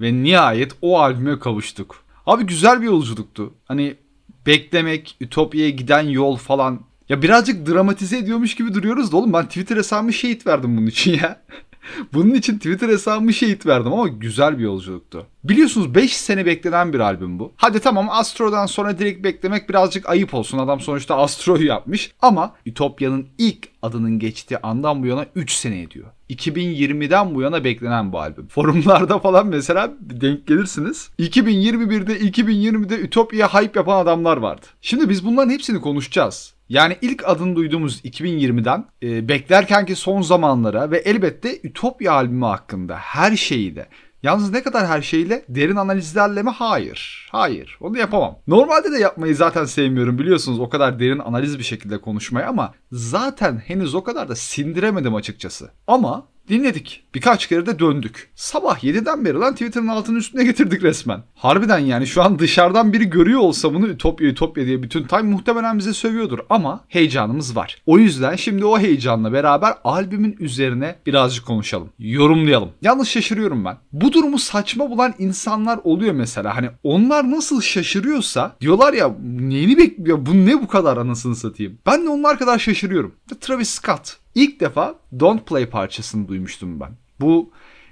ve 0.00 0.12
nihayet 0.12 0.72
o 0.82 0.98
albüme 1.00 1.38
kavuştuk. 1.38 2.04
Abi 2.26 2.44
güzel 2.44 2.80
bir 2.80 2.86
yolculuktu. 2.86 3.54
Hani 3.64 3.96
beklemek, 4.46 5.16
Ütopya'ya 5.20 5.70
giden 5.70 6.02
yol 6.02 6.36
falan. 6.36 6.80
Ya 7.08 7.22
birazcık 7.22 7.66
dramatize 7.66 8.18
ediyormuş 8.18 8.54
gibi 8.54 8.74
duruyoruz 8.74 9.12
da 9.12 9.16
oğlum 9.16 9.32
ben 9.32 9.46
Twitter 9.46 9.76
hesabımı 9.76 10.12
şehit 10.12 10.46
verdim 10.46 10.76
bunun 10.76 10.86
için 10.86 11.18
ya. 11.18 11.42
Bunun 12.12 12.34
için 12.34 12.56
Twitter 12.56 12.88
hesabımı 12.88 13.32
şehit 13.32 13.66
verdim 13.66 13.92
ama 13.92 14.08
güzel 14.08 14.58
bir 14.58 14.64
yolculuktu. 14.64 15.26
Biliyorsunuz 15.44 15.94
5 15.94 16.16
sene 16.16 16.46
beklenen 16.46 16.92
bir 16.92 17.00
albüm 17.00 17.38
bu. 17.38 17.52
Hadi 17.56 17.80
tamam 17.80 18.08
Astro'dan 18.10 18.66
sonra 18.66 18.98
direkt 18.98 19.24
beklemek 19.24 19.68
birazcık 19.68 20.08
ayıp 20.08 20.34
olsun. 20.34 20.58
Adam 20.58 20.80
sonuçta 20.80 21.16
Astro'yu 21.16 21.66
yapmış. 21.66 22.12
Ama 22.22 22.54
Ütopya'nın 22.66 23.28
ilk 23.38 23.68
adının 23.82 24.18
geçtiği 24.18 24.58
andan 24.58 25.02
bu 25.02 25.06
yana 25.06 25.26
3 25.34 25.52
sene 25.52 25.82
ediyor. 25.82 26.06
2020'den 26.30 27.34
bu 27.34 27.42
yana 27.42 27.64
beklenen 27.64 28.12
bu 28.12 28.20
albüm. 28.20 28.48
Forumlarda 28.48 29.18
falan 29.18 29.46
mesela 29.46 29.92
denk 30.00 30.46
gelirsiniz. 30.46 31.10
2021'de 31.18 32.20
2020'de 32.20 33.00
Ütopya 33.00 33.54
hype 33.54 33.78
yapan 33.80 33.98
adamlar 33.98 34.36
vardı. 34.36 34.66
Şimdi 34.82 35.08
biz 35.08 35.26
bunların 35.26 35.50
hepsini 35.50 35.80
konuşacağız. 35.80 36.54
Yani 36.70 36.96
ilk 37.02 37.28
adını 37.28 37.56
duyduğumuz 37.56 38.00
2020'den 38.04 38.84
e, 39.02 39.28
beklerkenki 39.28 39.96
son 39.96 40.22
zamanlara 40.22 40.90
ve 40.90 40.98
elbette 40.98 41.60
Ütopya 41.62 42.12
albümü 42.12 42.44
hakkında 42.44 42.96
her 42.96 43.36
şeyi 43.36 43.76
de 43.76 43.88
Yalnız 44.22 44.50
ne 44.50 44.62
kadar 44.62 44.86
her 44.86 45.02
şeyle 45.02 45.44
derin 45.48 45.76
analizlerle 45.76 46.42
mi? 46.42 46.50
Hayır. 46.50 47.28
Hayır. 47.32 47.78
Onu 47.80 47.98
yapamam. 47.98 48.38
Normalde 48.46 48.92
de 48.92 48.98
yapmayı 48.98 49.36
zaten 49.36 49.64
sevmiyorum 49.64 50.18
biliyorsunuz 50.18 50.60
o 50.60 50.68
kadar 50.68 51.00
derin 51.00 51.18
analiz 51.18 51.58
bir 51.58 51.64
şekilde 51.64 52.00
konuşmayı 52.00 52.46
ama 52.46 52.74
zaten 52.92 53.58
henüz 53.58 53.94
o 53.94 54.04
kadar 54.04 54.28
da 54.28 54.36
sindiremedim 54.36 55.14
açıkçası. 55.14 55.70
Ama 55.86 56.26
Dinledik. 56.50 57.04
Birkaç 57.14 57.46
kere 57.46 57.66
de 57.66 57.78
döndük. 57.78 58.30
Sabah 58.34 58.78
7'den 58.84 59.24
beri 59.24 59.34
lan 59.34 59.52
Twitter'ın 59.52 59.86
altının 59.86 60.18
üstüne 60.18 60.44
getirdik 60.44 60.82
resmen. 60.82 61.22
Harbiden 61.34 61.78
yani 61.78 62.06
şu 62.06 62.22
an 62.22 62.38
dışarıdan 62.38 62.92
biri 62.92 63.10
görüyor 63.10 63.40
olsa 63.40 63.74
bunu 63.74 63.88
Ütopya 63.88 64.28
Ütopya 64.28 64.66
diye 64.66 64.82
bütün 64.82 65.04
time 65.04 65.22
muhtemelen 65.22 65.78
bize 65.78 65.92
sövüyordur 65.92 66.38
ama 66.50 66.84
heyecanımız 66.88 67.56
var. 67.56 67.82
O 67.86 67.98
yüzden 67.98 68.36
şimdi 68.36 68.64
o 68.64 68.78
heyecanla 68.78 69.32
beraber 69.32 69.74
albümün 69.84 70.36
üzerine 70.40 70.96
birazcık 71.06 71.46
konuşalım. 71.46 71.88
Yorumlayalım. 71.98 72.70
Yalnız 72.82 73.08
şaşırıyorum 73.08 73.64
ben. 73.64 73.76
Bu 73.92 74.12
durumu 74.12 74.38
saçma 74.38 74.90
bulan 74.90 75.14
insanlar 75.18 75.80
oluyor 75.84 76.12
mesela. 76.12 76.56
Hani 76.56 76.70
onlar 76.82 77.30
nasıl 77.30 77.60
şaşırıyorsa 77.60 78.56
diyorlar 78.60 78.92
ya 78.92 79.14
neyini 79.22 79.78
bekliyor 79.78 80.26
bu 80.26 80.46
ne 80.46 80.62
bu 80.62 80.68
kadar 80.68 80.96
anasını 80.96 81.36
satayım. 81.36 81.78
Ben 81.86 82.04
de 82.04 82.08
onlar 82.08 82.38
kadar 82.38 82.58
şaşırıyorum. 82.58 83.14
Travis 83.40 83.70
Scott 83.70 84.19
İlk 84.34 84.60
defa 84.60 84.94
Don't 85.20 85.46
Play 85.46 85.66
parçasını 85.66 86.28
duymuştum 86.28 86.80
ben. 86.80 86.90
Bu 87.20 87.50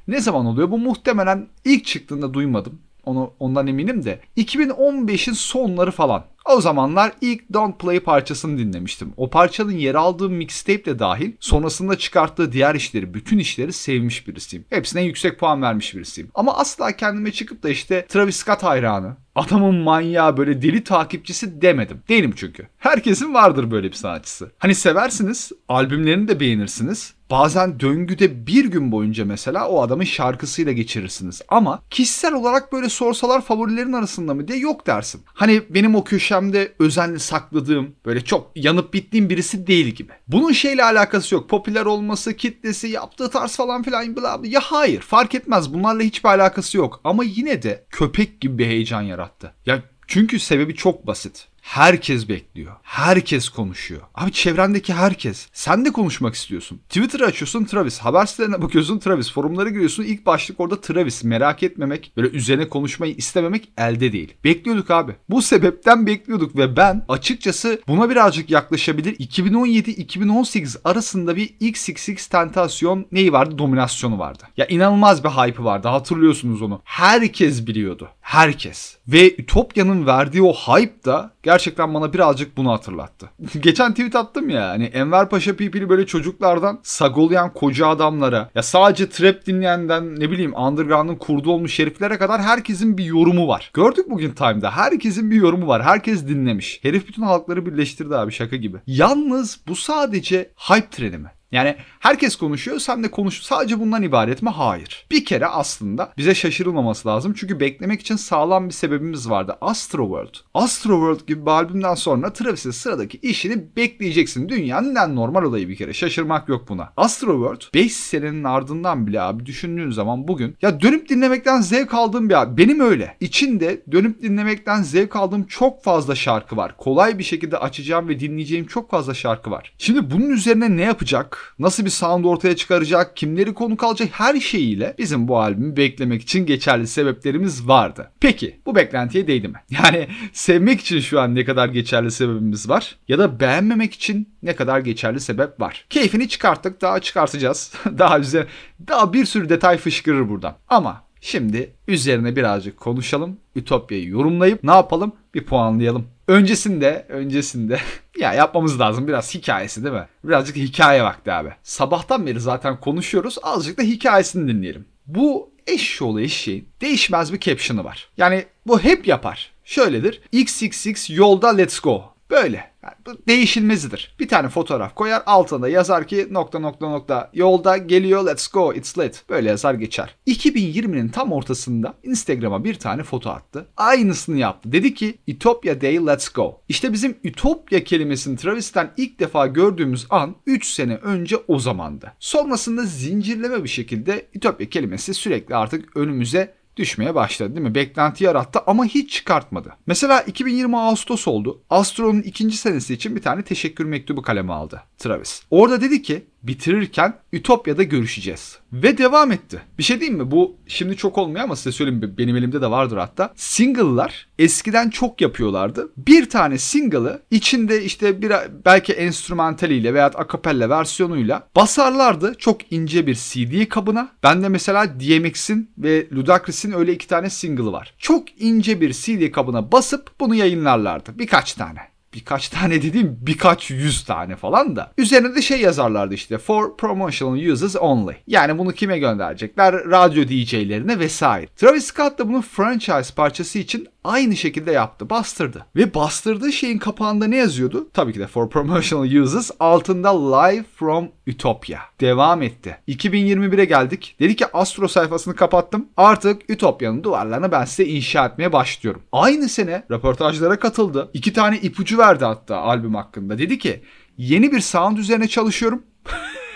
ne 0.08 0.20
zaman 0.20 0.46
oluyor? 0.46 0.70
Bu 0.70 0.78
muhtemelen 0.78 1.48
ilk 1.64 1.84
çıktığında 1.84 2.34
duymadım. 2.34 2.78
Onu 3.04 3.32
ondan 3.38 3.66
eminim 3.66 4.04
de 4.04 4.20
2015'in 4.36 5.34
sonları 5.34 5.90
falan. 5.90 6.24
O 6.48 6.60
zamanlar 6.60 7.12
ilk 7.20 7.52
Don't 7.52 7.78
Play 7.78 8.00
parçasını 8.00 8.58
dinlemiştim. 8.58 9.12
O 9.16 9.30
parçanın 9.30 9.72
yer 9.72 9.94
aldığı 9.94 10.30
mixtape 10.30 10.84
de 10.84 10.98
dahil 10.98 11.32
sonrasında 11.40 11.98
çıkarttığı 11.98 12.52
diğer 12.52 12.74
işleri, 12.74 13.14
bütün 13.14 13.38
işleri 13.38 13.72
sevmiş 13.72 14.28
birisiyim. 14.28 14.64
Hepsine 14.70 15.02
yüksek 15.02 15.38
puan 15.38 15.62
vermiş 15.62 15.94
birisiyim. 15.94 16.30
Ama 16.34 16.56
asla 16.56 16.92
kendime 16.92 17.32
çıkıp 17.32 17.62
da 17.62 17.68
işte 17.68 18.06
Travis 18.08 18.36
Scott 18.36 18.62
hayranı, 18.62 19.16
adamın 19.34 19.74
manyağı 19.74 20.36
böyle 20.36 20.62
deli 20.62 20.84
takipçisi 20.84 21.62
demedim. 21.62 22.02
Değilim 22.08 22.32
çünkü. 22.36 22.66
Herkesin 22.78 23.34
vardır 23.34 23.70
böyle 23.70 23.88
bir 23.88 23.96
sanatçısı. 23.96 24.50
Hani 24.58 24.74
seversiniz, 24.74 25.52
albümlerini 25.68 26.28
de 26.28 26.40
beğenirsiniz. 26.40 27.14
Bazen 27.30 27.80
döngüde 27.80 28.46
bir 28.46 28.64
gün 28.64 28.92
boyunca 28.92 29.24
mesela 29.24 29.68
o 29.68 29.82
adamın 29.82 30.04
şarkısıyla 30.04 30.72
geçirirsiniz. 30.72 31.42
Ama 31.48 31.82
kişisel 31.90 32.34
olarak 32.34 32.72
böyle 32.72 32.88
sorsalar 32.88 33.40
favorilerin 33.40 33.92
arasında 33.92 34.34
mı 34.34 34.48
diye 34.48 34.58
yok 34.58 34.86
dersin. 34.86 35.22
Hani 35.34 35.62
benim 35.70 35.94
o 35.94 36.04
köşemde 36.38 36.74
özenle 36.78 37.18
sakladığım 37.18 37.96
böyle 38.06 38.20
çok 38.24 38.50
yanıp 38.56 38.94
bittiğim 38.94 39.30
birisi 39.30 39.66
değil 39.66 39.86
gibi. 39.86 40.12
Bunun 40.28 40.52
şeyle 40.52 40.84
alakası 40.84 41.34
yok. 41.34 41.48
Popüler 41.50 41.86
olması, 41.86 42.36
kitlesi, 42.36 42.88
yaptığı 42.88 43.30
tarz 43.30 43.56
falan 43.56 43.82
filan 43.82 44.16
bla 44.16 44.42
bla. 44.42 44.48
Ya 44.48 44.60
hayır 44.60 45.00
fark 45.00 45.34
etmez 45.34 45.74
bunlarla 45.74 46.02
hiçbir 46.02 46.28
alakası 46.28 46.76
yok. 46.76 47.00
Ama 47.04 47.24
yine 47.24 47.62
de 47.62 47.84
köpek 47.90 48.40
gibi 48.40 48.58
bir 48.58 48.66
heyecan 48.66 49.02
yarattı. 49.02 49.52
Ya 49.66 49.82
çünkü 50.06 50.38
sebebi 50.38 50.74
çok 50.74 51.06
basit. 51.06 51.48
Herkes 51.68 52.28
bekliyor. 52.28 52.72
Herkes 52.82 53.48
konuşuyor. 53.48 54.00
Abi 54.14 54.32
çevrendeki 54.32 54.94
herkes. 54.94 55.48
Sen 55.52 55.84
de 55.84 55.92
konuşmak 55.92 56.34
istiyorsun. 56.34 56.80
Twitter 56.88 57.20
açıyorsun 57.20 57.64
Travis. 57.64 57.98
Haber 57.98 58.26
sitelerine 58.26 58.62
bakıyorsun 58.62 58.98
Travis. 58.98 59.32
Forumlara 59.32 59.68
giriyorsun. 59.68 60.02
İlk 60.02 60.26
başlık 60.26 60.60
orada 60.60 60.80
Travis. 60.80 61.24
Merak 61.24 61.62
etmemek, 61.62 62.12
böyle 62.16 62.28
üzerine 62.28 62.68
konuşmayı 62.68 63.14
istememek 63.14 63.68
elde 63.78 64.12
değil. 64.12 64.34
Bekliyorduk 64.44 64.90
abi. 64.90 65.12
Bu 65.30 65.42
sebepten 65.42 66.06
bekliyorduk 66.06 66.56
ve 66.56 66.76
ben 66.76 67.04
açıkçası 67.08 67.80
buna 67.88 68.10
birazcık 68.10 68.50
yaklaşabilir. 68.50 69.16
2017-2018 69.16 70.76
arasında 70.84 71.36
bir 71.36 71.54
XXX 71.60 72.26
tentasyon 72.26 73.06
neyi 73.12 73.32
vardı? 73.32 73.58
Dominasyonu 73.58 74.18
vardı. 74.18 74.42
Ya 74.56 74.66
inanılmaz 74.66 75.24
bir 75.24 75.28
hype 75.28 75.64
vardı. 75.64 75.88
Hatırlıyorsunuz 75.88 76.62
onu. 76.62 76.80
Herkes 76.84 77.66
biliyordu. 77.66 78.08
Herkes. 78.20 78.96
Ve 79.08 79.34
Ütopya'nın 79.36 80.06
verdiği 80.06 80.42
o 80.42 80.52
hype 80.52 81.04
da 81.04 81.32
gerçekten 81.42 81.57
bana 81.94 82.12
birazcık 82.12 82.56
bunu 82.56 82.72
hatırlattı. 82.72 83.30
Geçen 83.60 83.90
tweet 83.90 84.16
attım 84.16 84.48
ya 84.50 84.68
hani 84.68 84.84
Enver 84.84 85.28
Paşa 85.28 85.56
pipili 85.56 85.88
böyle 85.88 86.06
çocuklardan 86.06 86.80
sagolayan 86.82 87.52
koca 87.54 87.86
adamlara 87.86 88.50
ya 88.54 88.62
sadece 88.62 89.08
trap 89.08 89.46
dinleyenden 89.46 90.20
ne 90.20 90.30
bileyim 90.30 90.54
underground'ın 90.54 91.16
kurdu 91.16 91.52
olmuş 91.52 91.78
heriflere 91.78 92.18
kadar 92.18 92.42
herkesin 92.42 92.98
bir 92.98 93.04
yorumu 93.04 93.48
var. 93.48 93.70
Gördük 93.74 94.10
bugün 94.10 94.30
Time'da 94.30 94.70
herkesin 94.70 95.30
bir 95.30 95.36
yorumu 95.36 95.66
var. 95.66 95.82
Herkes 95.82 96.28
dinlemiş. 96.28 96.80
Herif 96.82 97.08
bütün 97.08 97.22
halkları 97.22 97.66
birleştirdi 97.66 98.16
abi 98.16 98.32
şaka 98.32 98.56
gibi. 98.56 98.76
Yalnız 98.86 99.60
bu 99.68 99.76
sadece 99.76 100.50
hype 100.56 100.90
treni 100.90 101.18
mi? 101.18 101.30
Yani 101.52 101.76
herkes 102.00 102.36
konuşuyor 102.36 102.78
sen 102.78 103.04
de 103.04 103.10
konuş. 103.10 103.42
Sadece 103.42 103.80
bundan 103.80 104.02
ibaret 104.02 104.42
mi? 104.42 104.50
Hayır. 104.50 105.06
Bir 105.10 105.24
kere 105.24 105.46
aslında 105.46 106.12
bize 106.18 106.34
şaşırılmaması 106.34 107.08
lazım. 107.08 107.34
Çünkü 107.36 107.60
beklemek 107.60 108.00
için 108.00 108.16
sağlam 108.16 108.68
bir 108.68 108.74
sebebimiz 108.74 109.30
vardı. 109.30 109.58
Astroworld. 109.60 110.34
Astroworld 110.54 111.26
gibi 111.26 111.46
bir 111.46 111.50
albümden 111.50 111.94
sonra 111.94 112.32
Travis'in 112.32 112.70
sıradaki 112.70 113.18
işini 113.18 113.76
bekleyeceksin. 113.76 114.48
Dünyanın 114.48 114.96
en 114.96 115.16
normal 115.16 115.42
olayı 115.42 115.68
bir 115.68 115.76
kere. 115.76 115.92
Şaşırmak 115.92 116.48
yok 116.48 116.68
buna. 116.68 116.92
Astroworld 116.96 117.60
5 117.74 117.92
senenin 117.92 118.44
ardından 118.44 119.06
bile 119.06 119.20
abi 119.20 119.46
düşündüğün 119.46 119.90
zaman 119.90 120.28
bugün 120.28 120.56
ya 120.62 120.80
dönüp 120.80 121.08
dinlemekten 121.08 121.60
zevk 121.60 121.94
aldığım 121.94 122.28
bir 122.28 122.42
abi. 122.42 122.62
Benim 122.62 122.80
öyle. 122.80 123.16
İçinde 123.20 123.82
dönüp 123.92 124.22
dinlemekten 124.22 124.82
zevk 124.82 125.16
aldığım 125.16 125.44
çok 125.44 125.84
fazla 125.84 126.14
şarkı 126.14 126.56
var. 126.56 126.76
Kolay 126.76 127.18
bir 127.18 127.24
şekilde 127.24 127.58
açacağım 127.58 128.08
ve 128.08 128.20
dinleyeceğim 128.20 128.66
çok 128.66 128.90
fazla 128.90 129.14
şarkı 129.14 129.50
var. 129.50 129.72
Şimdi 129.78 130.10
bunun 130.10 130.30
üzerine 130.30 130.76
ne 130.76 130.82
yapacak? 130.82 131.37
Nasıl 131.58 131.84
bir 131.84 131.90
sound 131.90 132.24
ortaya 132.24 132.56
çıkaracak, 132.56 133.16
kimleri 133.16 133.54
konuk 133.54 133.84
alacak 133.84 134.08
her 134.12 134.40
şeyiyle 134.40 134.94
bizim 134.98 135.28
bu 135.28 135.38
albümü 135.38 135.76
beklemek 135.76 136.22
için 136.22 136.46
geçerli 136.46 136.86
sebeplerimiz 136.86 137.68
vardı. 137.68 138.10
Peki 138.20 138.60
bu 138.66 138.74
beklentiye 138.74 139.26
değdi 139.26 139.48
mi? 139.48 139.62
Yani 139.70 140.08
sevmek 140.32 140.80
için 140.80 141.00
şu 141.00 141.20
an 141.20 141.34
ne 141.34 141.44
kadar 141.44 141.68
geçerli 141.68 142.10
sebebimiz 142.10 142.68
var 142.68 142.96
ya 143.08 143.18
da 143.18 143.40
beğenmemek 143.40 143.94
için 143.94 144.28
ne 144.42 144.56
kadar 144.56 144.80
geçerli 144.80 145.20
sebep 145.20 145.60
var. 145.60 145.86
Keyfini 145.90 146.28
çıkarttık 146.28 146.80
daha 146.80 147.00
çıkartacağız. 147.00 147.72
daha 147.98 148.18
güzel 148.18 148.46
daha 148.88 149.12
bir 149.12 149.24
sürü 149.24 149.48
detay 149.48 149.76
fışkırır 149.76 150.28
buradan. 150.28 150.56
Ama 150.68 151.08
Şimdi 151.20 151.72
üzerine 151.88 152.36
birazcık 152.36 152.76
konuşalım. 152.76 153.36
Ütopya'yı 153.56 154.08
yorumlayıp 154.08 154.64
ne 154.64 154.70
yapalım? 154.70 155.12
Bir 155.34 155.44
puanlayalım. 155.44 156.06
Öncesinde, 156.28 157.06
öncesinde 157.08 157.78
ya 158.18 158.34
yapmamız 158.34 158.80
lazım 158.80 159.08
biraz 159.08 159.34
hikayesi 159.34 159.84
değil 159.84 159.94
mi? 159.94 160.08
Birazcık 160.24 160.56
hikaye 160.56 161.02
vakti 161.02 161.32
abi. 161.32 161.52
Sabahtan 161.62 162.26
beri 162.26 162.40
zaten 162.40 162.80
konuşuyoruz. 162.80 163.38
Azıcık 163.42 163.78
da 163.78 163.82
hikayesini 163.82 164.48
dinleyelim. 164.48 164.86
Bu 165.06 165.50
eşşoğlu 165.66 166.20
eşeğin 166.20 166.68
değişmez 166.80 167.32
bir 167.32 167.40
caption'ı 167.40 167.84
var. 167.84 168.08
Yani 168.16 168.46
bu 168.66 168.80
hep 168.80 169.06
yapar. 169.06 169.52
Şöyledir. 169.64 170.20
XXX 170.32 171.10
yolda 171.10 171.48
let's 171.48 171.80
go. 171.80 172.14
Böyle. 172.30 172.70
Yani 172.82 172.94
bu 173.06 173.26
değişilmezidir. 173.28 174.16
Bir 174.20 174.28
tane 174.28 174.48
fotoğraf 174.48 174.94
koyar 174.94 175.22
altında 175.26 175.68
yazar 175.68 176.06
ki 176.06 176.28
nokta 176.30 176.58
nokta 176.58 176.88
nokta 176.88 177.30
yolda 177.34 177.76
geliyor 177.76 178.26
let's 178.26 178.48
go 178.48 178.72
it's 178.74 178.98
lit. 178.98 179.24
Böyle 179.28 179.48
yazar 179.48 179.74
geçer. 179.74 180.14
2020'nin 180.26 181.08
tam 181.08 181.32
ortasında 181.32 181.94
Instagram'a 182.02 182.64
bir 182.64 182.74
tane 182.74 183.02
foto 183.02 183.30
attı. 183.30 183.66
Aynısını 183.76 184.38
yaptı. 184.38 184.72
Dedi 184.72 184.94
ki 184.94 185.18
Utopia 185.28 185.80
Day 185.80 186.06
let's 186.06 186.28
go. 186.28 186.60
İşte 186.68 186.92
bizim 186.92 187.16
Utopia 187.24 187.80
kelimesini 187.80 188.36
Travis'ten 188.36 188.90
ilk 188.96 189.20
defa 189.20 189.46
gördüğümüz 189.46 190.06
an 190.10 190.36
3 190.46 190.66
sene 190.66 190.94
önce 190.94 191.36
o 191.48 191.58
zamandı. 191.58 192.12
Sonrasında 192.18 192.82
zincirleme 192.82 193.64
bir 193.64 193.68
şekilde 193.68 194.28
Utopia 194.36 194.66
kelimesi 194.66 195.14
sürekli 195.14 195.56
artık 195.56 195.96
önümüze 195.96 196.57
düşmeye 196.78 197.14
başladı 197.14 197.56
değil 197.56 197.66
mi? 197.66 197.74
Beklenti 197.74 198.24
yarattı 198.24 198.60
ama 198.66 198.84
hiç 198.84 199.12
çıkartmadı. 199.12 199.76
Mesela 199.86 200.20
2020 200.20 200.78
Ağustos 200.78 201.28
oldu. 201.28 201.62
Astro'nun 201.70 202.22
ikinci 202.22 202.56
senesi 202.56 202.94
için 202.94 203.16
bir 203.16 203.22
tane 203.22 203.42
teşekkür 203.42 203.84
mektubu 203.84 204.22
kaleme 204.22 204.52
aldı 204.52 204.82
Travis. 204.98 205.42
Orada 205.50 205.80
dedi 205.80 206.02
ki 206.02 206.26
bitirirken 206.42 207.14
Ütopya'da 207.32 207.82
görüşeceğiz. 207.82 208.58
Ve 208.72 208.98
devam 208.98 209.32
etti. 209.32 209.60
Bir 209.78 209.82
şey 209.82 210.00
diyeyim 210.00 210.18
mi? 210.18 210.30
Bu 210.30 210.56
şimdi 210.66 210.96
çok 210.96 211.18
olmuyor 211.18 211.44
ama 211.44 211.56
size 211.56 211.72
söyleyeyim 211.72 212.14
benim 212.18 212.36
elimde 212.36 212.62
de 212.62 212.70
vardır 212.70 212.96
hatta. 212.96 213.32
Single'lar 213.36 214.28
eskiden 214.38 214.90
çok 214.90 215.20
yapıyorlardı. 215.20 215.92
Bir 215.96 216.28
tane 216.28 216.58
single'ı 216.58 217.22
içinde 217.30 217.84
işte 217.84 218.22
bir 218.22 218.32
belki 218.64 218.92
enstrümantaliyle 218.92 219.94
veya 219.94 220.06
akapella 220.06 220.70
versiyonuyla 220.70 221.48
basarlardı 221.56 222.34
çok 222.38 222.72
ince 222.72 223.06
bir 223.06 223.14
CD 223.14 223.68
kabına. 223.68 224.08
Ben 224.22 224.42
de 224.42 224.48
mesela 224.48 225.00
DMX'in 225.00 225.70
ve 225.78 226.06
Ludacris'in 226.12 226.72
öyle 226.72 226.92
iki 226.92 227.08
tane 227.08 227.30
single'ı 227.30 227.72
var. 227.72 227.94
Çok 227.98 228.42
ince 228.42 228.80
bir 228.80 228.92
CD 228.92 229.30
kabına 229.30 229.72
basıp 229.72 230.10
bunu 230.20 230.34
yayınlarlardı. 230.34 231.18
Birkaç 231.18 231.54
tane 231.54 231.97
birkaç 232.18 232.48
tane 232.58 232.82
dediğim 232.82 233.18
birkaç 233.20 233.70
yüz 233.70 234.04
tane 234.04 234.36
falan 234.36 234.76
da. 234.76 234.92
Üzerine 234.98 235.34
de 235.34 235.42
şey 235.42 235.60
yazarlardı 235.60 236.14
işte 236.14 236.38
for 236.38 236.76
promotional 236.76 237.52
uses 237.52 237.76
only. 237.76 238.16
Yani 238.26 238.58
bunu 238.58 238.72
kime 238.72 238.98
gönderecekler? 238.98 239.74
Radyo 239.74 240.28
DJ'lerine 240.28 240.98
vesaire. 240.98 241.46
Travis 241.56 241.84
Scott 241.84 242.18
da 242.18 242.28
bunu 242.28 242.42
franchise 242.42 243.14
parçası 243.16 243.58
için 243.58 243.88
aynı 244.08 244.36
şekilde 244.36 244.72
yaptı. 244.72 245.10
Bastırdı. 245.10 245.66
Ve 245.76 245.94
bastırdığı 245.94 246.52
şeyin 246.52 246.78
kapağında 246.78 247.26
ne 247.26 247.36
yazıyordu? 247.36 247.88
Tabii 247.94 248.12
ki 248.12 248.20
de 248.20 248.26
for 248.26 248.50
promotional 248.50 249.22
uses 249.22 249.50
altında 249.60 250.36
live 250.36 250.64
from 250.76 251.08
Utopia. 251.28 251.78
Devam 252.00 252.42
etti. 252.42 252.78
2021'e 252.88 253.64
geldik. 253.64 254.16
Dedi 254.20 254.36
ki 254.36 254.46
Astro 254.52 254.88
sayfasını 254.88 255.36
kapattım. 255.36 255.88
Artık 255.96 256.50
Ütopya'nın 256.50 257.04
duvarlarını 257.04 257.52
ben 257.52 257.64
size 257.64 257.84
inşa 257.84 258.26
etmeye 258.26 258.52
başlıyorum. 258.52 259.02
Aynı 259.12 259.48
sene 259.48 259.84
röportajlara 259.90 260.58
katıldı. 260.58 261.10
İki 261.14 261.32
tane 261.32 261.58
ipucu 261.58 261.98
verdi 261.98 262.24
hatta 262.24 262.56
albüm 262.56 262.94
hakkında. 262.94 263.38
Dedi 263.38 263.58
ki 263.58 263.82
yeni 264.18 264.52
bir 264.52 264.60
sound 264.60 264.98
üzerine 264.98 265.28
çalışıyorum. 265.28 265.82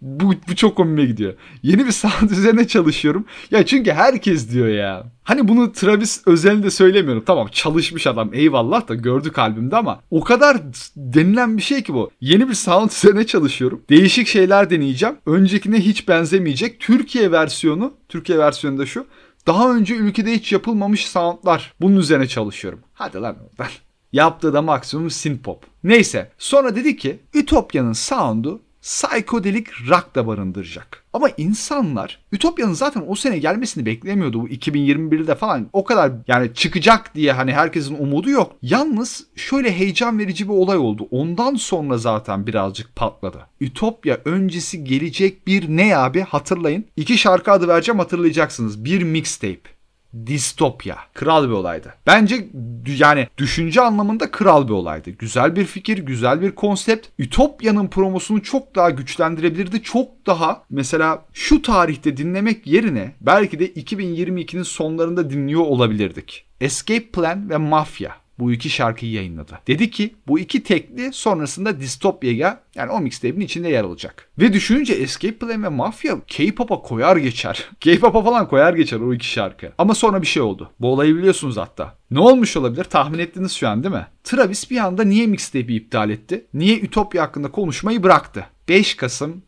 bu, 0.00 0.34
bu 0.48 0.56
çok 0.56 0.76
komime 0.76 1.04
gidiyor. 1.04 1.34
Yeni 1.62 1.86
bir 1.86 1.92
sound 1.92 2.30
üzerine 2.30 2.68
çalışıyorum. 2.68 3.24
Ya 3.50 3.66
çünkü 3.66 3.92
herkes 3.92 4.50
diyor 4.52 4.68
ya. 4.68 5.06
Hani 5.22 5.48
bunu 5.48 5.72
Travis 5.72 6.22
özelinde 6.26 6.70
söylemiyorum. 6.70 7.22
Tamam 7.26 7.48
çalışmış 7.52 8.06
adam 8.06 8.34
eyvallah 8.34 8.88
da 8.88 8.94
gördük 8.94 9.38
albümde 9.38 9.76
ama 9.76 10.00
o 10.10 10.24
kadar 10.24 10.56
denilen 10.96 11.56
bir 11.56 11.62
şey 11.62 11.82
ki 11.82 11.94
bu. 11.94 12.10
Yeni 12.20 12.48
bir 12.48 12.54
sound 12.54 12.90
üzerine 12.96 13.26
çalışıyorum. 13.26 13.82
Değişik 13.90 14.26
şeyler 14.26 14.70
deneyeceğim. 14.70 15.16
Öncekine 15.26 15.80
hiç 15.80 16.08
benzemeyecek. 16.08 16.80
Türkiye 16.80 17.32
versiyonu, 17.32 17.94
Türkiye 18.08 18.38
versiyonu 18.38 18.78
da 18.78 18.86
şu. 18.86 19.06
Daha 19.46 19.74
önce 19.74 19.94
ülkede 19.94 20.32
hiç 20.32 20.52
yapılmamış 20.52 21.08
soundlar. 21.08 21.74
Bunun 21.80 21.96
üzerine 21.96 22.28
çalışıyorum. 22.28 22.80
Hadi 22.94 23.18
lan 23.18 23.36
oradan. 23.50 23.72
Yaptığı 24.12 24.52
da 24.52 24.62
maksimum 24.62 25.06
synth-pop. 25.06 25.56
Neyse 25.84 26.30
sonra 26.38 26.76
dedi 26.76 26.96
ki 26.96 27.20
Ütopya'nın 27.34 27.92
sound'u 27.92 28.62
psikodelik 28.82 29.68
rock 29.88 30.14
da 30.14 30.26
barındıracak. 30.26 31.04
Ama 31.12 31.28
insanlar 31.36 32.18
Ütopya'nın 32.32 32.72
zaten 32.72 33.04
o 33.06 33.14
sene 33.14 33.38
gelmesini 33.38 33.86
beklemiyordu. 33.86 34.40
Bu 34.40 34.48
2021'de 34.48 35.34
falan 35.34 35.68
o 35.72 35.84
kadar 35.84 36.12
yani 36.28 36.54
çıkacak 36.54 37.14
diye 37.14 37.32
hani 37.32 37.52
herkesin 37.52 37.94
umudu 37.98 38.30
yok. 38.30 38.56
Yalnız 38.62 39.26
şöyle 39.36 39.72
heyecan 39.78 40.18
verici 40.18 40.48
bir 40.48 40.54
olay 40.54 40.78
oldu. 40.78 41.08
Ondan 41.10 41.54
sonra 41.54 41.98
zaten 41.98 42.46
birazcık 42.46 42.96
patladı. 42.96 43.46
Ütopya 43.60 44.18
öncesi 44.24 44.84
gelecek 44.84 45.46
bir 45.46 45.68
ne 45.68 45.96
abi 45.96 46.20
hatırlayın. 46.20 46.84
İki 46.96 47.18
şarkı 47.18 47.52
adı 47.52 47.68
vereceğim 47.68 47.98
hatırlayacaksınız. 47.98 48.84
Bir 48.84 49.02
mixtape 49.02 49.79
distopya. 50.26 50.98
Kral 51.14 51.44
bir 51.48 51.52
olaydı. 51.52 51.94
Bence 52.06 52.48
yani 52.86 53.28
düşünce 53.38 53.80
anlamında 53.80 54.30
kral 54.30 54.68
bir 54.68 54.72
olaydı. 54.72 55.10
Güzel 55.10 55.56
bir 55.56 55.64
fikir, 55.64 55.98
güzel 55.98 56.40
bir 56.40 56.50
konsept. 56.50 57.06
Ütopya'nın 57.18 57.88
promosunu 57.88 58.42
çok 58.42 58.74
daha 58.74 58.90
güçlendirebilirdi. 58.90 59.82
Çok 59.82 60.26
daha 60.26 60.62
mesela 60.70 61.24
şu 61.32 61.62
tarihte 61.62 62.16
dinlemek 62.16 62.66
yerine 62.66 63.12
belki 63.20 63.58
de 63.58 63.72
2022'nin 63.72 64.62
sonlarında 64.62 65.30
dinliyor 65.30 65.60
olabilirdik. 65.60 66.44
Escape 66.60 67.10
Plan 67.10 67.50
ve 67.50 67.56
Mafya 67.56 68.16
bu 68.40 68.52
iki 68.52 68.70
şarkıyı 68.70 69.12
yayınladı. 69.12 69.58
Dedi 69.66 69.90
ki 69.90 70.14
bu 70.28 70.38
iki 70.38 70.62
tekli 70.62 71.12
sonrasında 71.12 71.80
Distopya'ya 71.80 72.60
yani 72.74 72.92
o 72.92 73.00
mixtape'in 73.00 73.40
içinde 73.40 73.68
yer 73.68 73.84
alacak. 73.84 74.28
Ve 74.38 74.52
düşününce 74.52 74.92
Escape 74.92 75.38
Plan 75.38 75.62
ve 75.62 75.68
Mafia 75.68 76.16
K-pop'a 76.26 76.82
koyar 76.82 77.16
geçer. 77.16 77.70
K-pop'a 77.80 78.22
falan 78.22 78.48
koyar 78.48 78.74
geçer 78.74 79.00
o 79.00 79.14
iki 79.14 79.26
şarkı. 79.26 79.72
Ama 79.78 79.94
sonra 79.94 80.22
bir 80.22 80.26
şey 80.26 80.42
oldu. 80.42 80.70
Bu 80.80 80.92
olayı 80.92 81.16
biliyorsunuz 81.16 81.56
hatta. 81.56 81.96
Ne 82.10 82.20
olmuş 82.20 82.56
olabilir 82.56 82.84
tahmin 82.84 83.18
ettiniz 83.18 83.52
şu 83.52 83.68
an 83.68 83.84
değil 83.84 83.94
mi? 83.94 84.06
Travis 84.24 84.70
bir 84.70 84.78
anda 84.78 85.04
niye 85.04 85.26
mixtape'i 85.26 85.76
iptal 85.76 86.10
etti? 86.10 86.44
Niye 86.54 86.80
Ütopya 86.80 87.22
hakkında 87.22 87.50
konuşmayı 87.50 88.02
bıraktı? 88.02 88.46
5 88.68 88.94
Kasım 88.94 89.42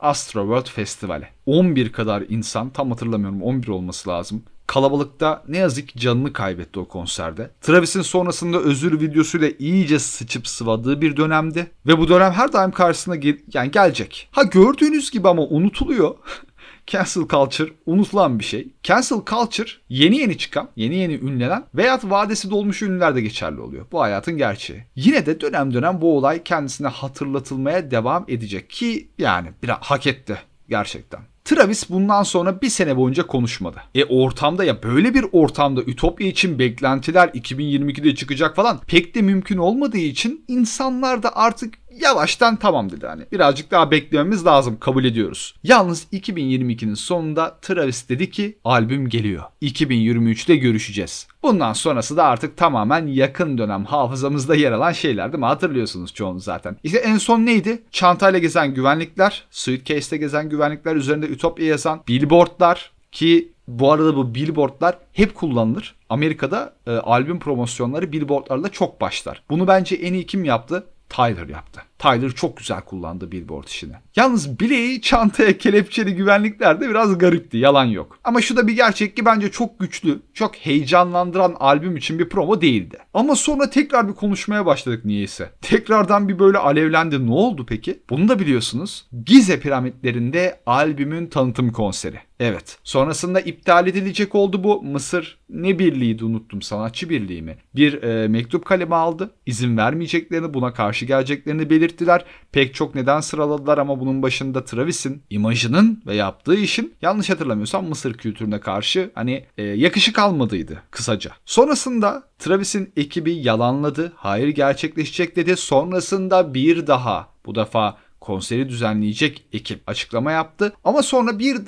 Astro 0.00 0.40
World 0.40 0.66
Festivali. 0.66 1.26
11 1.46 1.92
kadar 1.92 2.24
insan 2.28 2.70
tam 2.70 2.90
hatırlamıyorum 2.90 3.42
11 3.42 3.68
olması 3.68 4.08
lazım. 4.08 4.42
Kalabalıkta 4.70 5.42
ne 5.48 5.58
yazık 5.58 5.88
ki 5.88 5.98
canını 5.98 6.32
kaybetti 6.32 6.80
o 6.80 6.88
konserde. 6.88 7.50
Travis'in 7.60 8.02
sonrasında 8.02 8.58
özür 8.58 9.00
videosuyla 9.00 9.50
iyice 9.58 9.98
sıçıp 9.98 10.48
sıvadığı 10.48 11.00
bir 11.00 11.16
dönemdi. 11.16 11.70
Ve 11.86 11.98
bu 11.98 12.08
dönem 12.08 12.32
her 12.32 12.52
daim 12.52 12.70
karşısına 12.70 13.16
gel 13.16 13.38
yani 13.54 13.70
gelecek. 13.70 14.28
Ha 14.32 14.42
gördüğünüz 14.42 15.10
gibi 15.10 15.28
ama 15.28 15.42
unutuluyor. 15.42 16.14
cancel 16.86 17.28
culture 17.28 17.70
unutulan 17.86 18.38
bir 18.38 18.44
şey. 18.44 18.68
Cancel 18.82 19.18
culture 19.26 19.70
yeni 19.88 20.16
yeni 20.16 20.38
çıkan, 20.38 20.68
yeni 20.76 20.96
yeni 20.96 21.14
ünlenen 21.14 21.64
veya 21.74 22.00
vadesi 22.04 22.50
dolmuş 22.50 22.82
ünlüler 22.82 23.14
de 23.14 23.20
geçerli 23.20 23.60
oluyor. 23.60 23.86
Bu 23.92 24.00
hayatın 24.00 24.36
gerçeği. 24.36 24.84
Yine 24.96 25.26
de 25.26 25.40
dönem 25.40 25.74
dönem 25.74 26.00
bu 26.00 26.16
olay 26.16 26.42
kendisine 26.42 26.88
hatırlatılmaya 26.88 27.90
devam 27.90 28.24
edecek 28.28 28.70
ki 28.70 29.08
yani 29.18 29.48
biraz 29.62 29.78
hak 29.80 30.06
etti 30.06 30.38
gerçekten. 30.68 31.29
Travis 31.44 31.90
bundan 31.90 32.22
sonra 32.22 32.60
bir 32.60 32.68
sene 32.68 32.96
boyunca 32.96 33.26
konuşmadı. 33.26 33.82
E 33.94 34.04
ortamda 34.04 34.64
ya 34.64 34.82
böyle 34.82 35.14
bir 35.14 35.24
ortamda 35.32 35.82
Ütopya 35.82 36.28
için 36.28 36.58
beklentiler 36.58 37.28
2022'de 37.28 38.14
çıkacak 38.14 38.56
falan 38.56 38.80
pek 38.86 39.14
de 39.14 39.22
mümkün 39.22 39.58
olmadığı 39.58 39.98
için 39.98 40.44
insanlar 40.48 41.22
da 41.22 41.36
artık 41.36 41.74
yavaştan 42.02 42.56
tamam 42.56 42.90
dedi 42.90 43.06
hani. 43.06 43.22
Birazcık 43.32 43.70
daha 43.70 43.90
beklememiz 43.90 44.46
lazım 44.46 44.78
kabul 44.80 45.04
ediyoruz. 45.04 45.54
Yalnız 45.62 46.06
2022'nin 46.12 46.94
sonunda 46.94 47.58
Travis 47.62 48.08
dedi 48.08 48.30
ki 48.30 48.58
albüm 48.64 49.08
geliyor. 49.08 49.42
2023'te 49.62 50.56
görüşeceğiz. 50.56 51.26
Bundan 51.42 51.72
sonrası 51.72 52.16
da 52.16 52.24
artık 52.24 52.56
tamamen 52.56 53.06
yakın 53.06 53.58
dönem 53.58 53.84
hafızamızda 53.84 54.54
yer 54.54 54.72
alan 54.72 54.92
şeyler 54.92 55.32
değil 55.32 55.40
mi? 55.40 55.46
Hatırlıyorsunuz 55.46 56.14
çoğunuz 56.14 56.44
zaten. 56.44 56.76
İşte 56.84 56.98
en 56.98 57.18
son 57.18 57.46
neydi? 57.46 57.82
Çantayla 57.90 58.38
gezen 58.38 58.74
güvenlikler, 58.74 59.44
suitcase'te 59.50 60.16
gezen 60.16 60.48
güvenlikler, 60.48 60.96
üzerinde 60.96 61.26
Ütopya 61.26 61.66
yazan 61.66 62.02
billboardlar 62.08 62.90
ki 63.12 63.52
bu 63.68 63.92
arada 63.92 64.16
bu 64.16 64.34
billboardlar 64.34 64.98
hep 65.12 65.34
kullanılır. 65.34 65.94
Amerika'da 66.08 66.74
e, 66.86 66.90
albüm 66.90 67.38
promosyonları 67.38 68.12
billboardlarla 68.12 68.68
çok 68.68 69.00
başlar. 69.00 69.42
Bunu 69.50 69.66
bence 69.68 69.96
en 69.96 70.12
iyi 70.12 70.26
kim 70.26 70.44
yaptı? 70.44 70.86
Tyler 71.08 71.48
yaptı. 71.48 71.82
Tyler 72.00 72.30
çok 72.30 72.56
güzel 72.56 72.80
kullandı 72.80 73.32
billboard 73.32 73.68
işini. 73.68 73.92
Yalnız 74.16 74.60
bileği 74.60 75.00
çantaya 75.00 75.58
kelepçeli 75.58 76.14
güvenlikler 76.14 76.80
de 76.80 76.88
biraz 76.88 77.18
garipti 77.18 77.58
yalan 77.58 77.84
yok. 77.84 78.18
Ama 78.24 78.40
şu 78.40 78.56
da 78.56 78.66
bir 78.66 78.76
gerçek 78.76 79.16
ki 79.16 79.24
bence 79.24 79.50
çok 79.50 79.80
güçlü, 79.80 80.20
çok 80.34 80.56
heyecanlandıran 80.56 81.56
albüm 81.60 81.96
için 81.96 82.18
bir 82.18 82.28
promo 82.28 82.60
değildi. 82.60 82.98
Ama 83.14 83.36
sonra 83.36 83.70
tekrar 83.70 84.08
bir 84.08 84.14
konuşmaya 84.14 84.66
başladık 84.66 85.04
niyeyse. 85.04 85.50
Tekrardan 85.60 86.28
bir 86.28 86.38
böyle 86.38 86.58
alevlendi. 86.58 87.26
Ne 87.26 87.32
oldu 87.32 87.66
peki? 87.68 88.02
Bunu 88.10 88.28
da 88.28 88.38
biliyorsunuz. 88.38 89.06
Gize 89.26 89.60
piramitlerinde 89.60 90.60
albümün 90.66 91.26
tanıtım 91.26 91.72
konseri. 91.72 92.20
Evet. 92.40 92.78
Sonrasında 92.84 93.40
iptal 93.40 93.86
edilecek 93.86 94.34
oldu 94.34 94.64
bu. 94.64 94.82
Mısır 94.82 95.38
ne 95.50 95.78
birliğiydi 95.78 96.24
unuttum 96.24 96.62
sanatçı 96.62 97.10
birliği 97.10 97.42
mi? 97.42 97.56
Bir 97.74 98.02
e, 98.02 98.28
mektup 98.28 98.64
kalemi 98.64 98.94
aldı. 98.94 99.30
İzin 99.46 99.76
vermeyeceklerini 99.76 100.54
buna 100.54 100.72
karşı 100.72 101.06
geleceklerini 101.06 101.70
belirttiler. 101.90 102.24
Pek 102.52 102.74
çok 102.74 102.94
neden 102.94 103.20
sıraladılar 103.20 103.78
ama 103.78 104.00
bunun 104.00 104.22
başında 104.22 104.64
Travis'in 104.64 105.22
imajının 105.30 106.02
ve 106.06 106.14
yaptığı 106.14 106.54
işin 106.56 106.94
yanlış 107.02 107.30
hatırlamıyorsam 107.30 107.88
Mısır 107.88 108.14
kültürüne 108.14 108.60
karşı 108.60 109.10
hani 109.14 109.46
e, 109.58 109.62
yakışık 109.62 110.18
almadıydı 110.18 110.82
kısaca. 110.90 111.30
Sonrasında 111.44 112.22
Travis'in 112.38 112.92
ekibi 112.96 113.34
yalanladı. 113.34 114.12
Hayır 114.16 114.48
gerçekleşecek 114.48 115.36
dedi. 115.36 115.56
Sonrasında 115.56 116.54
bir 116.54 116.86
daha 116.86 117.28
bu 117.46 117.54
defa 117.54 117.96
konseri 118.20 118.68
düzenleyecek 118.68 119.44
ekip 119.52 119.80
açıklama 119.86 120.32
yaptı. 120.32 120.72
Ama 120.84 121.02
sonra 121.02 121.38
bir 121.38 121.58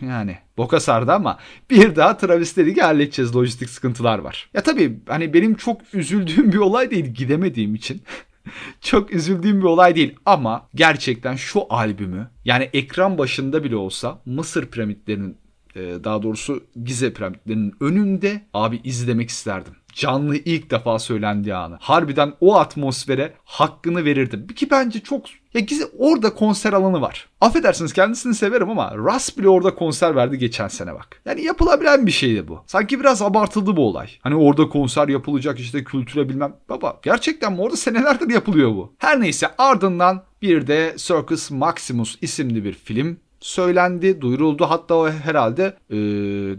yani 0.00 0.38
boka 0.56 0.80
sardı 0.80 1.12
ama 1.12 1.38
bir 1.70 1.96
daha 1.96 2.16
Travis 2.16 2.56
dedi 2.56 2.74
ki 2.74 2.82
halledeceğiz 2.82 3.36
lojistik 3.36 3.70
sıkıntılar 3.70 4.18
var. 4.18 4.50
Ya 4.54 4.62
tabii 4.62 4.98
hani 5.08 5.34
benim 5.34 5.54
çok 5.54 5.80
üzüldüğüm 5.94 6.52
bir 6.52 6.58
olay 6.58 6.90
değil 6.90 7.06
gidemediğim 7.06 7.74
için. 7.74 8.02
çok 8.80 9.12
üzüldüğüm 9.12 9.60
bir 9.60 9.66
olay 9.66 9.96
değil 9.96 10.14
ama 10.26 10.68
gerçekten 10.74 11.36
şu 11.36 11.66
albümü 11.70 12.30
yani 12.44 12.70
ekran 12.72 13.18
başında 13.18 13.64
bile 13.64 13.76
olsa 13.76 14.18
Mısır 14.26 14.66
piramitlerinin 14.66 15.36
daha 15.76 16.22
doğrusu 16.22 16.64
Gize 16.84 17.12
piramitlerinin 17.12 17.74
önünde 17.80 18.42
abi 18.54 18.80
izlemek 18.84 19.30
isterdim 19.30 19.72
canlı 19.98 20.36
ilk 20.36 20.70
defa 20.70 20.98
söylendiği 20.98 21.54
anı. 21.54 21.76
Harbiden 21.80 22.32
o 22.40 22.56
atmosfere 22.56 23.32
hakkını 23.44 24.04
verirdi. 24.04 24.54
Ki 24.54 24.70
bence 24.70 25.00
çok 25.00 25.26
ya 25.54 25.60
gizli 25.60 25.84
orada 25.98 26.34
konser 26.34 26.72
alanı 26.72 27.00
var. 27.00 27.28
Affedersiniz 27.40 27.92
kendisini 27.92 28.34
severim 28.34 28.70
ama 28.70 28.92
Ras 28.98 29.38
bile 29.38 29.48
orada 29.48 29.74
konser 29.74 30.16
verdi 30.16 30.38
geçen 30.38 30.68
sene 30.68 30.94
bak. 30.94 31.22
Yani 31.24 31.42
yapılabilen 31.42 32.06
bir 32.06 32.10
şeydi 32.10 32.48
bu. 32.48 32.62
Sanki 32.66 33.00
biraz 33.00 33.22
abartıldı 33.22 33.76
bu 33.76 33.86
olay. 33.86 34.08
Hani 34.20 34.36
orada 34.36 34.68
konser 34.68 35.08
yapılacak 35.08 35.60
işte 35.60 35.84
kültüre 35.84 36.28
bilmem. 36.28 36.56
Baba 36.68 37.00
gerçekten 37.02 37.52
mi 37.52 37.60
orada 37.60 37.76
senelerdir 37.76 38.30
yapılıyor 38.30 38.70
bu. 38.70 38.92
Her 38.98 39.20
neyse 39.20 39.48
ardından 39.58 40.22
bir 40.42 40.66
de 40.66 40.94
Circus 40.96 41.50
Maximus 41.50 42.18
isimli 42.22 42.64
bir 42.64 42.72
film 42.72 43.20
söylendi, 43.40 44.20
duyuruldu. 44.20 44.64
Hatta 44.64 44.94
o 44.94 45.10
herhalde 45.10 45.76
e, 45.90 45.96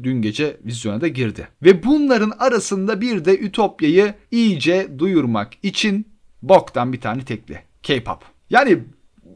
dün 0.04 0.22
gece 0.22 0.58
vizyona 0.66 1.02
da 1.02 1.08
girdi. 1.08 1.48
Ve 1.64 1.84
bunların 1.84 2.32
arasında 2.40 3.02
bir 3.02 3.26
de 3.26 3.40
Ütopya'yı 3.40 4.14
iyice 4.32 4.88
duyurmak 5.00 5.54
için 5.64 6.08
boktan 6.42 6.94
bir 6.94 7.02
tane 7.02 7.26
tekli. 7.26 7.60
K-pop. 7.84 8.24
Yani 8.50 8.84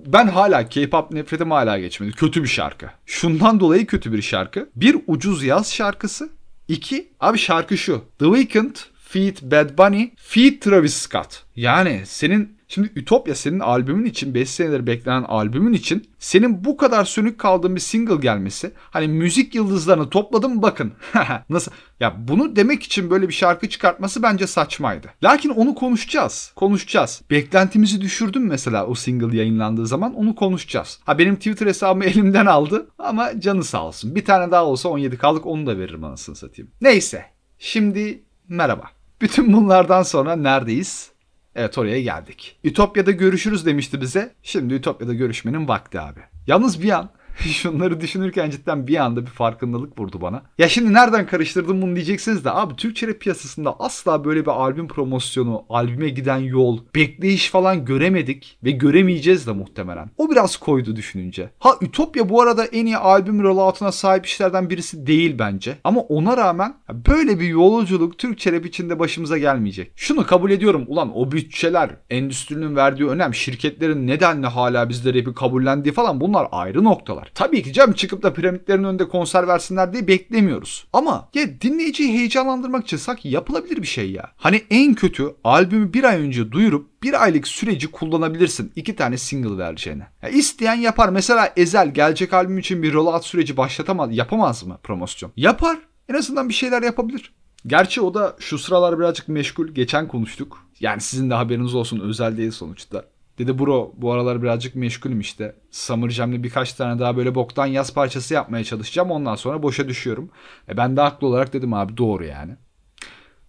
ben 0.06 0.28
hala 0.28 0.70
K-pop 0.70 1.12
nefretim 1.12 1.52
hala 1.52 1.80
geçmedi. 1.80 2.12
Kötü 2.12 2.44
bir 2.44 2.48
şarkı. 2.48 2.86
Şundan 3.06 3.60
dolayı 3.60 3.86
kötü 3.86 4.14
bir 4.14 4.22
şarkı. 4.22 4.70
Bir 4.76 4.98
ucuz 5.08 5.44
yaz 5.44 5.74
şarkısı. 5.74 6.30
İki 6.68 7.08
abi 7.20 7.38
şarkı 7.38 7.78
şu. 7.78 8.02
The 8.20 8.26
Weeknd 8.26 8.76
feat 8.96 9.42
Bad 9.42 9.78
Bunny 9.78 10.10
feat 10.16 10.62
Travis 10.62 10.94
Scott. 10.94 11.44
Yani 11.56 12.02
senin 12.06 12.58
Şimdi 12.74 12.92
Ütopya 12.96 13.36
senin 13.36 13.60
albümün 13.60 14.06
için 14.06 14.34
5 14.34 14.50
senedir 14.50 14.88
beklenen 14.88 15.24
albümün 15.24 15.74
için 15.74 16.08
senin 16.20 16.66
bu 16.66 16.78
kadar 16.78 17.06
sönük 17.06 17.40
kaldığın 17.40 17.76
bir 17.76 17.82
single 17.82 18.16
gelmesi 18.16 18.72
hani 18.78 19.08
müzik 19.08 19.56
yıldızlarını 19.56 20.10
topladım 20.10 20.62
bakın. 20.62 20.94
Nasıl? 21.50 21.72
Ya 22.00 22.16
bunu 22.28 22.56
demek 22.56 22.84
için 22.84 23.10
böyle 23.10 23.28
bir 23.28 23.34
şarkı 23.34 23.70
çıkartması 23.70 24.24
bence 24.24 24.48
saçmaydı. 24.48 25.08
Lakin 25.24 25.50
onu 25.50 25.76
konuşacağız. 25.76 26.52
Konuşacağız. 26.56 27.22
Beklentimizi 27.30 28.02
düşürdüm 28.02 28.48
mesela 28.48 28.88
o 28.88 28.96
single 28.96 29.38
yayınlandığı 29.38 29.88
zaman 29.88 30.14
onu 30.14 30.36
konuşacağız. 30.36 31.00
Ha 31.06 31.18
benim 31.18 31.36
Twitter 31.36 31.68
hesabımı 31.68 32.06
elimden 32.06 32.46
aldı 32.46 32.88
ama 33.00 33.40
canı 33.40 33.64
sağ 33.64 33.86
olsun. 33.86 34.16
Bir 34.16 34.26
tane 34.26 34.52
daha 34.52 34.66
olsa 34.66 34.90
17 34.90 35.18
kaldık 35.18 35.46
onu 35.46 35.66
da 35.66 35.78
veririm 35.78 36.04
anasını 36.04 36.36
satayım. 36.36 36.72
Neyse. 36.82 37.26
Şimdi 37.60 38.24
merhaba. 38.48 38.84
Bütün 39.22 39.54
bunlardan 39.54 40.04
sonra 40.04 40.36
neredeyiz? 40.36 41.13
Evet 41.56 41.78
oraya 41.78 42.02
geldik. 42.02 42.60
Ütopya'da 42.64 43.12
görüşürüz 43.12 43.66
demişti 43.66 44.02
bize. 44.02 44.36
Şimdi 44.44 44.74
Ütopya'da 44.74 45.14
görüşmenin 45.14 45.68
vakti 45.68 46.00
abi. 46.00 46.20
Yalnız 46.48 46.84
bir 46.84 46.90
an 46.90 47.10
Şunları 47.40 48.02
düşünürken 48.02 48.50
cidden 48.50 48.88
bir 48.88 48.96
anda 48.96 49.22
bir 49.22 49.32
farkındalık 49.32 50.00
vurdu 50.00 50.22
bana. 50.22 50.44
Ya 50.58 50.70
şimdi 50.70 50.94
nereden 50.94 51.26
karıştırdım 51.26 51.82
bunu 51.82 51.96
diyeceksiniz 51.96 52.46
de 52.46 52.52
abi 52.52 52.76
Türkçe 52.76 53.08
rap 53.08 53.20
piyasasında 53.20 53.76
asla 53.80 54.26
böyle 54.26 54.42
bir 54.42 54.52
albüm 54.52 54.88
promosyonu, 54.88 55.66
albüme 55.70 56.10
giden 56.10 56.38
yol, 56.38 56.80
bekleyiş 56.96 57.50
falan 57.50 57.86
göremedik 57.86 58.58
ve 58.64 58.72
göremeyeceğiz 58.72 59.48
de 59.48 59.52
muhtemelen. 59.52 60.10
O 60.18 60.32
biraz 60.32 60.58
koydu 60.58 60.96
düşününce. 60.96 61.50
Ha 61.60 61.76
Ütopya 61.82 62.30
bu 62.30 62.42
arada 62.42 62.66
en 62.66 62.86
iyi 62.86 62.98
albüm 62.98 63.44
rollout'una 63.44 63.92
sahip 63.92 64.26
işlerden 64.26 64.70
birisi 64.70 65.08
değil 65.08 65.36
bence. 65.40 65.78
Ama 65.84 66.02
ona 66.02 66.38
rağmen 66.38 66.76
böyle 66.90 67.40
bir 67.40 67.48
yolculuk 67.48 68.18
Türkçe 68.18 68.52
rap 68.52 68.66
içinde 68.66 69.00
başımıza 69.00 69.38
gelmeyecek. 69.38 69.92
Şunu 69.96 70.26
kabul 70.26 70.52
ediyorum 70.52 70.86
ulan 70.88 71.18
o 71.18 71.32
bütçeler, 71.32 71.90
endüstrinin 72.10 72.76
verdiği 72.76 73.08
önem, 73.08 73.34
şirketlerin 73.34 74.08
nedenle 74.08 74.48
hala 74.48 74.90
bizde 74.90 75.14
rap'i 75.14 75.34
kabullendiği 75.34 75.94
falan 75.94 76.22
bunlar 76.22 76.48
ayrı 76.52 76.84
noktalar 76.84 77.23
var. 77.24 77.32
Tabii 77.36 77.64
ki 77.64 77.74
canım 77.74 77.94
çıkıp 77.94 78.24
da 78.24 78.34
piramitlerin 78.34 78.84
önünde 78.84 79.08
konser 79.08 79.48
versinler 79.48 79.94
diye 79.94 80.08
beklemiyoruz. 80.08 80.88
Ama 80.94 81.30
ya 81.34 81.62
dinleyiciyi 81.62 82.14
heyecanlandırmak 82.14 82.84
için 82.84 82.98
sanki 82.98 83.30
yapılabilir 83.30 83.82
bir 83.82 83.88
şey 83.88 84.12
ya. 84.12 84.32
Hani 84.38 84.62
en 84.70 84.94
kötü 84.94 85.36
albümü 85.44 85.94
bir 85.94 86.04
ay 86.04 86.22
önce 86.22 86.52
duyurup 86.52 87.04
bir 87.04 87.24
aylık 87.24 87.48
süreci 87.48 87.92
kullanabilirsin. 87.92 88.72
iki 88.76 88.96
tane 88.96 89.18
single 89.18 89.58
vereceğine. 89.58 90.08
Ya 90.22 90.30
isteyen 90.30 90.76
yapar. 90.76 91.10
Mesela 91.10 91.54
Ezel 91.58 91.94
gelecek 91.94 92.34
albüm 92.34 92.58
için 92.58 92.84
bir 92.84 92.94
rollout 92.94 93.26
süreci 93.26 93.58
başlatamaz, 93.58 94.18
yapamaz 94.18 94.64
mı 94.64 94.78
promosyon? 94.84 95.32
Yapar. 95.38 95.78
En 96.10 96.14
azından 96.14 96.50
bir 96.50 96.54
şeyler 96.54 96.82
yapabilir. 96.82 97.34
Gerçi 97.68 98.02
o 98.02 98.14
da 98.14 98.36
şu 98.40 98.58
sıralar 98.58 99.00
birazcık 99.00 99.28
meşgul. 99.28 99.68
Geçen 99.68 100.08
konuştuk. 100.08 100.68
Yani 100.80 101.02
sizin 101.02 101.30
de 101.30 101.34
haberiniz 101.34 101.76
olsun 101.76 102.00
özel 102.00 102.38
değil 102.38 102.52
sonuçta. 102.52 103.06
Dedi 103.38 103.60
bro 103.60 103.94
bu 103.98 104.12
aralar 104.12 104.42
birazcık 104.44 104.76
meşgulüm 104.76 105.20
işte. 105.20 105.56
Summer 105.72 106.10
Jam'le 106.10 106.44
birkaç 106.44 106.74
tane 106.74 107.00
daha 107.00 107.18
böyle 107.18 107.36
boktan 107.36 107.66
yaz 107.66 107.94
parçası 107.94 108.34
yapmaya 108.34 108.64
çalışacağım. 108.64 109.12
Ondan 109.12 109.36
sonra 109.36 109.64
boşa 109.64 109.88
düşüyorum. 109.88 110.30
E 110.70 110.78
ben 110.78 110.98
de 110.98 111.02
haklı 111.02 111.28
olarak 111.28 111.54
dedim 111.54 111.74
abi 111.74 111.98
doğru 111.98 112.26
yani. 112.26 112.56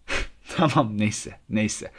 tamam 0.56 0.98
neyse 0.98 1.40
neyse. 1.48 1.90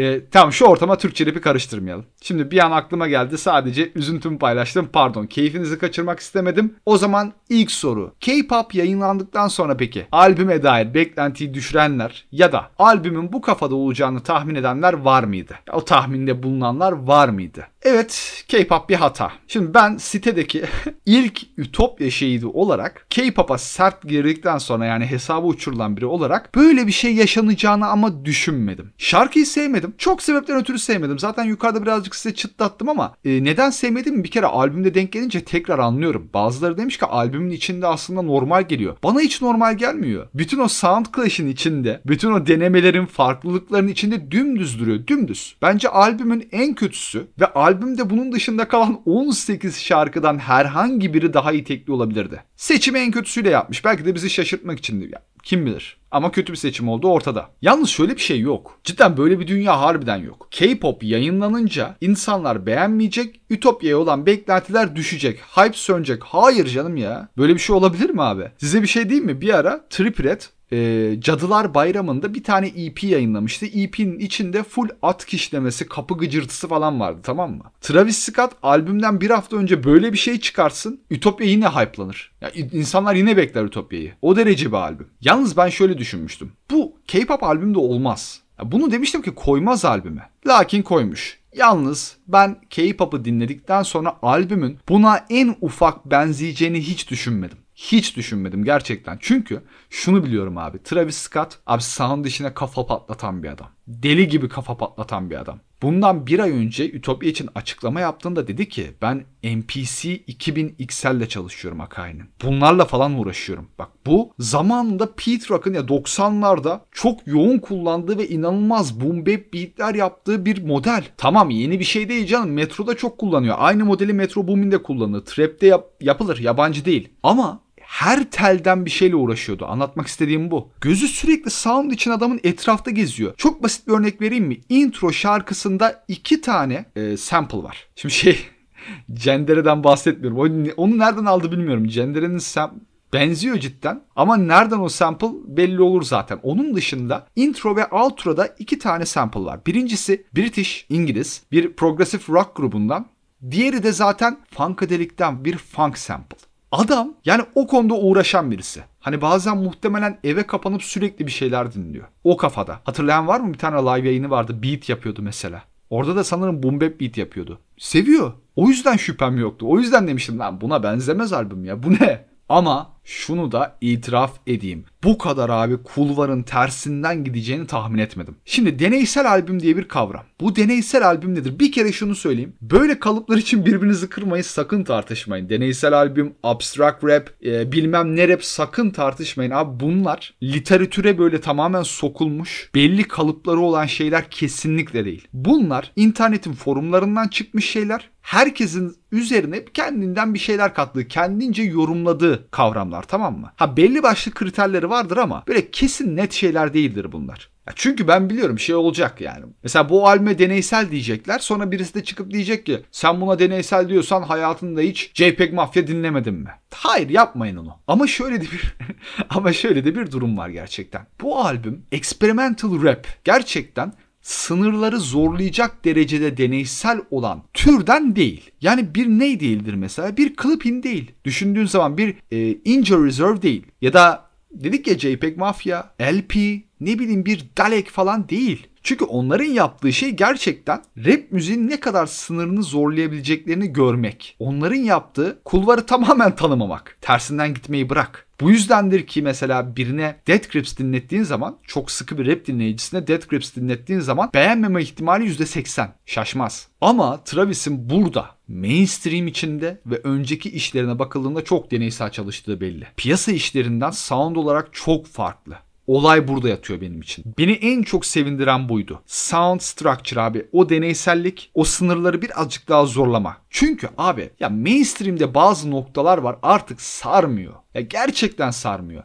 E, 0.00 0.20
tamam 0.30 0.52
şu 0.52 0.64
ortama 0.64 0.98
Türkçe 0.98 1.26
rapi 1.26 1.40
karıştırmayalım. 1.40 2.04
Şimdi 2.22 2.50
bir 2.50 2.58
an 2.58 2.70
aklıma 2.70 3.08
geldi 3.08 3.38
sadece 3.38 3.92
üzüntümü 3.94 4.38
paylaştım. 4.38 4.88
Pardon 4.92 5.26
keyfinizi 5.26 5.78
kaçırmak 5.78 6.20
istemedim. 6.20 6.74
O 6.86 6.96
zaman 6.96 7.32
ilk 7.48 7.70
soru. 7.70 8.14
K-pop 8.20 8.74
yayınlandıktan 8.74 9.48
sonra 9.48 9.76
peki 9.76 10.06
albüme 10.12 10.62
dair 10.62 10.94
beklentiyi 10.94 11.54
düşürenler 11.54 12.26
ya 12.32 12.52
da 12.52 12.70
albümün 12.78 13.32
bu 13.32 13.40
kafada 13.40 13.74
olacağını 13.74 14.20
tahmin 14.20 14.54
edenler 14.54 14.92
var 14.92 15.24
mıydı? 15.24 15.54
O 15.72 15.84
tahminde 15.84 16.42
bulunanlar 16.42 16.92
var 16.92 17.28
mıydı? 17.28 17.66
Evet 17.82 18.44
K-pop 18.48 18.88
bir 18.88 18.94
hata. 18.94 19.32
Şimdi 19.48 19.74
ben 19.74 19.96
sitedeki 19.96 20.64
ilk 21.06 21.40
Ütopya 21.56 22.10
şehidi 22.10 22.46
olarak 22.46 23.06
K-pop'a 23.10 23.58
sert 23.58 24.02
girdikten 24.02 24.58
sonra 24.58 24.86
yani 24.86 25.06
hesabı 25.06 25.46
uçurulan 25.46 25.96
biri 25.96 26.06
olarak 26.06 26.54
böyle 26.54 26.86
bir 26.86 26.92
şey 26.92 27.14
yaşanacağını 27.14 27.86
ama 27.86 28.24
düşünmedim. 28.24 28.92
Şarkıyı 28.98 29.46
sevmedim. 29.46 29.89
Çok 29.98 30.22
sebepten 30.22 30.56
ötürü 30.56 30.78
sevmedim. 30.78 31.18
Zaten 31.18 31.44
yukarıda 31.44 31.82
birazcık 31.82 32.14
size 32.14 32.34
çıtlattım 32.34 32.88
ama 32.88 33.14
e, 33.24 33.44
neden 33.44 33.70
sevmedim 33.70 34.24
bir 34.24 34.30
kere 34.30 34.46
albümde 34.46 34.94
denk 34.94 35.12
gelince 35.12 35.44
tekrar 35.44 35.78
anlıyorum. 35.78 36.30
Bazıları 36.34 36.78
demiş 36.78 36.98
ki 36.98 37.06
albümün 37.06 37.50
içinde 37.50 37.86
aslında 37.86 38.22
normal 38.22 38.62
geliyor. 38.62 38.96
Bana 39.04 39.20
hiç 39.20 39.42
normal 39.42 39.78
gelmiyor. 39.78 40.28
Bütün 40.34 40.58
o 40.58 40.68
sound 40.68 41.06
clash'in 41.16 41.48
içinde, 41.48 42.00
bütün 42.06 42.32
o 42.32 42.46
denemelerin, 42.46 43.06
farklılıkların 43.06 43.88
içinde 43.88 44.30
dümdüz 44.30 44.80
duruyor. 44.80 45.06
Dümdüz. 45.06 45.56
Bence 45.62 45.88
albümün 45.88 46.48
en 46.52 46.74
kötüsü 46.74 47.26
ve 47.40 47.46
albümde 47.46 48.10
bunun 48.10 48.32
dışında 48.32 48.68
kalan 48.68 49.00
18 49.06 49.80
şarkıdan 49.80 50.38
herhangi 50.38 51.14
biri 51.14 51.34
daha 51.34 51.52
iyi 51.52 51.64
tekli 51.64 51.92
olabilirdi. 51.92 52.42
Seçimi 52.56 52.98
en 52.98 53.10
kötüsüyle 53.10 53.50
yapmış. 53.50 53.84
Belki 53.84 54.04
de 54.04 54.14
bizi 54.14 54.30
şaşırtmak 54.30 54.78
içindi. 54.78 55.10
Ya, 55.12 55.22
kim 55.42 55.66
bilir. 55.66 55.99
Ama 56.10 56.30
kötü 56.32 56.52
bir 56.52 56.58
seçim 56.58 56.88
oldu 56.88 57.08
ortada. 57.08 57.50
Yalnız 57.62 57.88
şöyle 57.88 58.14
bir 58.14 58.20
şey 58.20 58.40
yok. 58.40 58.80
Cidden 58.84 59.16
böyle 59.16 59.40
bir 59.40 59.46
dünya 59.46 59.80
harbiden 59.80 60.16
yok. 60.16 60.48
K-pop 60.50 61.02
yayınlanınca 61.02 61.96
insanlar 62.00 62.66
beğenmeyecek, 62.66 63.40
Ütopya'ya 63.50 63.98
olan 63.98 64.26
beklentiler 64.26 64.96
düşecek, 64.96 65.40
hype 65.40 65.76
sönecek. 65.76 66.22
Hayır 66.24 66.66
canım 66.66 66.96
ya. 66.96 67.28
Böyle 67.38 67.54
bir 67.54 67.58
şey 67.58 67.76
olabilir 67.76 68.10
mi 68.10 68.22
abi? 68.22 68.50
Size 68.58 68.82
bir 68.82 68.86
şey 68.86 69.08
diyeyim 69.08 69.26
mi? 69.26 69.40
Bir 69.40 69.54
ara 69.54 69.84
Triple 69.90 70.30
e, 70.72 71.16
Cadılar 71.20 71.74
Bayramı'nda 71.74 72.34
bir 72.34 72.44
tane 72.44 72.66
EP 72.66 73.02
yayınlamıştı. 73.02 73.66
EP'nin 73.66 74.18
içinde 74.18 74.62
full 74.62 74.88
at 75.02 75.26
kişlemesi, 75.26 75.88
kapı 75.88 76.14
gıcırtısı 76.18 76.68
falan 76.68 77.00
vardı 77.00 77.20
tamam 77.22 77.50
mı? 77.50 77.64
Travis 77.80 78.18
Scott 78.18 78.52
albümden 78.62 79.20
bir 79.20 79.30
hafta 79.30 79.56
önce 79.56 79.84
böyle 79.84 80.12
bir 80.12 80.18
şey 80.18 80.40
çıkarsın. 80.40 81.00
Ütopya 81.10 81.46
yine 81.46 81.68
hype'lanır. 81.68 82.32
Ya, 82.40 82.50
insanlar 82.72 83.14
yine 83.14 83.36
bekler 83.36 83.64
Ütopya'yı. 83.64 84.12
O 84.22 84.36
derece 84.36 84.66
bir 84.66 84.76
albüm. 84.76 85.08
Yalnız 85.20 85.56
ben 85.56 85.68
şöyle 85.68 85.98
düşünmüştüm. 85.98 86.52
Bu 86.70 86.96
K-pop 87.06 87.42
albümde 87.42 87.78
olmaz. 87.78 88.40
Ya, 88.58 88.72
bunu 88.72 88.90
demiştim 88.90 89.22
ki 89.22 89.30
koymaz 89.30 89.84
albüme. 89.84 90.30
Lakin 90.46 90.82
koymuş. 90.82 91.40
Yalnız 91.56 92.16
ben 92.28 92.56
K-pop'u 92.70 93.24
dinledikten 93.24 93.82
sonra 93.82 94.16
albümün 94.22 94.78
buna 94.88 95.26
en 95.30 95.56
ufak 95.60 96.10
benzeyeceğini 96.10 96.80
hiç 96.80 97.10
düşünmedim. 97.10 97.58
Hiç 97.80 98.16
düşünmedim 98.16 98.64
gerçekten. 98.64 99.18
Çünkü 99.20 99.62
şunu 99.90 100.24
biliyorum 100.24 100.58
abi. 100.58 100.82
Travis 100.82 101.16
Scott 101.16 101.58
abi 101.66 101.82
sound 101.82 102.24
işine 102.24 102.54
kafa 102.54 102.86
patlatan 102.86 103.42
bir 103.42 103.48
adam. 103.48 103.70
Deli 103.88 104.28
gibi 104.28 104.48
kafa 104.48 104.76
patlatan 104.76 105.30
bir 105.30 105.40
adam. 105.40 105.58
Bundan 105.82 106.26
bir 106.26 106.38
ay 106.38 106.50
önce 106.50 106.90
Ütopya 106.90 107.30
için 107.30 107.48
açıklama 107.54 108.00
yaptığında 108.00 108.48
dedi 108.48 108.68
ki 108.68 108.90
ben 109.02 109.24
MPC 109.44 110.16
2000 110.16 110.74
XL 110.78 111.16
ile 111.16 111.28
çalışıyorum 111.28 111.80
Akai'nin. 111.80 112.24
Bunlarla 112.44 112.84
falan 112.84 113.18
uğraşıyorum. 113.18 113.68
Bak 113.78 113.88
bu 114.06 114.32
zamanında 114.38 115.14
Pete 115.14 115.48
Rock'ın 115.50 115.74
ya 115.74 115.80
90'larda 115.80 116.80
çok 116.92 117.26
yoğun 117.26 117.58
kullandığı 117.58 118.18
ve 118.18 118.28
inanılmaz 118.28 119.00
boom 119.00 119.26
bap 119.26 119.52
beatler 119.54 119.94
yaptığı 119.94 120.46
bir 120.46 120.64
model. 120.64 121.04
Tamam 121.16 121.50
yeni 121.50 121.78
bir 121.78 121.84
şey 121.84 122.08
değil 122.08 122.26
canım. 122.26 122.50
Metroda 122.50 122.96
çok 122.96 123.18
kullanıyor. 123.18 123.56
Aynı 123.58 123.84
modeli 123.84 124.12
Metro 124.12 124.48
Boomin'de 124.48 124.82
kullanılır. 124.82 125.24
Trap'te 125.24 125.66
yap- 125.66 125.90
yapılır. 126.00 126.38
Yabancı 126.38 126.84
değil. 126.84 127.08
Ama 127.22 127.60
her 127.90 128.30
telden 128.30 128.84
bir 128.84 128.90
şeyle 128.90 129.16
uğraşıyordu. 129.16 129.66
Anlatmak 129.66 130.06
istediğim 130.06 130.50
bu. 130.50 130.70
Gözü 130.80 131.08
sürekli 131.08 131.50
sound 131.50 131.90
için 131.90 132.10
adamın 132.10 132.40
etrafta 132.44 132.90
geziyor. 132.90 133.34
Çok 133.36 133.62
basit 133.62 133.88
bir 133.88 133.92
örnek 133.92 134.20
vereyim 134.20 134.44
mi? 134.44 134.60
Intro 134.68 135.12
şarkısında 135.12 136.04
iki 136.08 136.40
tane 136.40 136.84
e, 136.96 137.16
sample 137.16 137.58
var. 137.58 137.88
Şimdi 137.96 138.14
şey 138.14 138.38
Cendere'den 139.12 139.84
bahsetmiyorum. 139.84 140.72
Onu, 140.76 140.98
nereden 140.98 141.24
aldı 141.24 141.52
bilmiyorum. 141.52 141.88
Cendere'nin 141.88 142.38
sam 142.38 142.74
Benziyor 143.12 143.56
cidden 143.58 144.02
ama 144.16 144.36
nereden 144.36 144.80
o 144.80 144.88
sample 144.88 145.28
belli 145.44 145.82
olur 145.82 146.02
zaten. 146.02 146.40
Onun 146.42 146.74
dışında 146.74 147.26
intro 147.36 147.76
ve 147.76 147.86
outro'da 147.86 148.46
iki 148.58 148.78
tane 148.78 149.06
sample 149.06 149.40
var. 149.40 149.60
Birincisi 149.66 150.26
British, 150.36 150.86
İngiliz 150.88 151.42
bir 151.52 151.72
progressive 151.72 152.22
rock 152.28 152.56
grubundan. 152.56 153.06
Diğeri 153.50 153.82
de 153.82 153.92
zaten 153.92 154.38
Funkadelic'ten 154.50 155.44
bir 155.44 155.58
funk 155.58 155.98
sample. 155.98 156.49
Adam 156.72 157.14
yani 157.24 157.42
o 157.54 157.66
konuda 157.66 157.94
uğraşan 157.94 158.50
birisi. 158.50 158.84
Hani 159.00 159.20
bazen 159.20 159.56
muhtemelen 159.56 160.18
eve 160.24 160.42
kapanıp 160.46 160.82
sürekli 160.82 161.26
bir 161.26 161.30
şeyler 161.30 161.72
dinliyor. 161.72 162.06
O 162.24 162.36
kafada. 162.36 162.80
Hatırlayan 162.84 163.26
var 163.26 163.40
mı 163.40 163.52
bir 163.52 163.58
tane 163.58 163.76
live 163.76 164.08
yayını 164.08 164.30
vardı. 164.30 164.62
Beat 164.62 164.88
yapıyordu 164.88 165.22
mesela. 165.22 165.62
Orada 165.90 166.16
da 166.16 166.24
sanırım 166.24 166.62
boom 166.62 166.80
bap 166.80 167.00
beat 167.00 167.16
yapıyordu. 167.18 167.58
Seviyor. 167.78 168.32
O 168.56 168.68
yüzden 168.68 168.96
şüphem 168.96 169.38
yoktu. 169.38 169.66
O 169.68 169.78
yüzden 169.78 170.08
demiştim 170.08 170.38
lan 170.38 170.60
buna 170.60 170.82
benzemez 170.82 171.32
albüm 171.32 171.64
ya. 171.64 171.82
Bu 171.82 171.92
ne? 171.92 172.26
Ama 172.48 172.90
şunu 173.04 173.52
da 173.52 173.76
itiraf 173.80 174.32
edeyim. 174.46 174.84
Bu 175.04 175.18
kadar 175.18 175.48
abi 175.48 175.82
kulvarın 175.82 176.42
tersinden 176.42 177.24
gideceğini 177.24 177.66
tahmin 177.66 177.98
etmedim. 177.98 178.36
Şimdi 178.44 178.78
deneysel 178.78 179.30
albüm 179.30 179.60
diye 179.60 179.76
bir 179.76 179.88
kavram. 179.88 180.24
Bu 180.40 180.56
deneysel 180.56 181.06
albüm 181.06 181.34
nedir? 181.34 181.58
Bir 181.58 181.72
kere 181.72 181.92
şunu 181.92 182.14
söyleyeyim. 182.14 182.52
Böyle 182.60 182.98
kalıplar 182.98 183.36
için 183.36 183.66
birbirinizi 183.66 184.08
kırmayın 184.08 184.42
sakın 184.42 184.84
tartışmayın. 184.84 185.48
Deneysel 185.48 185.92
albüm, 185.92 186.34
abstract 186.42 187.04
rap, 187.04 187.30
e, 187.44 187.72
bilmem 187.72 188.16
ne 188.16 188.28
rap 188.28 188.44
sakın 188.44 188.90
tartışmayın. 188.90 189.50
Abi 189.50 189.80
bunlar 189.80 190.34
literatüre 190.42 191.18
böyle 191.18 191.40
tamamen 191.40 191.82
sokulmuş, 191.82 192.70
belli 192.74 193.08
kalıpları 193.08 193.60
olan 193.60 193.86
şeyler 193.86 194.30
kesinlikle 194.30 195.04
değil. 195.04 195.28
Bunlar 195.32 195.92
internetin 195.96 196.52
forumlarından 196.52 197.28
çıkmış 197.28 197.70
şeyler 197.70 198.10
herkesin 198.22 198.96
üzerine 199.12 199.64
kendinden 199.64 200.34
bir 200.34 200.38
şeyler 200.38 200.74
kattığı, 200.74 201.08
kendince 201.08 201.62
yorumladığı 201.62 202.50
kavramlar 202.50 202.99
tamam 203.02 203.38
mı? 203.38 203.52
Ha 203.56 203.76
belli 203.76 204.02
başlı 204.02 204.32
kriterleri 204.32 204.90
vardır 204.90 205.16
ama 205.16 205.44
böyle 205.48 205.70
kesin 205.70 206.16
net 206.16 206.32
şeyler 206.32 206.74
değildir 206.74 207.12
bunlar. 207.12 207.50
Ya 207.66 207.72
çünkü 207.76 208.08
ben 208.08 208.30
biliyorum 208.30 208.58
şey 208.58 208.74
olacak 208.74 209.20
yani. 209.20 209.44
Mesela 209.62 209.88
bu 209.88 210.08
albüme 210.08 210.38
deneysel 210.38 210.90
diyecekler. 210.90 211.38
Sonra 211.38 211.70
birisi 211.70 211.94
de 211.94 212.04
çıkıp 212.04 212.30
diyecek 212.30 212.66
ki 212.66 212.82
sen 212.90 213.20
buna 213.20 213.38
deneysel 213.38 213.88
diyorsan 213.88 214.22
hayatında 214.22 214.80
hiç 214.80 215.10
JPEG 215.14 215.52
Mafya 215.52 215.86
dinlemedin 215.86 216.34
mi? 216.34 216.50
Hayır 216.74 217.08
yapmayın 217.08 217.56
onu. 217.56 217.78
Ama 217.86 218.06
şöyle 218.06 218.40
de 218.40 218.44
bir 218.44 218.76
ama 219.30 219.52
şöyle 219.52 219.84
de 219.84 219.94
bir 219.94 220.10
durum 220.10 220.38
var 220.38 220.48
gerçekten. 220.48 221.06
Bu 221.20 221.38
albüm 221.38 221.82
experimental 221.92 222.82
rap 222.82 223.06
gerçekten 223.24 223.92
sınırları 224.22 225.00
zorlayacak 225.00 225.84
derecede 225.84 226.36
deneysel 226.36 227.00
olan 227.10 227.42
türden 227.54 228.16
değil. 228.16 228.50
Yani 228.60 228.94
bir 228.94 229.06
ney 229.06 229.40
değildir 229.40 229.74
mesela? 229.74 230.16
Bir 230.16 230.36
clipping 230.42 230.84
değil. 230.84 231.10
Düşündüğün 231.24 231.66
zaman 231.66 231.98
bir 231.98 232.14
e, 232.30 232.58
injury 232.64 233.06
reserve 233.06 233.42
değil. 233.42 233.66
Ya 233.80 233.92
da 233.92 234.30
dedik 234.50 234.86
ya 234.86 234.98
JPEG 234.98 235.36
Mafya, 235.36 235.94
LP, 236.00 236.36
ne 236.80 236.98
bileyim 236.98 237.26
bir 237.26 237.44
Dalek 237.58 237.88
falan 237.88 238.28
değil. 238.28 238.66
Çünkü 238.82 239.04
onların 239.04 239.44
yaptığı 239.44 239.92
şey 239.92 240.10
gerçekten 240.10 240.82
rap 240.96 241.32
müziğin 241.32 241.68
ne 241.68 241.80
kadar 241.80 242.06
sınırını 242.06 242.62
zorlayabileceklerini 242.62 243.72
görmek. 243.72 244.36
Onların 244.38 244.76
yaptığı 244.76 245.40
kulvarı 245.44 245.86
tamamen 245.86 246.36
tanımamak. 246.36 246.98
Tersinden 247.00 247.54
gitmeyi 247.54 247.88
bırak. 247.88 248.26
Bu 248.40 248.50
yüzdendir 248.50 249.06
ki 249.06 249.22
mesela 249.22 249.76
birine 249.76 250.16
Dead 250.26 250.52
Grips 250.52 250.76
dinlettiğin 250.76 251.22
zaman 251.22 251.58
çok 251.66 251.90
sıkı 251.90 252.18
bir 252.18 252.26
rap 252.26 252.46
dinleyicisine 252.46 253.06
Dead 253.06 253.22
Grips 253.28 253.56
dinlettiğin 253.56 254.00
zaman 254.00 254.30
beğenmeme 254.34 254.82
ihtimali 254.82 255.24
%80. 255.24 255.88
Şaşmaz. 256.06 256.68
Ama 256.80 257.24
Travis'in 257.24 257.90
burada 257.90 258.30
mainstream 258.48 259.26
içinde 259.26 259.80
ve 259.86 260.00
önceki 260.04 260.50
işlerine 260.50 260.98
bakıldığında 260.98 261.44
çok 261.44 261.70
deneysel 261.70 262.10
çalıştığı 262.10 262.60
belli. 262.60 262.86
Piyasa 262.96 263.32
işlerinden 263.32 263.90
sound 263.90 264.36
olarak 264.36 264.68
çok 264.72 265.06
farklı. 265.06 265.54
Olay 265.90 266.28
burada 266.28 266.48
yatıyor 266.48 266.80
benim 266.80 267.00
için. 267.00 267.24
Beni 267.38 267.52
en 267.52 267.82
çok 267.82 268.06
sevindiren 268.06 268.68
buydu. 268.68 269.02
Sound 269.06 269.60
structure 269.60 270.20
abi. 270.20 270.46
O 270.52 270.68
deneysellik, 270.68 271.50
o 271.54 271.64
sınırları 271.64 272.22
birazcık 272.22 272.68
daha 272.68 272.86
zorlama. 272.86 273.36
Çünkü 273.50 273.88
abi 273.98 274.30
ya 274.40 274.48
mainstream'de 274.48 275.34
bazı 275.34 275.70
noktalar 275.70 276.18
var 276.18 276.36
artık 276.42 276.80
sarmıyor. 276.80 277.54
Ya 277.74 277.80
gerçekten 277.80 278.50
sarmıyor. 278.50 279.02